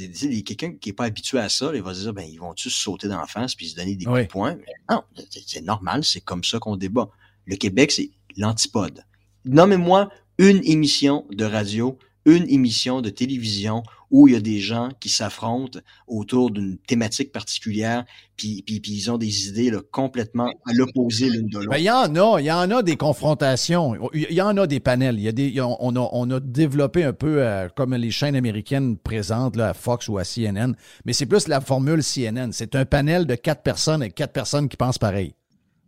[0.46, 2.70] quelqu'un qui est pas habitué à ça, il va se dire ben ils vont tous
[2.70, 4.56] sauter face puis se donner des coups de poing?
[4.88, 5.02] non,
[5.46, 7.10] c'est normal, c'est comme ça qu'on débat.
[7.46, 9.04] Le Québec, c'est l'antipode.
[9.44, 10.08] Nommez-moi
[10.38, 13.82] une émission de radio, une émission de télévision
[14.14, 18.04] où il y a des gens qui s'affrontent autour d'une thématique particulière,
[18.36, 21.70] puis, puis, puis, ils ont des idées là, complètement à l'opposé l'une de l'autre.
[21.70, 24.68] Ben, il y en a, il y en a des confrontations, il y en a
[24.68, 25.16] des panels.
[25.18, 28.36] Il y a des, on, a, on a développé un peu euh, comme les chaînes
[28.36, 30.74] américaines présentes là, à Fox ou à CNN,
[31.04, 32.52] mais c'est plus la formule CNN.
[32.52, 35.34] C'est un panel de quatre personnes et quatre personnes qui pensent pareil.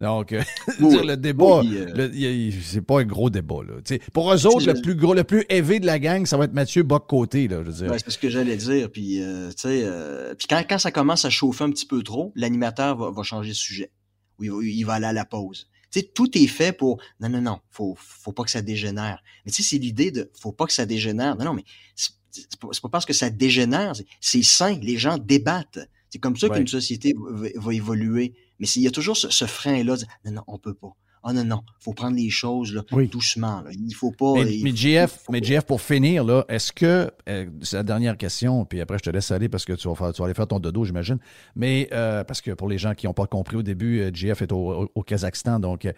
[0.01, 0.43] Donc, euh,
[0.81, 3.63] dire, le débat, euh, c'est pas un gros débat.
[3.67, 3.99] Là.
[4.13, 6.53] pour eux autres, le plus gros, le plus élevé de la gang, ça va être
[6.53, 7.49] Mathieu Bock-Côté.
[7.49, 8.91] Là, c'est ce que j'allais dire.
[8.91, 12.97] Puis, euh, euh, puis quand, quand ça commence à chauffer un petit peu trop, l'animateur
[12.97, 13.91] va, va, changer de sujet.
[14.39, 15.67] Ou il va, il va aller à la pause.
[15.91, 19.23] sais, tout est fait pour non, non, non, faut, faut pas que ça dégénère.
[19.47, 21.37] Mais tu sais, c'est l'idée de faut pas que ça dégénère.
[21.37, 21.65] Non, non, mais
[21.95, 25.79] c'est pas, pas parce que ça dégénère, c'est sain, les gens débattent.
[26.11, 27.15] C'est comme ça qu'une société
[27.57, 28.35] va, évoluer.
[28.59, 29.97] Mais il y a toujours ce, frein-là.
[30.25, 30.93] Non, non, on peut pas.
[31.29, 33.61] Ah non, non, faut prendre les choses là, doucement.
[33.63, 33.71] Là.
[33.73, 34.35] Il faut pas.
[34.35, 37.11] Mais, mais, GF, mais GF, pour finir, là, est-ce que.
[37.29, 39.97] Euh, c'est la dernière question, puis après, je te laisse aller parce que tu vas,
[39.97, 41.19] faire, tu vas aller faire ton dodo, j'imagine.
[41.57, 44.41] Mais euh, parce que pour les gens qui n'ont pas compris au début, euh, GF
[44.43, 45.59] est au, Kazakhstan.
[45.59, 45.89] Donc,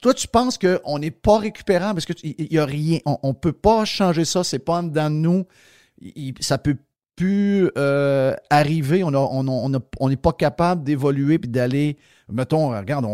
[0.00, 3.00] toi, tu penses qu'on n'est pas récupérant parce qu'il n'y a rien.
[3.04, 5.46] On ne peut pas changer ça, c'est pas dans nous.
[6.38, 6.76] ça peut
[7.16, 11.96] pu euh, arriver, on n'est on, on, pas capable d'évoluer puis d'aller,
[12.30, 13.06] mettons, regarde,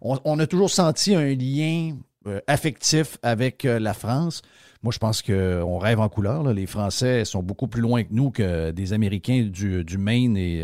[0.00, 1.96] on, a toujours senti un lien
[2.26, 4.42] euh, affectif avec euh, la France.
[4.82, 6.52] Moi, je pense qu'on rêve en couleur.
[6.52, 10.58] Les Français sont beaucoup plus loin que nous que des Américains du, Maine et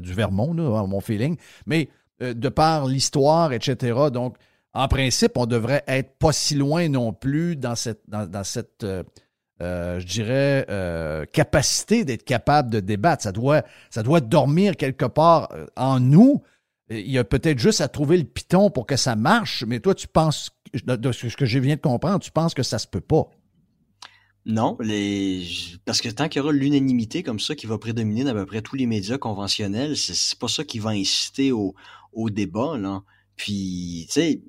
[0.00, 1.36] du Vermont, là, mon feeling.
[1.66, 1.88] Mais
[2.20, 4.36] de par l'histoire, etc., donc,
[4.74, 8.04] en principe, on devrait être pas si loin non plus dans cette
[9.60, 13.22] euh, je dirais, euh, capacité d'être capable de débattre.
[13.22, 16.42] Ça doit, ça doit dormir quelque part euh, en nous.
[16.90, 19.94] Il y a peut-être juste à trouver le piton pour que ça marche, mais toi,
[19.94, 20.50] tu penses,
[20.84, 23.28] de ce que je viens de comprendre, tu penses que ça se peut pas.
[24.46, 24.78] Non,
[25.84, 28.46] parce que tant qu'il y aura l'unanimité comme ça qui va prédominer dans à peu
[28.46, 31.74] près tous les médias conventionnels, c'est pas ça qui va inciter au,
[32.14, 32.78] au débat.
[32.78, 33.02] Là.
[33.36, 34.42] Puis, tu sais,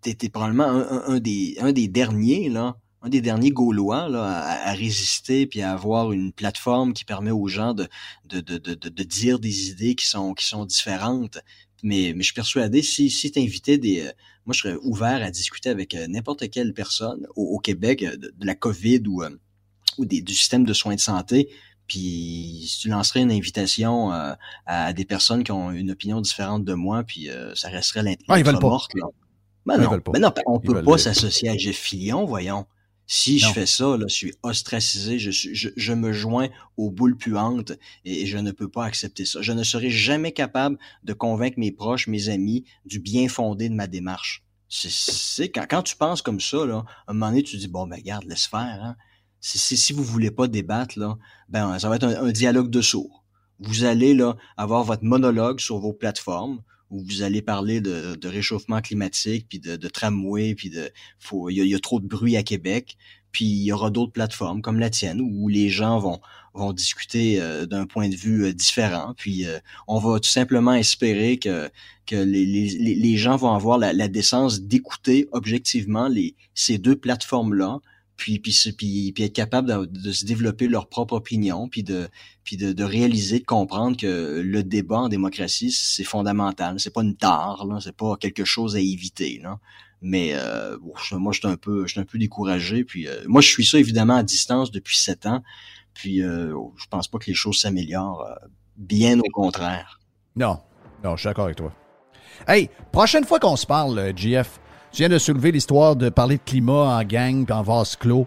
[0.00, 5.46] t'es probablement un, des, un des derniers là, un des derniers Gaulois là, à, résister
[5.46, 7.88] puis à avoir une plateforme qui permet aux gens de,
[8.26, 11.38] de, de, de, de dire des idées qui sont, qui sont différentes.
[11.82, 14.02] Mais, mais je suis persuadé, si, si tu invitais des...
[14.02, 14.12] Euh,
[14.46, 18.32] moi, je serais ouvert à discuter avec euh, n'importe quelle personne au, Québec euh, de,
[18.40, 19.24] la COVID ou,
[19.98, 21.48] ou des, du système de soins de santé.
[21.88, 24.12] Puis si tu lancerais une invitation
[24.66, 28.52] à des personnes qui ont une opinion différente de moi, puis ça resterait l'intérêt ah,
[28.52, 28.92] morte.
[28.94, 29.08] Là.
[29.66, 32.66] Ben non, ben non, on peut pas s'associer à Jeff Fillion, voyons.
[33.14, 36.48] Si je fais ça, là, je suis ostracisé, je, je, je, me joins
[36.78, 37.72] aux boules puantes
[38.06, 39.42] et, je ne peux pas accepter ça.
[39.42, 43.74] Je ne serai jamais capable de convaincre mes proches, mes amis du bien fondé de
[43.74, 44.44] ma démarche.
[44.70, 47.86] C'est quand, quand tu penses comme ça, là, à un moment donné, tu dis bon
[47.86, 48.82] ben garde, laisse faire.
[48.82, 48.96] Hein.
[49.40, 51.18] Si, si vous voulez pas débattre, là,
[51.50, 53.26] ben ça va être un, un dialogue de sourds.
[53.58, 56.62] Vous allez là avoir votre monologue sur vos plateformes
[56.92, 60.90] où vous allez parler de, réchauffement climatique, puis de, tramway, puis de
[61.48, 62.96] il y, a trop de bruit à Québec.
[63.32, 66.20] Puis il y aura d'autres plateformes comme la tienne où les gens vont
[66.54, 69.14] vont discuter euh, d'un point de vue euh, différent.
[69.16, 69.58] Puis euh,
[69.88, 71.70] on va tout simplement espérer que
[72.04, 76.96] que les, les, les gens vont avoir la, la décence d'écouter objectivement les ces deux
[76.96, 77.80] plateformes là
[78.16, 82.08] puis, puis, puis, être capable de, se développer leur propre opinion, puis de,
[82.44, 86.78] puis de, de, réaliser, de comprendre que le débat en démocratie, c'est fondamental.
[86.78, 89.40] C'est pas une tare, c'est pas quelque chose à éviter.
[89.42, 89.58] Là.
[90.02, 92.84] Mais euh, moi, je suis un peu, je suis un peu découragé.
[92.84, 95.42] Puis euh, moi, je suis ça évidemment à distance depuis sept ans.
[95.94, 98.26] Puis euh, je pense pas que les choses s'améliorent.
[98.76, 100.00] bien au contraire.
[100.34, 100.58] Non,
[101.04, 101.72] non, je suis d'accord avec toi.
[102.48, 104.60] Hey, prochaine fois qu'on se parle, JF,
[104.92, 108.26] tu viens de soulever l'histoire de parler de climat en gang en vase clos.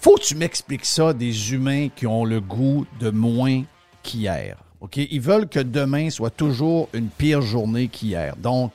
[0.00, 3.62] Faut que tu m'expliques ça des humains qui ont le goût de moins
[4.02, 4.56] qu'hier.
[4.80, 4.96] OK?
[4.98, 8.36] Ils veulent que demain soit toujours une pire journée qu'hier.
[8.36, 8.72] Donc,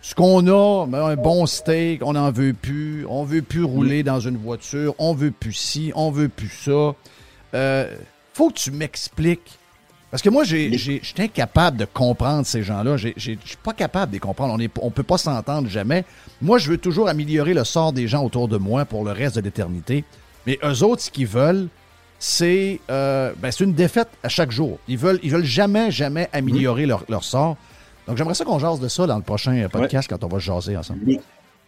[0.00, 3.04] ce qu'on a, ben, un bon steak, on n'en veut plus.
[3.08, 4.94] On veut plus rouler dans une voiture.
[4.98, 6.94] On veut plus ci, on veut plus ça.
[7.54, 7.94] Euh,
[8.32, 9.58] faut que tu m'expliques.
[10.10, 12.96] Parce que moi, je suis incapable de comprendre ces gens-là.
[12.96, 14.54] Je suis pas capable de les comprendre.
[14.54, 16.04] On ne peut pas s'entendre jamais.
[16.40, 19.36] Moi, je veux toujours améliorer le sort des gens autour de moi pour le reste
[19.36, 20.04] de l'éternité.
[20.46, 21.68] Mais eux autres, ce qu'ils veulent,
[22.18, 24.78] c'est euh, ben, une défaite à chaque jour.
[24.88, 27.56] Ils veulent, ils veulent jamais, jamais améliorer leur, leur sort.
[28.06, 30.76] Donc, j'aimerais ça qu'on jase de ça dans le prochain podcast quand on va jaser
[30.76, 31.18] ensemble.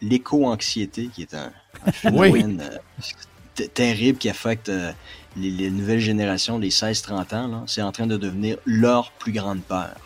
[0.01, 1.53] L'éco-anxiété, qui est un,
[1.93, 4.93] phénomène euh, terrible qui affecte euh,
[5.37, 9.97] les, nouvelles générations, les 16-30 ans, c'est en train de devenir leur plus grande peur.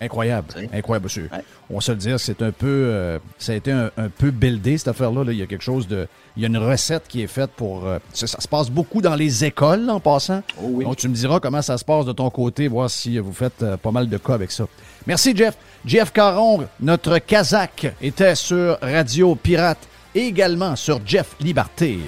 [0.00, 0.46] Incroyable.
[0.72, 1.28] Incroyable, monsieur.
[1.68, 2.66] On va se le dire, c'est un peu.
[2.68, 5.24] Euh, ça a été un, peu buildé, cette affaire-là.
[5.32, 6.06] Il y a quelque chose de.
[6.36, 7.84] Il y a une recette qui est faite pour.
[8.12, 10.44] ça, se passe beaucoup dans les écoles, en passant.
[10.62, 13.32] Oh Donc, tu me diras comment ça se passe de ton côté, voir si vous
[13.32, 14.66] faites pas mal de cas avec ça.
[15.04, 15.56] Merci, Jeff.
[15.84, 21.98] Jeff Caron, notre Kazakh, était sur Radio Pirate et également sur Jeff Liberté.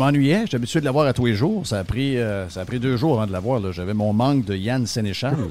[0.00, 1.66] M'ennuyais, j'étais habitué de l'avoir à tous les jours.
[1.66, 3.72] Ça a pris, euh, ça a pris deux jours avant de l'avoir.
[3.72, 5.36] J'avais mon manque de Yann Sénéchal.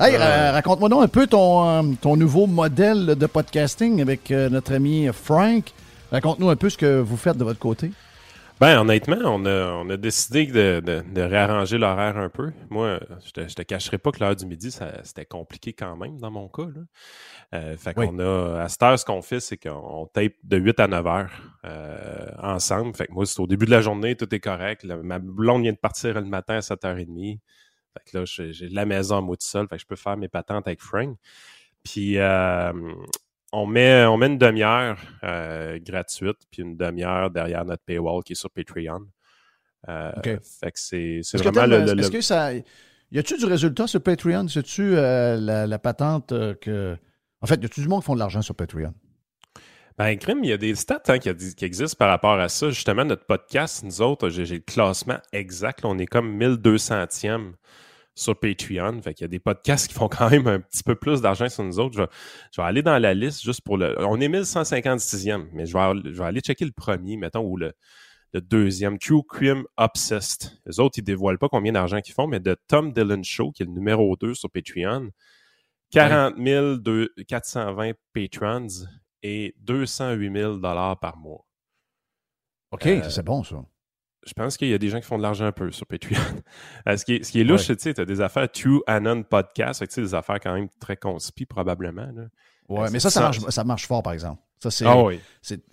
[0.00, 4.74] Hey, raconte-moi donc un peu ton, euh, ton nouveau modèle de podcasting avec euh, notre
[4.74, 5.72] ami Frank.
[6.10, 7.92] Raconte-nous un peu ce que vous faites de votre côté.
[8.60, 12.50] Ben, honnêtement, on a, on a décidé de, de, réarranger l'horaire un peu.
[12.70, 16.30] Moi, je te, te cacherai pas que l'heure du midi, c'était compliqué quand même dans
[16.30, 16.66] mon cas.
[17.52, 20.80] Euh, fait qu'on a, à cette heure, ce qu'on fait, c'est qu'on tape de 8
[20.80, 21.32] à 9 heures
[22.42, 22.94] ensemble.
[22.94, 24.84] Fait que moi, c'est au début de la journée, tout est correct.
[24.84, 27.38] ma blonde vient de partir le matin à 7h30.
[27.94, 29.96] Fait que là, j'ai de la maison à moi tout seul, fait que je peux
[29.96, 31.16] faire mes patentes avec Frank.
[31.84, 32.72] Puis euh,
[33.52, 38.32] on met, on met une demi-heure euh, gratuite, puis une demi-heure derrière notre paywall qui
[38.32, 39.06] est sur Patreon.
[39.88, 42.52] Euh, fait que c'est vraiment le, Est-ce que ça.
[42.54, 44.48] Y a-tu du résultat sur Patreon?
[44.48, 46.30] C'est-tu la, patente
[46.60, 46.96] que.
[47.44, 48.94] En fait, y a-tu du monde qui font de l'argent sur Patreon?
[49.98, 52.70] Ben, Crime, il y a des stats hein, qui, existent par rapport à ça.
[52.70, 55.84] Justement, notre podcast, nous autres, j'ai le classement exact.
[55.84, 57.52] on est comme 1200e
[58.14, 59.02] sur Patreon.
[59.02, 61.64] Fait y a des podcasts qui font quand même un petit peu plus d'argent sur
[61.64, 62.08] nous autres.
[62.50, 63.94] Je vais, aller dans la liste juste pour le.
[63.98, 67.74] On est 1156e, mais je vais, aller checker le premier, mettons, ou le,
[68.32, 68.98] le deuxième.
[68.98, 70.50] True Crime Obsessed.
[70.64, 73.64] Les autres, ils dévoilent pas combien d'argent qu'ils font, mais de Tom Dillon Show, qui
[73.64, 75.10] est le numéro 2 sur Patreon,
[75.94, 76.34] 40
[77.26, 78.66] 420 patrons
[79.22, 81.46] et 208 000 par mois.
[82.72, 83.64] OK, euh, c'est bon, ça
[84.26, 86.16] je pense qu'il y a des gens qui font de l'argent un peu sur Patreon.
[86.86, 88.82] Euh, ce, qui est, ce qui est louche, tu sais, tu as des affaires True
[88.86, 92.08] Anon Podcast, tu des affaires quand même très conspies probablement.
[92.14, 92.24] Là.
[92.68, 94.42] Ouais, euh, mais ça, ça marche, ça marche fort, par exemple.
[94.58, 95.06] Ça, c'est, ah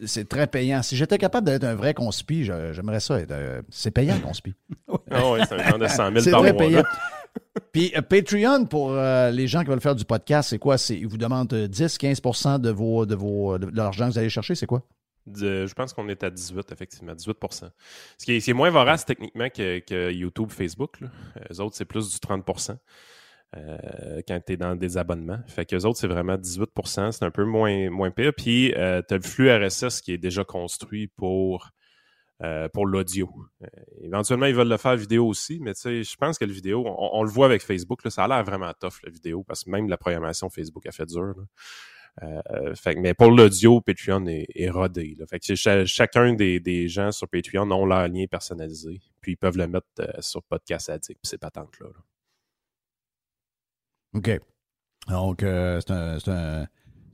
[0.06, 0.82] c'est, très payant.
[0.84, 3.16] Si j'étais capable d'être un vrai conspi, j'aimerais ça.
[3.16, 4.54] Euh, c'est payant, conspi.
[5.12, 6.54] ah oui, c'est un genre de 100 000 par mois.
[6.54, 6.84] Payant.
[7.72, 10.78] Puis Patreon, pour les gens qui veulent faire du podcast, c'est quoi?
[10.78, 14.56] C'est, ils vous demandent 10-15 de, vos, de, vos, de l'argent que vous allez chercher,
[14.56, 14.84] c'est quoi?
[15.28, 17.70] je pense qu'on est à 18, effectivement, 18%
[18.18, 21.00] Ce qui est, moins vorace techniquement que, YouTube, Facebook.
[21.02, 21.08] Là.
[21.52, 22.78] Eux autres, c'est plus du 30%
[23.58, 25.40] euh, quand tu es dans des abonnements.
[25.48, 28.34] Fait qu'eux autres, c'est vraiment 18% c'est un peu moins, moins pire.
[28.36, 31.70] Puis, euh, tu as le flux RSS qui est déjà construit pour,
[32.44, 33.30] euh, pour l'audio.
[34.02, 37.30] éventuellement, ils veulent le faire vidéo aussi, mais je pense que le vidéo, on, le
[37.30, 40.50] voit avec Facebook, ça a l'air vraiment tough, la vidéo, parce que même la programmation
[40.50, 41.36] Facebook a fait dur.
[42.24, 45.18] Euh, mais pour l'audio, Patreon est, rodé.
[45.86, 49.02] Chacun des, gens sur Patreon ont leur lien personnalisé.
[49.22, 51.88] Puis ils peuvent le mettre euh, sur Podcast Addict, puis ces patentes-là.
[54.14, 54.40] OK.
[55.08, 55.80] Donc, euh,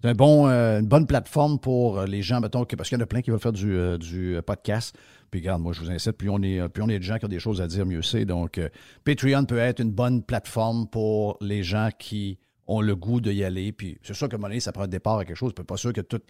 [0.04, 3.22] c'est bon, une bonne plateforme pour les gens, mettons, parce qu'il y en a plein
[3.22, 4.96] qui veulent faire du, podcast.
[5.32, 7.30] Puis regarde, moi, je vous incite, plus on est, plus on est gens qui ont
[7.30, 8.26] des choses à dire, mieux c'est.
[8.26, 8.62] Donc,
[9.04, 12.38] Patreon peut être une bonne plateforme pour les gens qui
[12.68, 13.72] ont le goût d'y aller.
[13.72, 15.54] Puis c'est sûr que un ça prend un départ à quelque chose.
[15.54, 16.22] pas sûr que tout.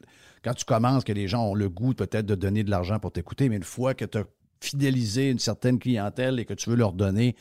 [0.43, 3.11] Quand tu commences, que les gens ont le goût peut-être de donner de l'argent pour
[3.11, 4.23] t'écouter, mais une fois que tu as
[4.61, 7.35] fidélisé une certaine clientèle et que tu veux leur donner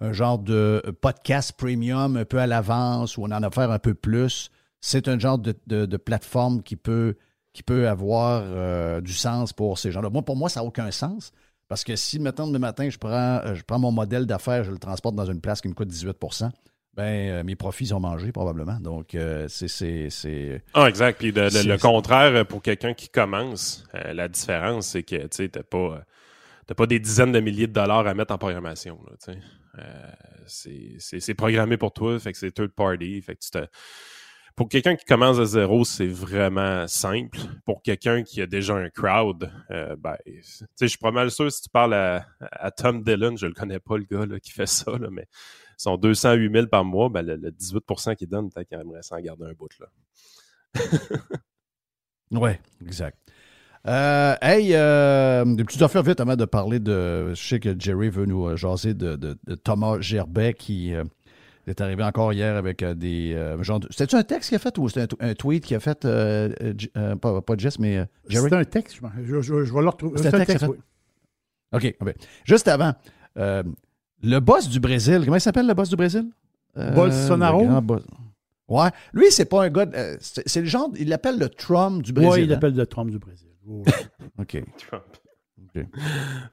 [0.00, 3.78] un genre de podcast premium un peu à l'avance ou on en a faire un
[3.78, 4.50] peu plus,
[4.80, 7.16] c'est un genre de, plateforme qui peut,
[7.52, 10.10] qui peut avoir euh, du sens pour ces gens-là.
[10.10, 11.32] Moi, pour moi, ça n'a aucun sens.
[11.68, 14.78] Parce que si, mettons, le matin, je prends, je prends mon modèle d'affaires, je le
[14.78, 16.50] transporte dans une place qui me coûte 18%
[16.98, 18.80] ben, euh, mes profits ont mangé probablement.
[18.80, 21.18] Donc, euh, c'est- Ah, exact.
[21.18, 26.02] Puis le, contraire, pour quelqu'un qui commence, euh, la différence, c'est que tu t'as pas,
[26.68, 28.98] euh, pas des dizaines de milliers de dollars à mettre en programmation.
[29.78, 30.10] Euh,
[30.48, 33.22] c'est programmé pour toi, fait que c'est third party.
[33.22, 33.66] Fait que tu te-
[34.58, 37.38] Pour quelqu'un qui commence à zéro, c'est vraiment simple.
[37.64, 41.62] Pour quelqu'un qui a déjà un crowd, euh, ben, je suis pas mal sûr si
[41.62, 44.90] tu parles à, Tom Dillon, je le connais pas le gars là, qui fait ça,
[44.98, 45.28] là, mais
[45.76, 49.20] son 208 000 par mois, ben, le, le 18% qu'il donne, peut-être qu'il aimerait s'en
[49.20, 49.70] garder un bout.
[49.78, 49.86] Là.
[52.30, 53.16] Ouais, exact.
[53.86, 57.32] Euh, hey, euh, des petites affaires vite avant de parler de.
[57.32, 60.92] Je sais que Jerry veut nous euh, jaser de, de- Thomas Gerbet qui
[61.68, 63.34] euh, est arrivé encore hier avec euh, des.
[63.34, 65.76] euh, genre de- C'était-tu un texte qu'il a fait ou c'était un, un tweet qu'il
[65.76, 68.48] a fait euh, euh, euh, pas, pas Jess, mais euh, Jerry?
[68.50, 69.10] C'est un texte, je, pense.
[69.22, 70.18] je, je- je vais le retrouver.
[70.22, 70.76] C'est un texte, oui.
[71.72, 71.94] OK.
[72.44, 72.94] Juste avant,
[73.36, 73.62] euh,
[74.22, 76.24] le boss du Brésil, comment il s'appelle le boss du Brésil?
[76.76, 77.80] Euh, Bolsonaro?
[77.82, 78.02] boss.
[78.68, 78.88] Ouais.
[79.12, 79.86] Lui, c'est pas un gars.
[79.86, 80.90] de- c'est le genre.
[80.98, 82.32] Il l'appelle le Trump du Brésil.
[82.32, 82.56] Oui, il hein?
[82.56, 83.48] appelle le Trump du Brésil.
[83.66, 83.84] Oui.
[84.38, 84.62] OK.
[84.78, 85.04] Trump.
[85.74, 85.84] Le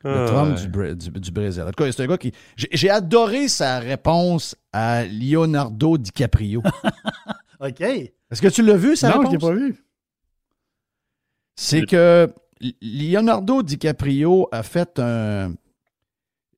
[0.04, 0.62] Ah, Trump ouais.
[0.62, 1.64] du, Bra- du- du Brésil.
[1.64, 2.32] En tout cas, c'est un gars qui.
[2.56, 6.62] J'ai adoré sa réponse à Leonardo DiCaprio.
[7.60, 7.82] OK.
[7.82, 9.32] Est-ce que tu l'as vu, sa non, je réponse?
[9.34, 9.76] l'ai pas vu.
[11.56, 12.32] C'est que
[12.82, 15.54] Leonardo DiCaprio a fait un,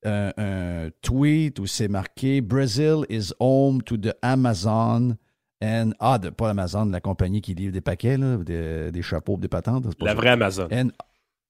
[0.03, 5.15] un- un tweet où c'est marqué Brazil is home to the Amazon
[5.63, 5.91] and.
[5.99, 9.47] Ah, de- pas Amazon, la compagnie qui livre des paquets, là, des, des chapeaux, des
[9.47, 9.95] patentes.
[9.97, 10.15] pas La ça.
[10.17, 10.67] vraie Amazon.
[10.71, 10.89] And-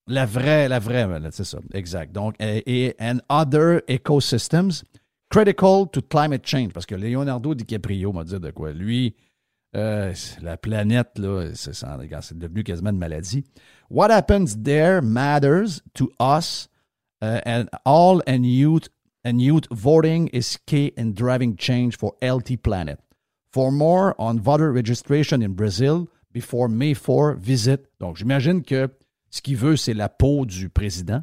[0.07, 2.13] la vraie, la vraie, c'est ça, exact.
[2.13, 4.84] Donc, et, et and other ecosystems
[5.29, 6.73] critical to climate change.
[6.73, 8.71] Parce que Leonardo DiCaprio m'a dit de quoi?
[8.73, 9.15] Lui,
[9.75, 13.43] euh, la planète, là, c'est devenu quasiment une maladie.
[13.89, 16.69] What happens there matters to us
[17.21, 18.89] uh, and all and youth
[19.23, 22.99] and youth voting is key in driving change for healthy planet.
[23.51, 27.88] For more on voter registration in Brazil before May 4, visit.
[27.99, 28.89] Donc, j'imagine que
[29.38, 31.22] ce qu'il veut, c'est la peau du président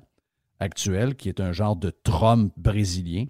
[0.61, 3.27] actuel, qui est un genre de Trump brésilien.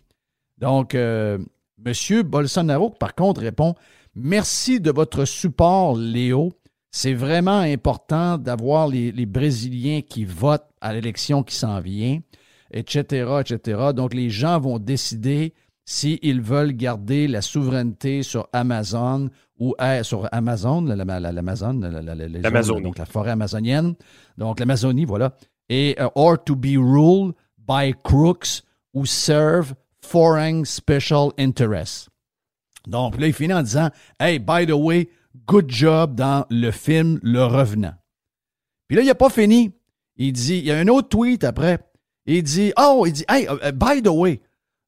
[0.59, 1.39] Donc, euh,
[1.85, 2.23] M.
[2.23, 3.75] Bolsonaro, par contre, répond
[4.15, 6.53] Merci de votre support, Léo.
[6.91, 12.21] C'est vraiment important d'avoir les, les Brésiliens qui votent à l'élection qui s'en vient,
[12.71, 13.91] etc., etc.
[13.95, 15.55] Donc, les gens vont décider
[15.85, 19.29] s'ils veulent garder la souveraineté sur Amazon
[19.59, 21.91] ou euh, sur Amazon, la- la- la- l'Amazon, la-
[22.83, 23.95] donc la forêt amazonienne,
[24.39, 25.37] donc l'Amazonie, voilà,
[25.69, 28.63] et euh, or to be ruled by crooks
[28.95, 32.09] who serve foreign special interests.
[32.87, 33.91] Donc là, il finit en disant
[34.21, 35.09] Hey, by the way,
[35.47, 37.95] good job dans le film Le Revenant.
[38.89, 39.73] Puis là, il n'a pas fini.
[40.17, 41.79] Il dit, il y a un autre tweet après.
[42.27, 44.41] Il dit, oh, il dit, hey, uh, uh, by the way,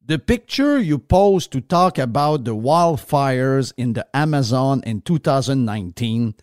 [0.06, 6.34] the picture you post to talk about the wildfires in the Amazon in 2019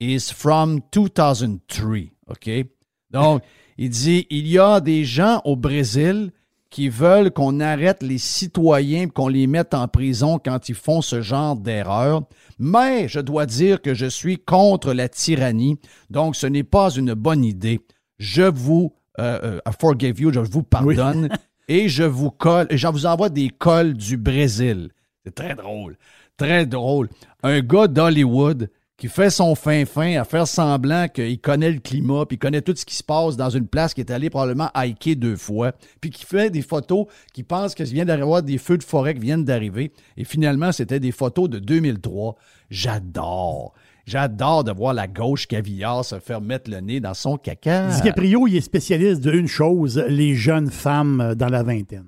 [0.00, 2.12] is from 2003.
[2.28, 2.64] OK?
[3.10, 3.42] Donc,
[3.78, 6.32] il dit, il y a des gens au Brésil
[6.70, 11.20] qui veulent qu'on arrête les citoyens, qu'on les mette en prison quand ils font ce
[11.20, 12.22] genre d'erreur.
[12.58, 15.78] Mais je dois dire que je suis contre la tyrannie,
[16.10, 17.80] donc ce n'est pas une bonne idée.
[18.18, 21.28] Je vous euh, euh, I forgive you, je vous pardonne
[21.68, 24.90] et je vous colle, j'en vous envoie des cols du Brésil.
[25.24, 25.96] C'est très drôle,
[26.36, 27.08] très drôle.
[27.42, 28.70] Un gars d'Hollywood
[29.00, 32.84] qui fait son fin-fin à faire semblant qu'il connaît le climat, puis connaît tout ce
[32.84, 35.72] qui se passe dans une place qui est allé probablement hiker deux fois,
[36.02, 39.20] puis qui fait des photos, qui pense qu'il vient d'avoir des feux de forêt qui
[39.20, 42.36] viennent d'arriver, et finalement, c'était des photos de 2003.
[42.68, 43.72] J'adore.
[44.06, 47.88] J'adore de voir la gauche caviar se faire mettre le nez dans son caca.
[47.88, 52.06] DiCaprio, il est spécialiste d'une chose, les jeunes femmes euh, dans la vingtaine.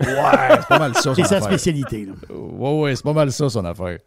[0.00, 1.02] Ouais, c'est pas mal ça.
[1.02, 1.44] son C'est sa affaire.
[1.48, 2.06] spécialité.
[2.06, 2.12] Là.
[2.34, 3.98] Ouais, ouais, c'est pas mal ça, son affaire.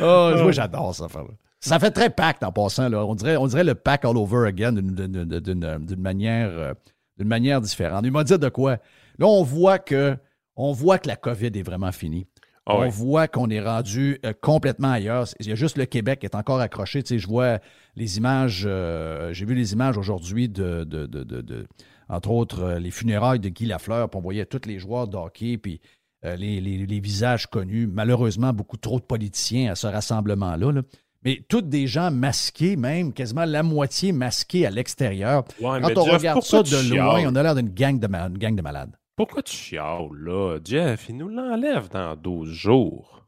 [0.00, 1.28] Oh, moi, j'adore ça affaire-là.
[1.60, 2.88] Ça fait très pacte en passant.
[2.88, 3.04] Là.
[3.04, 6.74] On, dirait, on dirait le pack all over again d'une- d'une manière, euh,
[7.18, 8.02] d'une manière différente.
[8.04, 8.72] Il m'a dit de quoi?
[9.18, 10.16] Là, on voit que,
[10.54, 12.26] on voit que la COVID est vraiment finie.
[12.68, 15.26] Ah on voit qu'on est rendu euh, complètement ailleurs.
[15.40, 17.02] Il y a juste le Québec qui est encore accroché.
[17.02, 17.60] Tu sais, je vois
[17.94, 21.66] les images, euh, j'ai vu les images aujourd'hui de, de, de-
[22.08, 25.16] entre autres, euh, les funérailles de Guy Lafleur, puis on voyait tous les joueurs de
[25.16, 25.80] hockey, puis
[26.24, 27.86] les, les- les visages connus.
[27.86, 30.72] Malheureusement, beaucoup trop de politiciens à ce rassemblement-là.
[30.72, 30.82] là.
[31.24, 35.44] Mais toutes des gens masqués, même quasiment la moitié masqués à l'extérieur.
[35.60, 38.38] Ouais, Quand on Jeff, regarde ça de loin, on a l'air d'une gang, de une
[38.38, 38.96] gang de malades.
[39.16, 40.58] Pourquoi tu chiales, là?
[40.64, 43.24] Jeff, il nous l'enlève dans 12 jours.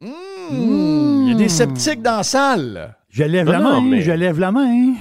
[0.00, 0.06] Mmh,
[1.24, 2.96] Il y a des sceptiques dans la salle.
[3.08, 4.94] Je lève Non, la non, main, mais- je lève la main.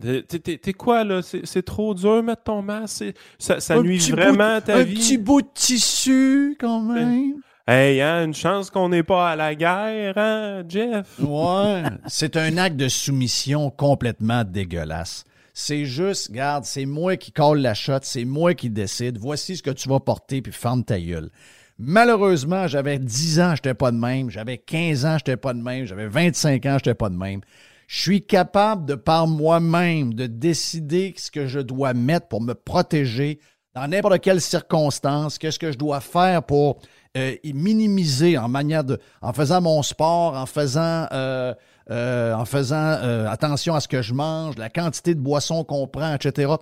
[0.00, 1.20] T'es- quoi, là?
[1.22, 3.04] C'est trop dur mettre ton masque?
[3.38, 4.94] Ça, ça Un nuit vraiment à ta un vie?
[4.94, 7.34] petit bout de tissu, quand même.
[7.66, 11.18] Hey, hein, une chance qu'on n'est pas à la guerre, hein, Jeff?
[11.18, 11.82] Ouais.
[12.06, 15.24] c'est un acte de soumission complètement dégueulasse.
[15.58, 19.16] C'est juste, regarde, c'est moi qui colle la shot, c'est moi qui décide.
[19.16, 21.30] Voici ce que tu vas porter, puis ferme ta gueule.
[21.78, 24.28] Malheureusement, j'avais 10 ans, j'étais pas de même.
[24.28, 25.86] J'avais 15 ans, j'étais pas de même.
[25.86, 27.40] J'avais 25 ans, j'étais pas de même.
[27.86, 32.52] Je suis capable de, par moi-même, de décider ce que je dois mettre pour me
[32.52, 33.40] protéger
[33.74, 35.38] dans n'importe quelle circonstance.
[35.38, 36.80] Qu'est-ce que je dois faire pour
[37.16, 41.54] euh, minimiser en manière de, en faisant mon sport, en faisant, euh,
[41.90, 46.14] euh, en faisant attention à ce que je mange, la quantité de boissons qu'on prend,
[46.14, 46.54] etc.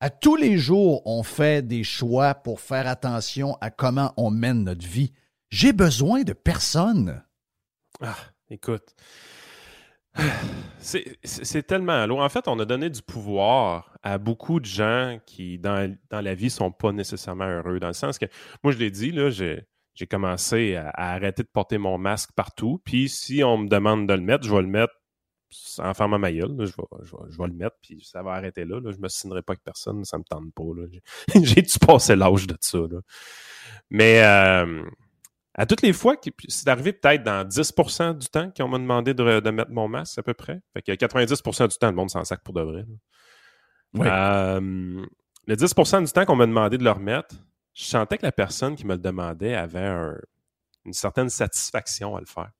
[0.00, 4.64] À tous les jours, on fait des choix pour faire attention à comment on mène
[4.64, 5.12] notre vie.
[5.50, 7.22] J'ai besoin de personne.
[8.00, 8.16] Ah,
[8.50, 8.94] écoute.
[10.80, 12.20] C'est tellement lourd.
[12.20, 16.50] En fait, on a donné du pouvoir à beaucoup de gens qui, dans, la vie,
[16.50, 17.78] sont pas nécessairement heureux.
[17.78, 18.26] Dans le sens que,
[18.62, 19.66] moi, je l'ai dit, là, j'ai
[20.10, 22.80] commencé à, arrêter de porter mon masque partout.
[22.84, 24.94] Puis, si on me demande de le mettre, je vais le mettre
[25.52, 26.72] sans faire ma gueule, je,
[27.38, 28.80] vais, le mettre, puis ça va arrêter là.
[28.84, 30.62] Je Je me signerai pas avec personne, ça me tente pas.
[31.34, 32.78] J'ai dû passer l'âge de ça.
[33.90, 34.82] Mais euh,
[35.54, 36.16] à toutes les fois,
[36.48, 40.22] c'est arrivé peut-être dans 10% du temps qu'on m'a demandé de, mettre mon masque à
[40.22, 40.60] peu près.
[40.72, 42.84] Fait que 90% du temps, le monde s'en sac pour de vrai.
[43.98, 45.06] Euh,
[45.46, 47.34] le 10% du temps qu'on m'a demandé de le remettre,
[47.74, 49.88] je sentais que la personne qui me le demandait avait
[50.84, 52.50] une certaine satisfaction à le faire.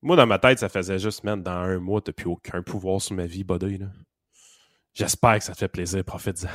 [0.00, 3.00] Moi, dans ma tête, ça faisait juste, man, dans un mois, t'as plus aucun pouvoir
[3.00, 3.78] sur ma vie, buddy.
[4.94, 6.48] J'espère que ça te fait plaisir, profite-en.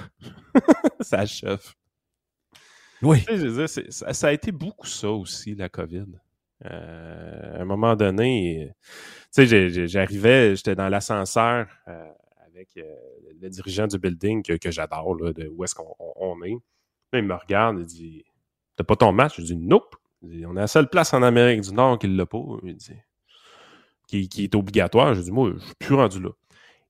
[1.02, 1.64] ça achève.
[3.02, 3.24] Oui.
[3.90, 6.08] ça, a été beaucoup ça aussi, la COVID.
[6.66, 8.74] Euh, à un moment donné,
[9.34, 12.12] tu sais, j'arrivais, j'étais dans l'ascenseur euh,
[12.48, 12.84] avec euh,
[13.40, 16.58] le dirigeant du building que, j'adore, de où est-ce qu'on est.
[17.14, 18.26] il me regarde, il dit
[18.76, 19.38] T'as pas ton match?
[19.38, 19.96] Je dis Nope.
[20.24, 22.44] on est la seule place en Amérique du Nord qui l'a pas.
[22.64, 22.94] Il dit
[24.08, 25.14] qui, est obligatoire.
[25.14, 26.30] Je dis, moi, je suis plus rendu là.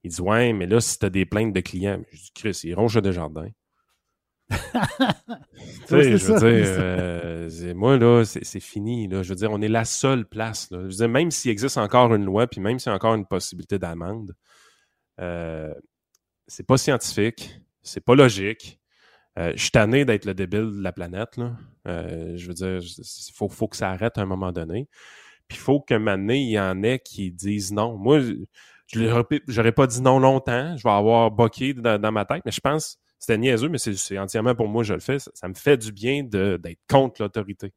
[0.04, 2.60] Il dit, ouais, mais là, si tu as des plaintes de clients, je dis, Chris,
[2.64, 3.50] ils ronge des jardins.
[4.50, 4.58] tu
[5.88, 9.08] sais, je veux dire, euh, moi, là, c'est fini.
[9.08, 9.24] Là.
[9.24, 10.72] Je veux dire, on est la seule place.
[10.72, 10.80] Là.
[10.82, 13.16] Je veux dire, même s'il existe encore une loi, puis même s'il y a encore
[13.16, 14.36] une possibilité d'amende,
[15.20, 15.74] euh,
[16.48, 18.80] c'est pas scientifique, c'est pas logique.
[19.38, 21.38] Euh, je suis tanné d'être le débile de la planète.
[21.38, 21.56] Là.
[21.88, 24.88] Euh, je veux dire, il faut, faut, que ça arrête à un moment donné.
[25.48, 27.98] Puis il faut moment donné, il y en ait qui disent non.
[27.98, 28.22] Moi,
[28.88, 30.76] je n'aurais pas dit non longtemps.
[30.76, 34.56] Je vais avoir boqué dans, ma tête, mais je pense, c'était niaiseux, mais c'est entièrement
[34.56, 35.20] pour moi, je le fais.
[35.20, 37.74] Ça, me fait du bien d'être contre l'autorité.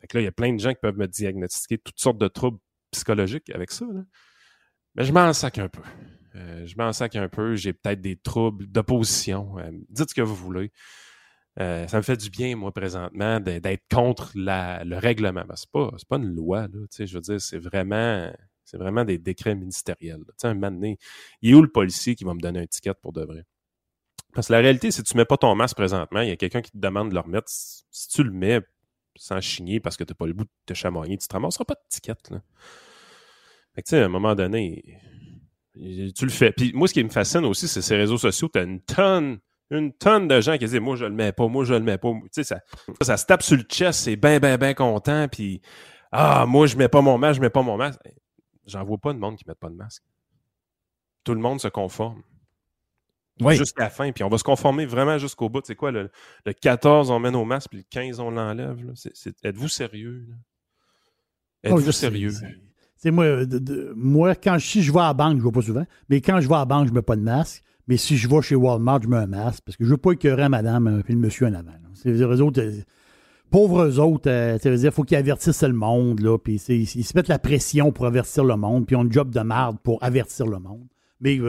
[0.00, 2.18] Fait que là, il y a plein de gens qui peuvent me diagnostiquer toutes sortes
[2.18, 2.58] de troubles
[2.90, 3.86] psychologiques avec ça.
[4.94, 5.82] Mais je m'en sac un peu.
[6.36, 7.54] Euh, je m'en sac un peu.
[7.56, 9.58] J'ai peut-être des troubles d'opposition.
[9.58, 10.72] Euh, dites ce que vous voulez.
[11.58, 15.44] Euh, ça me fait du bien, moi, présentement, d'être contre le règlement.
[15.46, 18.32] Ben, c'est pas, pas une loi, là, je veux dire, c'est vraiment,
[18.64, 20.22] c'est vraiment des décrets ministériels.
[20.36, 20.96] Sais, un moment donné,
[21.42, 23.44] il est où le policier qui va me donner un ticket pour de vrai?
[24.32, 26.62] Parce que la réalité, si tu mets pas ton masque présentement, il y a quelqu'un
[26.62, 27.48] qui te demande de le remettre.
[27.48, 28.60] Si tu le mets
[29.16, 31.64] sans chigner parce que tu n'as pas le bout de te chamoyer, tu te ramasseras
[31.64, 32.14] pas de ticket.
[32.30, 32.40] Là.
[33.74, 35.00] Fait que, à un moment donné,
[36.14, 36.52] tu le fais.
[36.52, 38.48] Puis moi, ce qui me fascine aussi, c'est ces réseaux sociaux.
[38.52, 39.38] Tu as une tonne
[39.70, 41.98] une tonne de gens qui disent moi je le mets pas, moi je le mets
[41.98, 42.12] pas.
[42.12, 42.60] Tu sais, ça,
[43.00, 45.62] ça se tape sur le chest, c'est bien, bien, bien content, puis
[46.12, 48.00] ah, moi je mets pas mon masque, je mets pas mon masque.
[48.66, 50.02] J'en vois pas de monde qui met pas de masque.
[51.24, 52.22] Tout le monde se conforme.
[53.40, 53.56] Oui.
[53.56, 55.64] Jusqu'à la fin, puis on va se conformer vraiment jusqu'au bout.
[55.64, 56.10] C'est quoi, le,
[56.60, 58.92] 14, on met nos masques, puis le 15, on l'enlève.
[59.42, 60.26] Êtes-vous sérieux?
[61.64, 62.32] Oh, Êtes-vous sérieux?
[63.02, 63.24] C'est moi,
[63.96, 66.38] moi, quand si je vais à la banque, je ne vais pas souvent, mais quand
[66.40, 67.64] je vais à la banque, je ne mets pas de masque.
[67.88, 70.00] Mais si je vais chez Walmart, je mets un masque parce que je ne veux
[70.00, 71.72] pas écœurer madame et euh, le monsieur en avant.
[71.94, 72.82] C'est les autres, euh,
[73.50, 77.16] pauvres autres, euh, ça veut dire faut qu'ils avertissent le monde, là, puis ils se
[77.16, 79.98] mettent la pression pour avertir le monde, puis ils ont un job de merde pour
[80.04, 80.86] avertir le monde.
[81.22, 81.40] Mais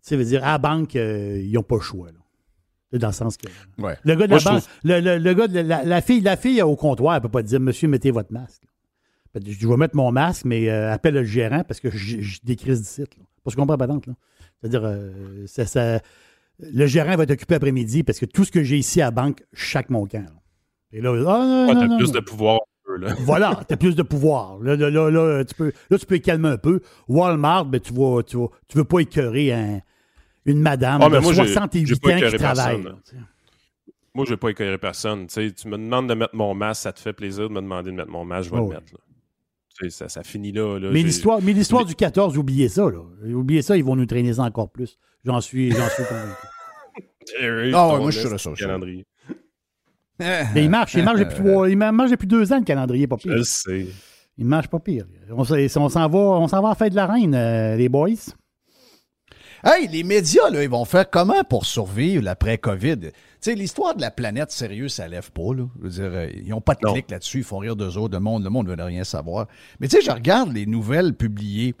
[0.00, 2.08] ça veut dire, à la banque, ils n'ont pas le choix.
[2.08, 2.98] Là.
[2.98, 3.46] Dans le sens que.
[3.78, 7.20] Le gars de la banque, le, gars de la, fille, la fille au comptoir, elle
[7.20, 8.62] ne peut pas dire Monsieur, mettez votre masque.
[9.34, 13.16] Je vais mettre mon masque, mais appelle le gérant parce que je décris du site.
[13.44, 13.96] Parce qu'on comprend pas là.
[14.60, 16.00] C'est-à-dire, euh, ça,
[16.58, 19.10] le gérant va être occupé après-midi parce que tout ce que j'ai ici à la
[19.10, 20.26] banque, chaque mon camp.
[20.92, 22.60] Et là, ah, tu as plus de pouvoir.
[22.98, 23.14] Là.
[23.20, 24.58] voilà, tu as plus de pouvoir.
[24.58, 26.80] Là, là, là, tu peux, là, tu peux calmer un peu.
[27.08, 28.36] Walmart, ben, tu ne tu,
[28.66, 29.52] tu veux pas écœurer
[30.44, 32.82] une madame ah, de 68 ans qui travaille.
[34.12, 35.28] moi, je ne vais pas écœurer personne.
[35.28, 37.96] tu me demandes de mettre mon masque, ça te fait plaisir de me demander de
[37.96, 38.92] mettre mon masque, je vais le mettre.
[39.88, 40.78] Ça, finit là.
[40.92, 42.82] mais l'histoire, mais l'histoire du 14, oubliez ça.
[42.90, 43.00] Là.
[43.34, 44.98] Oubliez ça, ils vont nous traîner ça encore plus.
[45.24, 46.46] J'en suis, j'en suis convaincu.
[47.74, 48.50] ah ouais, moi je suis sur ça.
[48.54, 49.06] Calendrier.
[50.18, 53.16] Mais il marche, il marche depuis, trois- il marche depuis deux ans, le calendrier, pas
[53.16, 53.36] pire.
[53.36, 53.86] Je sais.
[54.36, 55.06] Il marche pas pire.
[55.30, 58.08] On s'en va, on s'en va à la fête de la reine, euh, les boys.
[59.62, 62.96] Hey, les médias, là, ils vont faire comment pour survivre l'après-COVID?
[62.98, 63.10] Tu
[63.40, 65.64] sais, l'histoire de la planète, sérieux, ça lève pas, là.
[65.78, 66.94] Je veux dire, euh, ils n'ont pas de Non.
[66.94, 69.46] clic là-dessus, ils font rire d'eux autres, le monde, le monde ne veut rien savoir.
[69.78, 71.74] Mais tu sais, je regarde les nouvelles publiées.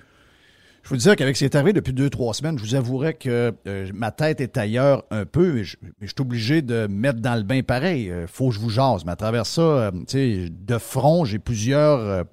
[0.82, 3.14] Je vous dire qu'avec ce qui est arrivé depuis deux, trois semaines, je vous avouerais
[3.14, 6.86] que euh, ma tête est ailleurs un peu, mais je, mais je suis obligé de
[6.86, 8.10] me mettre dans le bain pareil.
[8.10, 9.04] Euh, faut que je vous jase.
[9.04, 12.24] Mais à travers ça, euh, tu sais, de front, j'ai plusieurs,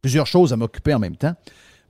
[0.00, 1.34] plusieurs choses à m'occuper en même temps.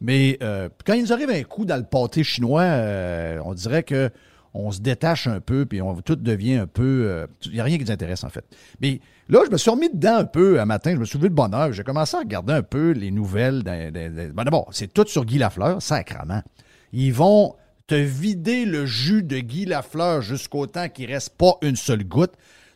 [0.03, 3.85] Mais euh, quand il nous arrive un coup dans le pâté chinois, euh, on dirait
[3.85, 4.11] que
[4.55, 7.27] on se détache un peu, puis on, tout devient un peu...
[7.47, 8.45] Il n'y a rien qui nous intéresse, en fait.
[8.83, 9.01] Mais
[9.31, 11.35] là, je me suis remis dedans un peu un matin, je me suis levé de
[11.35, 13.63] bonne heure, j'ai commencé à regarder un peu les nouvelles.
[13.63, 13.91] ben
[14.37, 16.43] D'abord, c'est tout sur Guy Lafleur, sacrement.
[16.93, 17.55] Ils vont
[17.87, 22.35] te vider le jus de Guy Lafleur jusqu'au temps qu'il reste pas une seule goutte.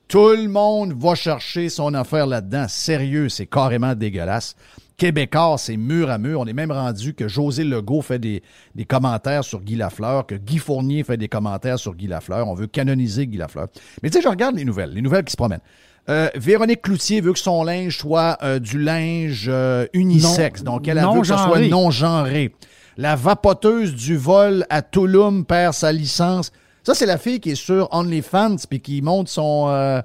[0.09, 2.67] Tout le monde va chercher son affaire là-dedans.
[2.69, 4.55] Sérieux, c'est carrément dégueulasse.
[4.97, 6.41] Québécois, c'est mur à mur.
[6.41, 8.43] On est même rendu que José Legault fait des,
[8.75, 12.49] des commentaires sur Guy Lafleur, que Guy Fournier fait des commentaires sur Guy Lafleur.
[12.49, 13.69] On veut canoniser Guy Lafleur.
[14.03, 15.61] Mais tu sais, je regarde les nouvelles, les nouvelles qui se promènent.
[16.09, 20.63] Euh, Véronique Cloutier veut que son linge soit euh, du linge euh, unisexe.
[20.63, 21.69] Non- donc, elle, elle veut que ce soit non-genré.
[21.69, 22.55] non-genré.
[22.97, 26.53] La vapoteuse du vol à Touloum perd sa licence.
[26.85, 29.67] Ça, c'est la fille qui est sur OnlyFans puis qui montre son...
[29.69, 30.01] euh,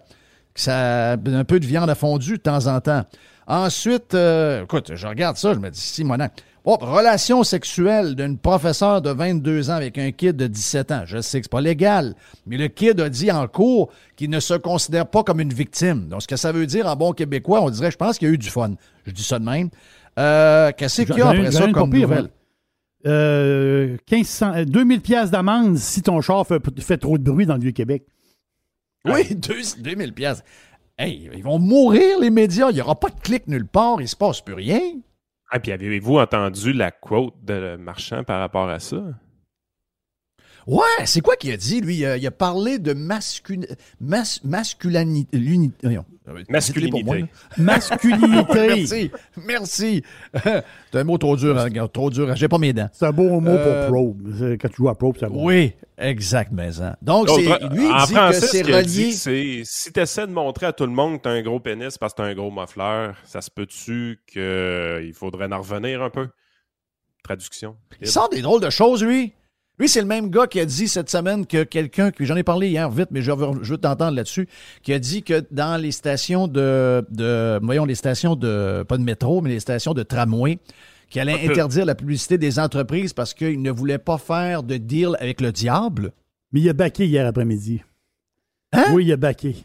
[0.56, 3.04] ça, un peu de viande à fondu de temps en temps.
[3.48, 6.44] Ensuite, euh, écoute, je regarde ça, je me dis, Simonac.
[6.64, 11.02] Oh, relation sexuelle d'une professeure de 22 ans avec un kid de 17 ans.
[11.06, 12.14] Je sais que c'est pas légal,
[12.46, 16.08] mais le kid a dit en cours qu'il ne se considère pas comme une victime.
[16.08, 18.32] Donc, ce que ça veut dire en bon québécois, on dirait, je pense qu'il y
[18.32, 18.76] a eu du fun.
[19.08, 19.70] Je dis ça de même.
[20.20, 22.22] Euh, Qu'est-ce qu'il y a après ça une comme pas pire, nouvelle?
[22.26, 22.32] moi.
[23.08, 27.62] Euh, 1500, 2000 pièces d'amende si ton char fait, fait trop de bruit dans le
[27.62, 28.04] Vieux-Québec.
[29.06, 30.44] Oui, deux- 2000 pièces.
[31.08, 32.70] Ils vont mourir, les médias.
[32.70, 34.02] Il n'y aura pas de clic nulle part.
[34.02, 34.80] Il se passe plus rien.
[35.50, 39.02] Ah, puis avez-vous entendu la quote de Marchand par rapport à ça?
[40.68, 41.98] Ouais, c'est quoi qu'il a dit, lui?
[41.98, 43.66] Il a, il a parlé de mascul...
[44.00, 44.42] mas...
[44.44, 45.38] masculinité.
[46.50, 46.92] Masculinité.
[46.92, 47.26] Pour moi, là.
[47.58, 48.68] Masculinité.
[48.68, 49.12] Merci,
[49.46, 50.04] merci.
[50.44, 52.36] c'est un mot trop dur, hein, regarde, trop dur.
[52.36, 52.90] J'ai pas mes dents.
[52.94, 54.34] c'est un beau mot Euh, pour probe.
[54.38, 55.46] C'est- Quand tu joues à probe, c'est bon.
[55.46, 56.96] Oui, exact, mais hein.
[57.02, 57.52] Donc, lui, il
[57.92, 59.12] en dit français, que ce c'est relié.
[59.12, 61.60] c'est si tu essaies de montrer à tout le monde que tu as un gros
[61.60, 66.02] pénis parce que tu as un gros muffleur, ça se peut-tu qu'il faudrait en revenir
[66.02, 66.28] un peu?
[67.24, 67.76] Traduction.
[68.00, 69.34] Il sort des drôles de choses, lui.
[69.82, 72.44] Lui, c'est le même gars qui a dit cette semaine que quelqu'un, puis j'en ai
[72.44, 74.48] parlé hier vite, mais je veux, je veux t'entendre là-dessus,
[74.84, 79.02] qui a dit que dans les stations de, de, voyons, les stations de, pas de
[79.02, 80.60] métro, mais les stations de tramway,
[81.10, 85.18] qui allait interdire la publicité des entreprises parce qu'il ne voulait pas faire de deal
[85.20, 86.12] avec le diable.
[86.52, 87.82] Mais il a baqué hier après-midi.
[88.74, 88.84] Hein?
[88.94, 89.56] Oui, il a baqué.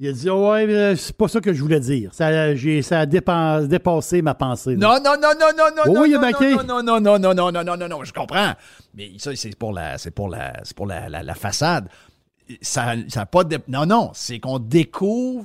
[0.00, 2.14] Il a dit Ouais, mais c'est pas ça que je voulais dire.
[2.14, 4.76] Ça, j'ai, ça a dépa- dépassé ma pensée.
[4.76, 5.00] là.
[5.00, 6.54] Non, non, non, non, non, non, Oh, non, oui, il a non, baqué.
[6.54, 8.52] non, non, non, non, non, non, non, non, non, non, je comprends.
[8.94, 11.88] Mais ça, c'est pour la, c'est pour la, c'est pour la, la, la façade.
[12.62, 15.44] Ça, ça a pas de, non, non, c'est qu'on découvre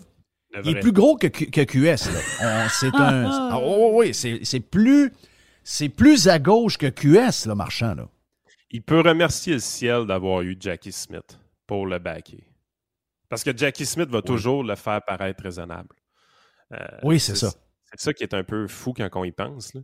[0.54, 2.12] Le Il est plus gros que, que QS.
[2.42, 2.70] Là.
[2.70, 3.26] C'est un.
[3.30, 5.12] ah, oh, oui, c'est, c'est plus.
[5.66, 7.96] C'est plus à gauche que QS, là, marchand.
[7.96, 8.08] Là.
[8.70, 12.40] Il peut remercier le ciel d'avoir eu Jackie Smith pour le backer.
[13.30, 15.96] Parce que Jackie Smith va toujours le faire paraître raisonnable.
[16.74, 17.52] Euh, Oui, c'est ça.
[17.96, 19.74] C'est ça qui est un peu fou quand on y pense.
[19.76, 19.82] là.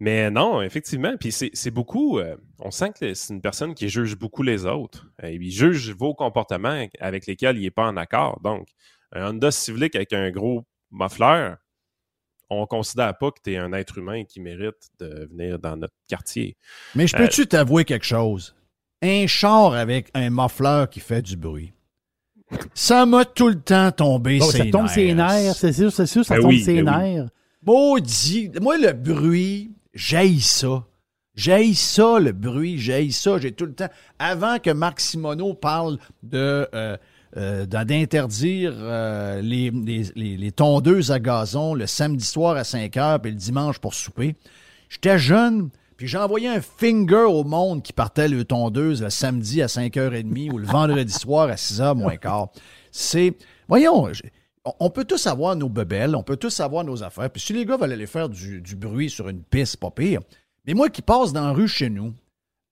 [0.00, 2.18] Mais non, effectivement, puis c'est beaucoup.
[2.18, 5.06] euh, on sent que c'est une personne qui juge beaucoup les autres.
[5.22, 8.40] Euh, il juge vos comportements avec lesquels il n'est pas en accord.
[8.42, 8.68] Donc,
[9.12, 11.54] un Honda Civic avec un gros muffler,
[12.50, 15.94] on considère pas que tu es un être humain qui mérite de venir dans notre
[16.08, 16.56] quartier.
[16.96, 18.56] Mais je peux-tu t'avouer quelque chose?
[19.02, 21.72] Un char avec un muffler qui fait du bruit.
[22.74, 26.06] Ça m'a tout le temps tombé Bon, ses ça tombe ses nerfs, c'est sûr, c'est
[26.06, 27.14] sûr, ça Ben tombe oui, ses ben oui.
[27.14, 27.28] nerfs.
[27.66, 28.50] Maudit.
[28.60, 30.84] Moi, le bruit, j'haïs ça.
[31.34, 33.38] J'haïs ça, le bruit, j'haïs ça.
[33.38, 33.88] J'ai tout le temps.
[34.18, 36.96] Avant que Marc Simoneau parle de euh,
[37.36, 42.96] euh, d'interdire euh, les, les, les- les tondeuses à gazon le samedi soir à 5
[42.96, 44.36] heures puis le dimanche pour souper,
[44.88, 49.66] j'étais jeune, puis j'envoyais un finger au monde qui partait le tondeuse le samedi à
[49.66, 52.48] 5h30 ou le vendredi soir à 6h moins quart.
[52.90, 53.34] C'est.
[53.68, 54.10] Voyons,
[54.80, 57.30] on- peut tous avoir nos bebelles, on peut tous avoir nos affaires.
[57.30, 60.20] Puis si les gars veulent aller faire du, bruit sur une piste, pas pire.
[60.66, 62.12] Mais moi qui passe dans la rue chez nous,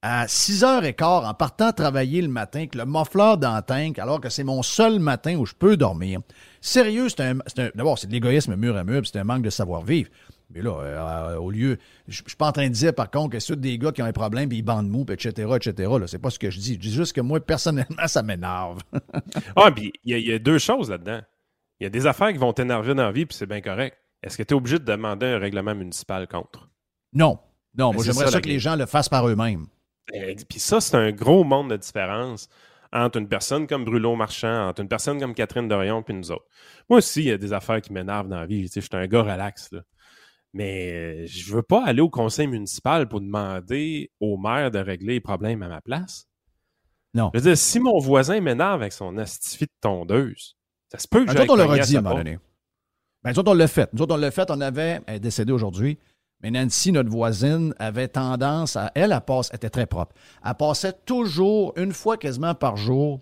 [0.03, 3.62] à 6h15 en partant travailler le matin, avec le muffler dans
[3.99, 6.20] alors que c'est mon seul matin où je peux dormir.
[6.61, 7.39] Sérieux, c'est un.
[7.74, 10.11] D'abord, c'est de l'égoïsme mur à mur, c'est un manque de savoir-vivre.
[10.55, 11.79] Mais là, euh, au lieu.
[12.09, 14.03] Je je suis pas en train de dire, par contre, que c'est des gars qui
[14.03, 15.91] ont un problème, puis ils bandent mou, puis etc., etc.
[15.99, 16.74] Là, c'est pas ce que je dis.
[16.74, 18.81] Je dis juste que moi, personnellement, ça m'énerve.
[19.57, 21.20] Ah, puis il y, a- il y a deux choses là-dedans.
[21.81, 23.97] Il y a des affaires qui vont t'énerver dans la vie, puis c'est bien correct.
[24.23, 26.69] Est-ce que tu es obligé de demander un règlement municipal contre?
[27.12, 27.39] Non.
[27.77, 29.66] Non, Mais moi j'aimerais ça, que les gens le fassent par eux-mêmes.
[30.12, 32.49] Eh, Puis ça, c'est un gros monde de différence
[32.93, 36.45] entre une personne comme Bruno Marchand, entre une personne comme Catherine Dorion, puis nous autres.
[36.91, 38.62] Moi aussi, il y a des affaires qui m'énervent dans la vie.
[38.65, 39.81] Tu sais, Je suis un gars relax, là.
[40.53, 45.15] Mais euh, je veux pas aller au conseil municipal pour demander au maire de régler
[45.15, 46.27] les problèmes à ma place.
[47.15, 47.31] Non.
[47.35, 50.57] Je veux dire, si mon voisin m'énerve avec son astifi de tondeuse,
[50.91, 52.39] ça se peut que Nous j'aille on leur a à dit à un moment donné.
[53.23, 53.93] Ben, nous autres, on l'a fait.
[53.93, 54.51] Nous autres, on l'a fait.
[54.51, 55.99] On avait, elle est décédée aujourd'hui,
[56.43, 58.91] mais Nancy, notre voisine, avait tendance à.
[58.95, 60.15] Elle, elle passe, elle était très propre.
[60.45, 63.20] Elle passait toujours, une fois quasiment par jour,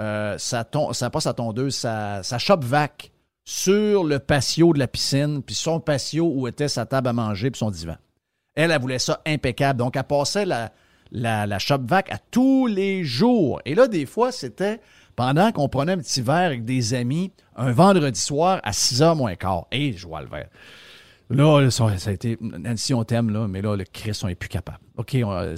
[0.00, 3.12] euh, sa, ton, sa, pas sa tondeuse, sa, sa shop vac
[3.48, 7.50] sur le patio de la piscine, puis son patio où était sa table à manger,
[7.50, 7.96] puis son divan.
[8.54, 9.78] Elle, elle voulait ça impeccable.
[9.78, 10.70] Donc, elle passait la,
[11.12, 13.62] la, la shop vac à tous les jours.
[13.64, 14.82] Et là, des fois, c'était
[15.16, 19.34] pendant qu'on prenait un petit verre avec des amis un vendredi soir à 6h moins
[19.34, 19.66] quart.
[19.72, 20.50] Et je vois le verre.
[21.30, 22.36] Là, ça, a été.
[22.42, 24.80] Nancy, on t'aime, là, mais là, le Christ, on n'est plus capable.
[24.98, 25.56] OK, euh,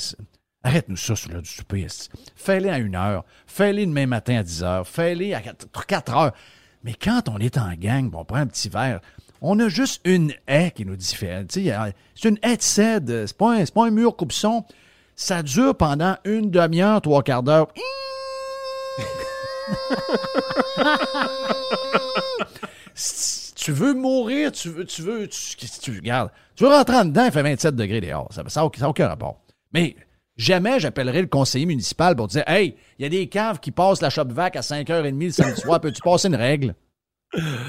[0.63, 1.89] arrête-nous ça sur l'heure du souper.
[2.37, 3.25] Fais-les à une heure.
[3.49, 4.87] Fais-les demain matin à 10 heures.
[4.87, 6.33] Fais-les à 4 heures.
[6.85, 9.01] Mais quand on est en gang, on prend un petit verre,
[9.43, 11.45] on a juste une haie qui nous diffère.
[11.57, 13.27] Euh, C'est une haie de cèdre.
[13.27, 14.65] C'est pas, un- pas un mur coupe-son.
[15.17, 17.69] Ça dure pendant une demi-heure, trois quarts d'heure.
[23.57, 26.31] Tu veux mourir, tu veux, tu veux, tu, regardes.
[26.57, 26.71] Tu veux?
[26.71, 28.29] Rentrer en dedans, il fait 27 degrés dehors.
[28.33, 29.39] Ça n'a aucun rapport.
[29.73, 29.95] Mais
[30.41, 34.03] jamais j'appellerai le conseiller municipal pour dire Hey, il y a des caves qui passent
[34.03, 36.75] la shop vac à 5h30 le samedi soir, peux-tu passer une règle?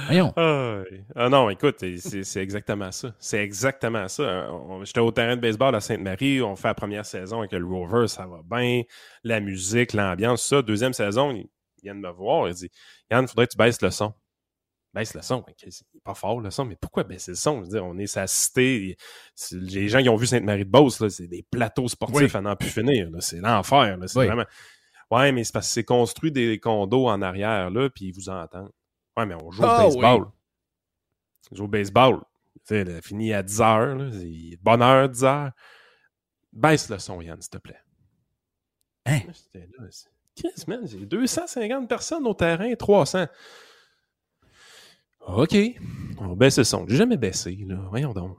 [0.08, 0.34] Voyons.
[1.16, 3.14] Ah, non, écoute, c'est exactement ça.
[3.20, 4.48] C'est exactement ça.
[4.84, 8.08] J'étais au terrain de baseball à Sainte-Marie, on fait la première saison avec le Rover,
[8.08, 8.82] ça va bien,
[9.24, 10.62] la musique, l'ambiance, ça.
[10.62, 11.46] Deuxième saison, il
[11.82, 12.70] il vient de me voir, il dit
[13.10, 14.14] Yann, faudrait que tu baisses le son.
[14.94, 15.38] Baisse le son.
[15.38, 17.04] Ok, C'est pas fort le son, mais pourquoi?
[17.06, 17.60] Baisser le son?
[17.60, 18.98] Je veux dire, on est sa cité.
[19.54, 22.38] Les gens qui ont vu Sainte-Marie-de-Beauce, c'est des plateaux sportifs Oui.
[22.38, 23.10] à n'en plus finir.
[23.20, 23.98] C'est l'enfer.
[24.08, 24.26] C'est Oui.
[24.28, 24.46] vraiment.
[25.10, 28.30] Ouais, mais c'est parce que c'est construit des condos en arrière, là, puis ils vous
[28.30, 28.72] entendent.
[29.18, 30.22] Ouais, mais on joue Ah, au baseball.
[30.24, 30.28] oui.
[31.52, 32.20] On joue au baseball.
[32.68, 33.96] Tu sais, fini à 10 heures.
[33.96, 34.10] là.
[34.62, 35.52] Bonne heure, 10 heures.
[36.54, 37.80] Baisse le son, Yann, s'il te plaît.
[39.06, 39.20] Hein?
[39.54, 43.26] J'étais là, c'est- Chris, man, j'ai 250 personnes au terrain, 300.
[45.28, 45.56] OK.
[46.20, 46.86] On baisse le son.
[46.88, 47.76] J'ai jamais baissé, là.
[47.90, 48.38] Voyons donc.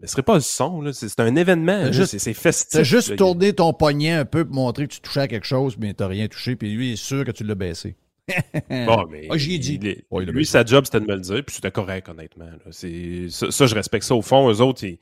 [0.00, 0.92] Baisserait pas le son, là.
[0.92, 1.92] C'est un événement.
[1.92, 2.68] C'est festif.
[2.70, 3.16] T'as juste là.
[3.16, 6.06] tourné ton poignet un peu pour montrer que tu touchais à quelque chose, mais t'as
[6.06, 7.96] rien touché, puis lui il est sûr que tu l'as baissé.
[8.86, 9.80] Bon, mais Ah, j'y ai dit.
[9.82, 12.50] il lui, sa job, c'était de me le dire, puis c'était correct, honnêtement.
[12.70, 14.14] C'est- Ça, ça, je respecte ça.
[14.14, 14.98] Au fond, eux autres, ils-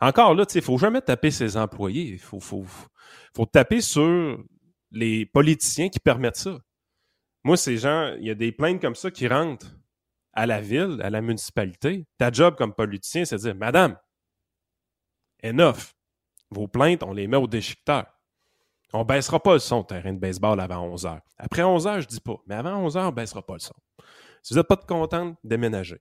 [0.00, 2.04] encore là, il faut jamais taper ses employés.
[2.12, 2.64] Il faut, faut,
[3.34, 4.38] faut taper sur
[4.92, 6.58] les politiciens qui permettent ça.
[7.42, 9.74] Moi, ces gens, il y a des plaintes comme ça qui rentrent
[10.38, 12.06] à la ville, à la municipalité.
[12.16, 13.96] Ta job comme politicien, c'est de dire Madame,
[15.42, 15.94] enough.
[16.50, 18.06] Vos plaintes, on les met au déchiqueteur.
[18.92, 21.20] On baissera pas le son au terrain de baseball avant 11 heures.
[21.36, 22.36] Après 11 heures, je dis pas.
[22.46, 23.74] Mais avant 11 heures, on baissera pas le son.
[24.42, 26.00] Si vous n'êtes pas content, déménagez.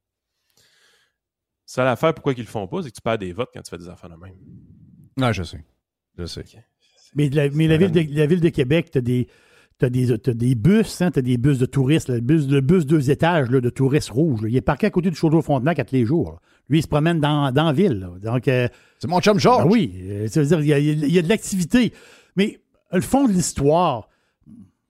[1.65, 3.69] Ça, l'affaire, pourquoi ils le font pas, c'est que tu perds des votes quand tu
[3.69, 4.37] fais des affaires de même.
[5.17, 5.65] Non, je sais.
[6.17, 6.45] Je sais.
[7.15, 9.27] Mais la, mais la, ville, de, la ville de Québec, tu as des.
[9.79, 12.61] T'as des, t'as des bus, hein, t'as des bus de touristes, là, le, bus, le
[12.61, 14.41] bus deux étages là, de touristes rouges.
[14.41, 14.49] là.
[14.49, 16.31] Il est parqué à côté du Chaudière Frontenac à tous les jours.
[16.31, 16.37] là.
[16.69, 18.07] Lui, il se promène dans, dans la ville.
[18.23, 18.67] Donc, euh,
[18.99, 19.65] C'est mon chum Georges.
[19.65, 21.93] ben oui, euh, ça veut dire il y a, il y a de l'activité.
[22.35, 22.59] Mais
[22.91, 24.09] le fond de l'histoire,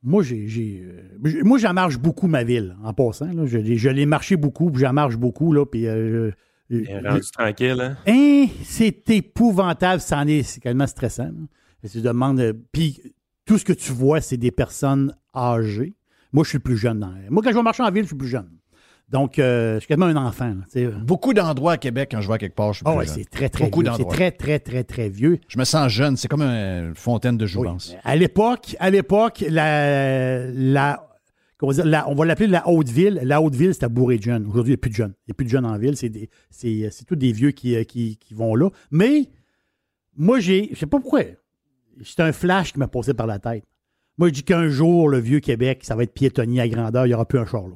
[0.03, 3.31] moi, j'ai, euh, moi, j'en marche beaucoup ma ville, en passant.
[3.33, 3.45] Là.
[3.45, 5.51] Je, l'ai- je l'ai marché beaucoup, puis j'en marche beaucoup.
[5.51, 6.31] Là, puis, euh,
[6.69, 7.97] Il est rendu tranquille, hein?
[8.07, 11.25] Hein, c'est épouvantable, ça en est, c'est tellement stressant.
[11.25, 11.31] là.
[11.83, 13.01] Et tu demandes, puis
[13.47, 15.95] tout ce que tu vois, c'est des personnes âgées.
[16.33, 16.99] Moi, je suis le plus jeune.
[16.99, 18.49] dans- Moi, quand je vais marcher en ville, je suis plus jeune.
[19.09, 20.53] Donc, euh, je suis quasiment un enfant.
[20.75, 20.89] là.
[21.05, 23.15] Beaucoup d'endroits à Québec, quand je vais quelque part, je suis Ah plus ouais, jeune.
[23.15, 23.91] c'est très, très Beaucoup vieux.
[23.95, 25.39] C'est très, très, très, très vieux.
[25.47, 26.17] Je me sens jeune.
[26.17, 27.49] C'est comme une fontaine de Oui.
[27.51, 27.95] jouvence.
[28.03, 31.07] À l'époque, à l'époque, la, la,
[31.61, 33.21] on va l'appeler la Haute-Ville.
[33.23, 34.45] La Haute-Ville, c'était bourré de jeunes.
[34.45, 35.13] Aujourd'hui, il n'y a plus de jeunes.
[35.25, 35.95] Il n'y a plus de jeunes en ville.
[35.95, 38.69] C'est, des, c'est, c'est tous des vieux qui, euh, qui, qui vont là.
[38.91, 39.29] Mais,
[40.17, 41.21] moi, j'ai, je sais pas pourquoi.
[42.03, 43.63] C'est un flash qui m'a passé par la tête.
[44.17, 47.05] Moi, je dis qu'un jour, le vieux Québec, ça va être piétonnier à grandeur.
[47.05, 47.75] Il n'y aura plus un char là.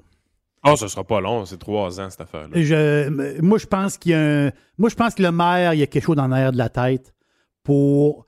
[0.63, 2.61] Oh, ce sera pas long, c'est trois ans, cette affaire-là.
[2.61, 5.79] Je, moi, je pense qu'il y a un- Moi, je pense que le maire, il
[5.79, 7.13] y a quelque chose dans l'air de la tête
[7.63, 8.25] pour.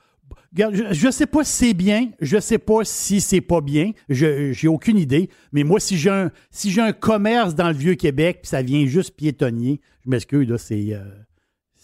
[0.56, 3.91] Je ne sais pas si c'est bien, je ne sais pas si c'est pas bien,
[4.10, 5.30] je j'ai aucune idée.
[5.52, 8.61] Mais moi, si j'ai un si j'ai un commerce dans le vieux Québec, puis ça
[8.61, 10.94] vient juste piétonnier, je m'excuse là, c'est.
[10.94, 11.03] euh,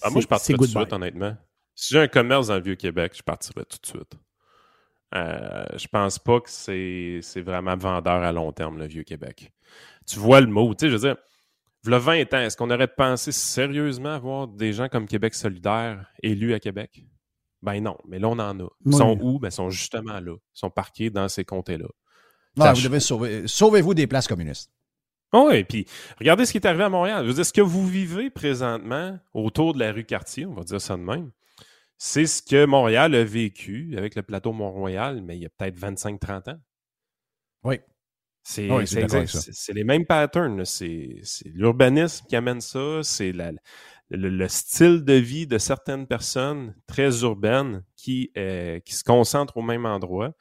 [0.04, 1.36] Ah, moi, je partirais tout de suite, honnêtement.
[1.80, 4.14] Si j'ai un commerce dans le Vieux-Québec, je partirais tout de suite.
[5.16, 9.54] euh, je pense pas que c'est vraiment vendeur à long terme, le Vieux-Québec.
[10.06, 11.16] Tu vois le mot, tu sais, je veux dire,
[11.86, 16.54] le 20 ans, est-ce qu'on aurait pensé sérieusement avoir des gens comme Québec solidaire élus
[16.54, 17.02] à Québec?
[17.62, 18.68] Ben non, mais là, on en a.
[18.86, 19.40] Ils sont où?
[19.40, 20.34] Ben, ils sont justement là.
[20.36, 21.88] Ils sont parqués dans ces comtés-là.
[22.58, 23.48] Non, vous devez sauver.
[23.48, 24.70] Sauvez-vous des places communistes.
[25.32, 25.86] oui, puis
[26.20, 27.24] regardez ce qui est arrivé à Montréal.
[27.24, 30.64] Je veux dire, ce que vous vivez présentement autour de la rue Cartier, on va
[30.64, 31.32] dire ça de même,
[32.02, 35.78] c'est ce que Montréal a vécu avec le plateau Mont-Royal, mais il y a peut-être
[35.78, 36.60] 25-30 ans.
[37.66, 37.80] Oui.
[38.42, 38.70] C'est
[39.74, 40.64] les mêmes patterns.
[40.64, 43.34] C'est l'urbanisme qui amène ça, c'est
[44.10, 49.62] le, style de vie de certaines personnes très urbaines qui, euh, qui se concentrent au
[49.62, 50.32] même endroit,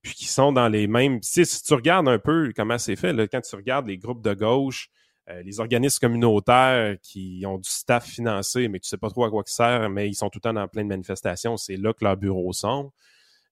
[0.00, 1.22] puis qui sont dans les mêmes...
[1.22, 4.32] si tu regardes un peu comment c'est fait, là, quand tu regardes les groupes de
[4.32, 4.88] gauche,
[5.30, 9.30] euh, les organismes communautaires qui ont du staff financé, mais tu sais pas trop à
[9.30, 11.94] quoi ça sert, mais ils sont tout le temps dans plein de manifestations, c'est là
[11.94, 12.92] que leurs bureaux sont.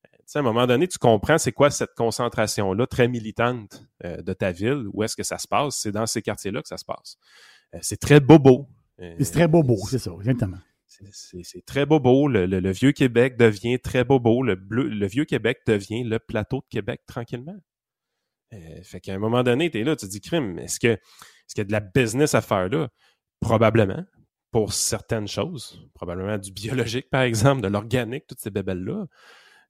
[0.05, 4.21] Euh, sais, à un moment donné, tu comprends c'est quoi cette concentration-là très militante euh,
[4.21, 5.77] de ta ville, où est-ce que ça se passe?
[5.77, 7.17] C'est dans ces quartiers-là que ça se passe.
[7.81, 8.69] c'est très bobo.
[8.99, 10.59] c'est très bobo, c'est ça, exactement.
[10.87, 12.29] C'est très bobo.
[12.29, 14.43] Le, le, vieux Québec devient très bobo.
[14.43, 17.57] Le, le vieux Québec devient le plateau de Québec tranquillement.
[18.83, 20.99] fait qu'à un moment donné, tu es là, tu te dis, crime, est-ce que
[21.53, 22.89] est-ce qu'il y a de la business à faire là?
[23.41, 24.05] Probablement.
[24.51, 25.87] Pour certaines choses.
[25.95, 29.05] Probablement du biologique, par exemple, de l'organique, toutes ces bébelles-là.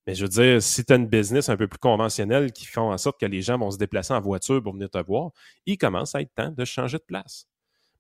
[0.06, 2.92] Mais je veux dire, si tu as une business un peu plus conventionnelle qui font
[2.92, 5.30] en sorte que les gens vont se déplacer en voiture pour venir te voir,
[5.66, 7.46] il commence à être temps de changer de place.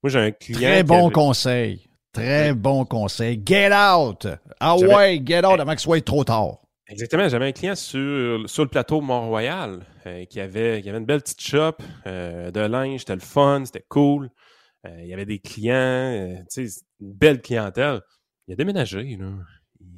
[0.02, 0.60] Moi, j'ai un client.
[0.60, 1.88] Très bon conseil.
[2.12, 3.42] Très bon conseil.
[3.44, 4.26] Get out!
[4.60, 6.58] Ah ouais, get out avant que ce soit trop tard.
[6.92, 7.28] Exactement.
[7.28, 11.22] J'avais un client sur, sur le plateau Mont-Royal euh, qui, avait, qui avait une belle
[11.22, 13.00] petite shop euh, de linge.
[13.00, 14.30] C'était le fun, c'était cool.
[14.86, 18.00] Euh, il y avait des clients, tu sais, une belle clientèle.
[18.46, 19.18] Il a déménagé.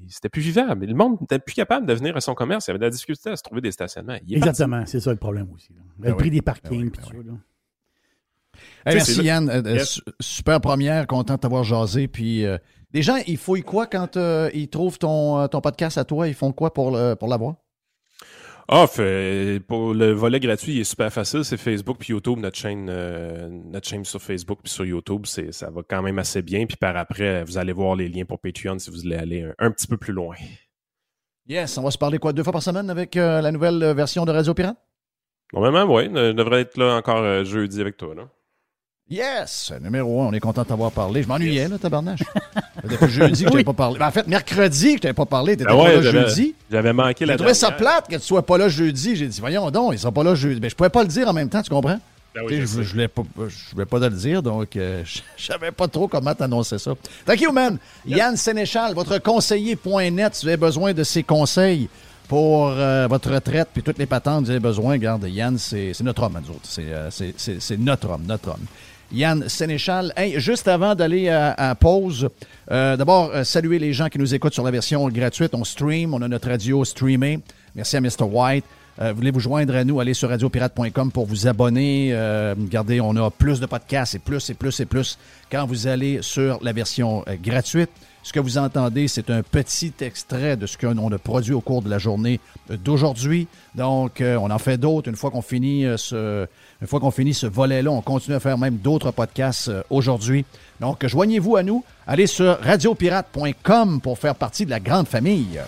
[0.08, 0.86] C'était plus vivable.
[0.86, 2.66] Le monde n'était plus capable de venir à son commerce.
[2.66, 4.18] Il y avait de la difficulté à se trouver des stationnements.
[4.28, 4.86] Exactement.
[4.86, 5.72] C'est ça le problème aussi.
[5.98, 6.92] Le ben prix des ben parkings.
[8.84, 9.50] Ben merci Yann.
[10.20, 11.06] super première.
[11.06, 12.06] Content de t'avoir jasé.
[12.06, 12.44] Puis
[12.94, 16.28] les gens, ils fouillent quoi quand euh, ils trouvent ton, euh, ton podcast à toi?
[16.28, 17.56] Ils font quoi pour, pour l'avoir?
[18.68, 18.86] Ah,
[19.68, 21.44] pour le volet gratuit, il est super facile.
[21.44, 25.52] C'est Facebook puis YouTube, notre chaîne, euh, notre chaîne sur Facebook puis sur YouTube, c'est,
[25.52, 26.64] ça va quand même assez bien.
[26.66, 29.70] Puis par après, vous allez voir les liens pour Patreon si vous voulez aller un,
[29.72, 30.36] petit peu plus loin.
[31.46, 34.30] Yes, on va se parler quoi deux fois par semaine avec la nouvelle version de
[34.30, 34.78] Radio Pirate?
[35.52, 36.08] Normalement, oui.
[36.08, 38.14] On devrait être là encore jeudi avec toi.
[38.14, 38.30] Là.
[39.10, 39.70] Yes!
[39.82, 41.22] Numéro un, on est content de t'avoir parlé.
[41.22, 42.20] Je m'ennuyais, là, tabarnache.
[42.82, 43.98] Depuis jeudi que je t'avais pas parlé.
[43.98, 45.58] Ben, en fait, mercredi que je t'avais pas parlé.
[45.58, 46.54] T'étais ah pas là jeudi.
[46.70, 49.14] J'avais manqué la J'ai trouvé ça plate que tu sois pas là jeudi.
[49.14, 50.54] J'ai dit, voyons donc, ils sont pas là jeudi.
[50.54, 52.00] Mais ben, je pouvais pas le dire en même temps, tu comprends?
[52.34, 55.04] Ben oui, je, je, voulais pas, je voulais pas te le dire, donc euh,
[55.36, 56.92] je savais pas trop comment t'annoncer ça.
[57.26, 57.78] Thank you, man.
[58.06, 61.88] Yann Sénéchal, votre conseiller.net, si vous avez besoin de ses conseils
[62.26, 66.24] pour euh, votre retraite puis toutes les patentes, vous avez besoin, regarde, Yann, c'est notre
[66.24, 66.66] homme, nous autres.
[66.66, 68.66] C'est euh, notre homme, notre homme.
[69.14, 70.12] Yann Sénéchal.
[70.36, 72.28] juste avant d'aller à, pause,
[72.70, 75.54] euh, d'abord, euh, saluer les gens qui nous écoutent sur la version gratuite.
[75.54, 77.38] On stream, on a notre radio streamée.
[77.74, 78.24] Merci à Mr.
[78.24, 78.64] White.
[79.00, 82.12] Euh, voulez vous joindre à nous, allez sur radiopirate.com pour vous abonner.
[82.58, 85.18] regardez, on a plus de podcasts et plus et plus et plus
[85.50, 87.90] quand vous allez sur la version gratuite.
[88.22, 91.82] Ce que vous entendez, c'est un petit extrait de ce qu'on a produit au cours
[91.82, 93.48] de la journée d'aujourd'hui.
[93.74, 96.46] Donc, on en fait d'autres une fois qu'on finit ce
[96.80, 100.44] une fois qu'on finit ce volet-là, on continue à faire même d'autres podcasts euh, aujourd'hui.
[100.80, 101.84] Donc, joignez-vous à nous.
[102.06, 105.60] Allez sur radiopirate.com pour faire partie de la grande famille.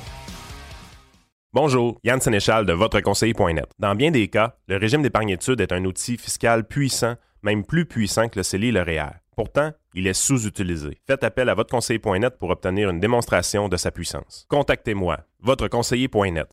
[1.52, 3.66] Bonjour, Yann Sénéchal de votreconseiller.net.
[3.78, 8.28] Dans bien des cas, le régime d'épargne-études est un outil fiscal puissant, même plus puissant
[8.28, 9.12] que le CELI et le REER.
[9.36, 10.98] Pourtant, il est sous-utilisé.
[11.06, 14.46] Faites appel à votreconseiller.net pour obtenir une démonstration de sa puissance.
[14.50, 16.48] Contactez-moi, votreconseiller.net.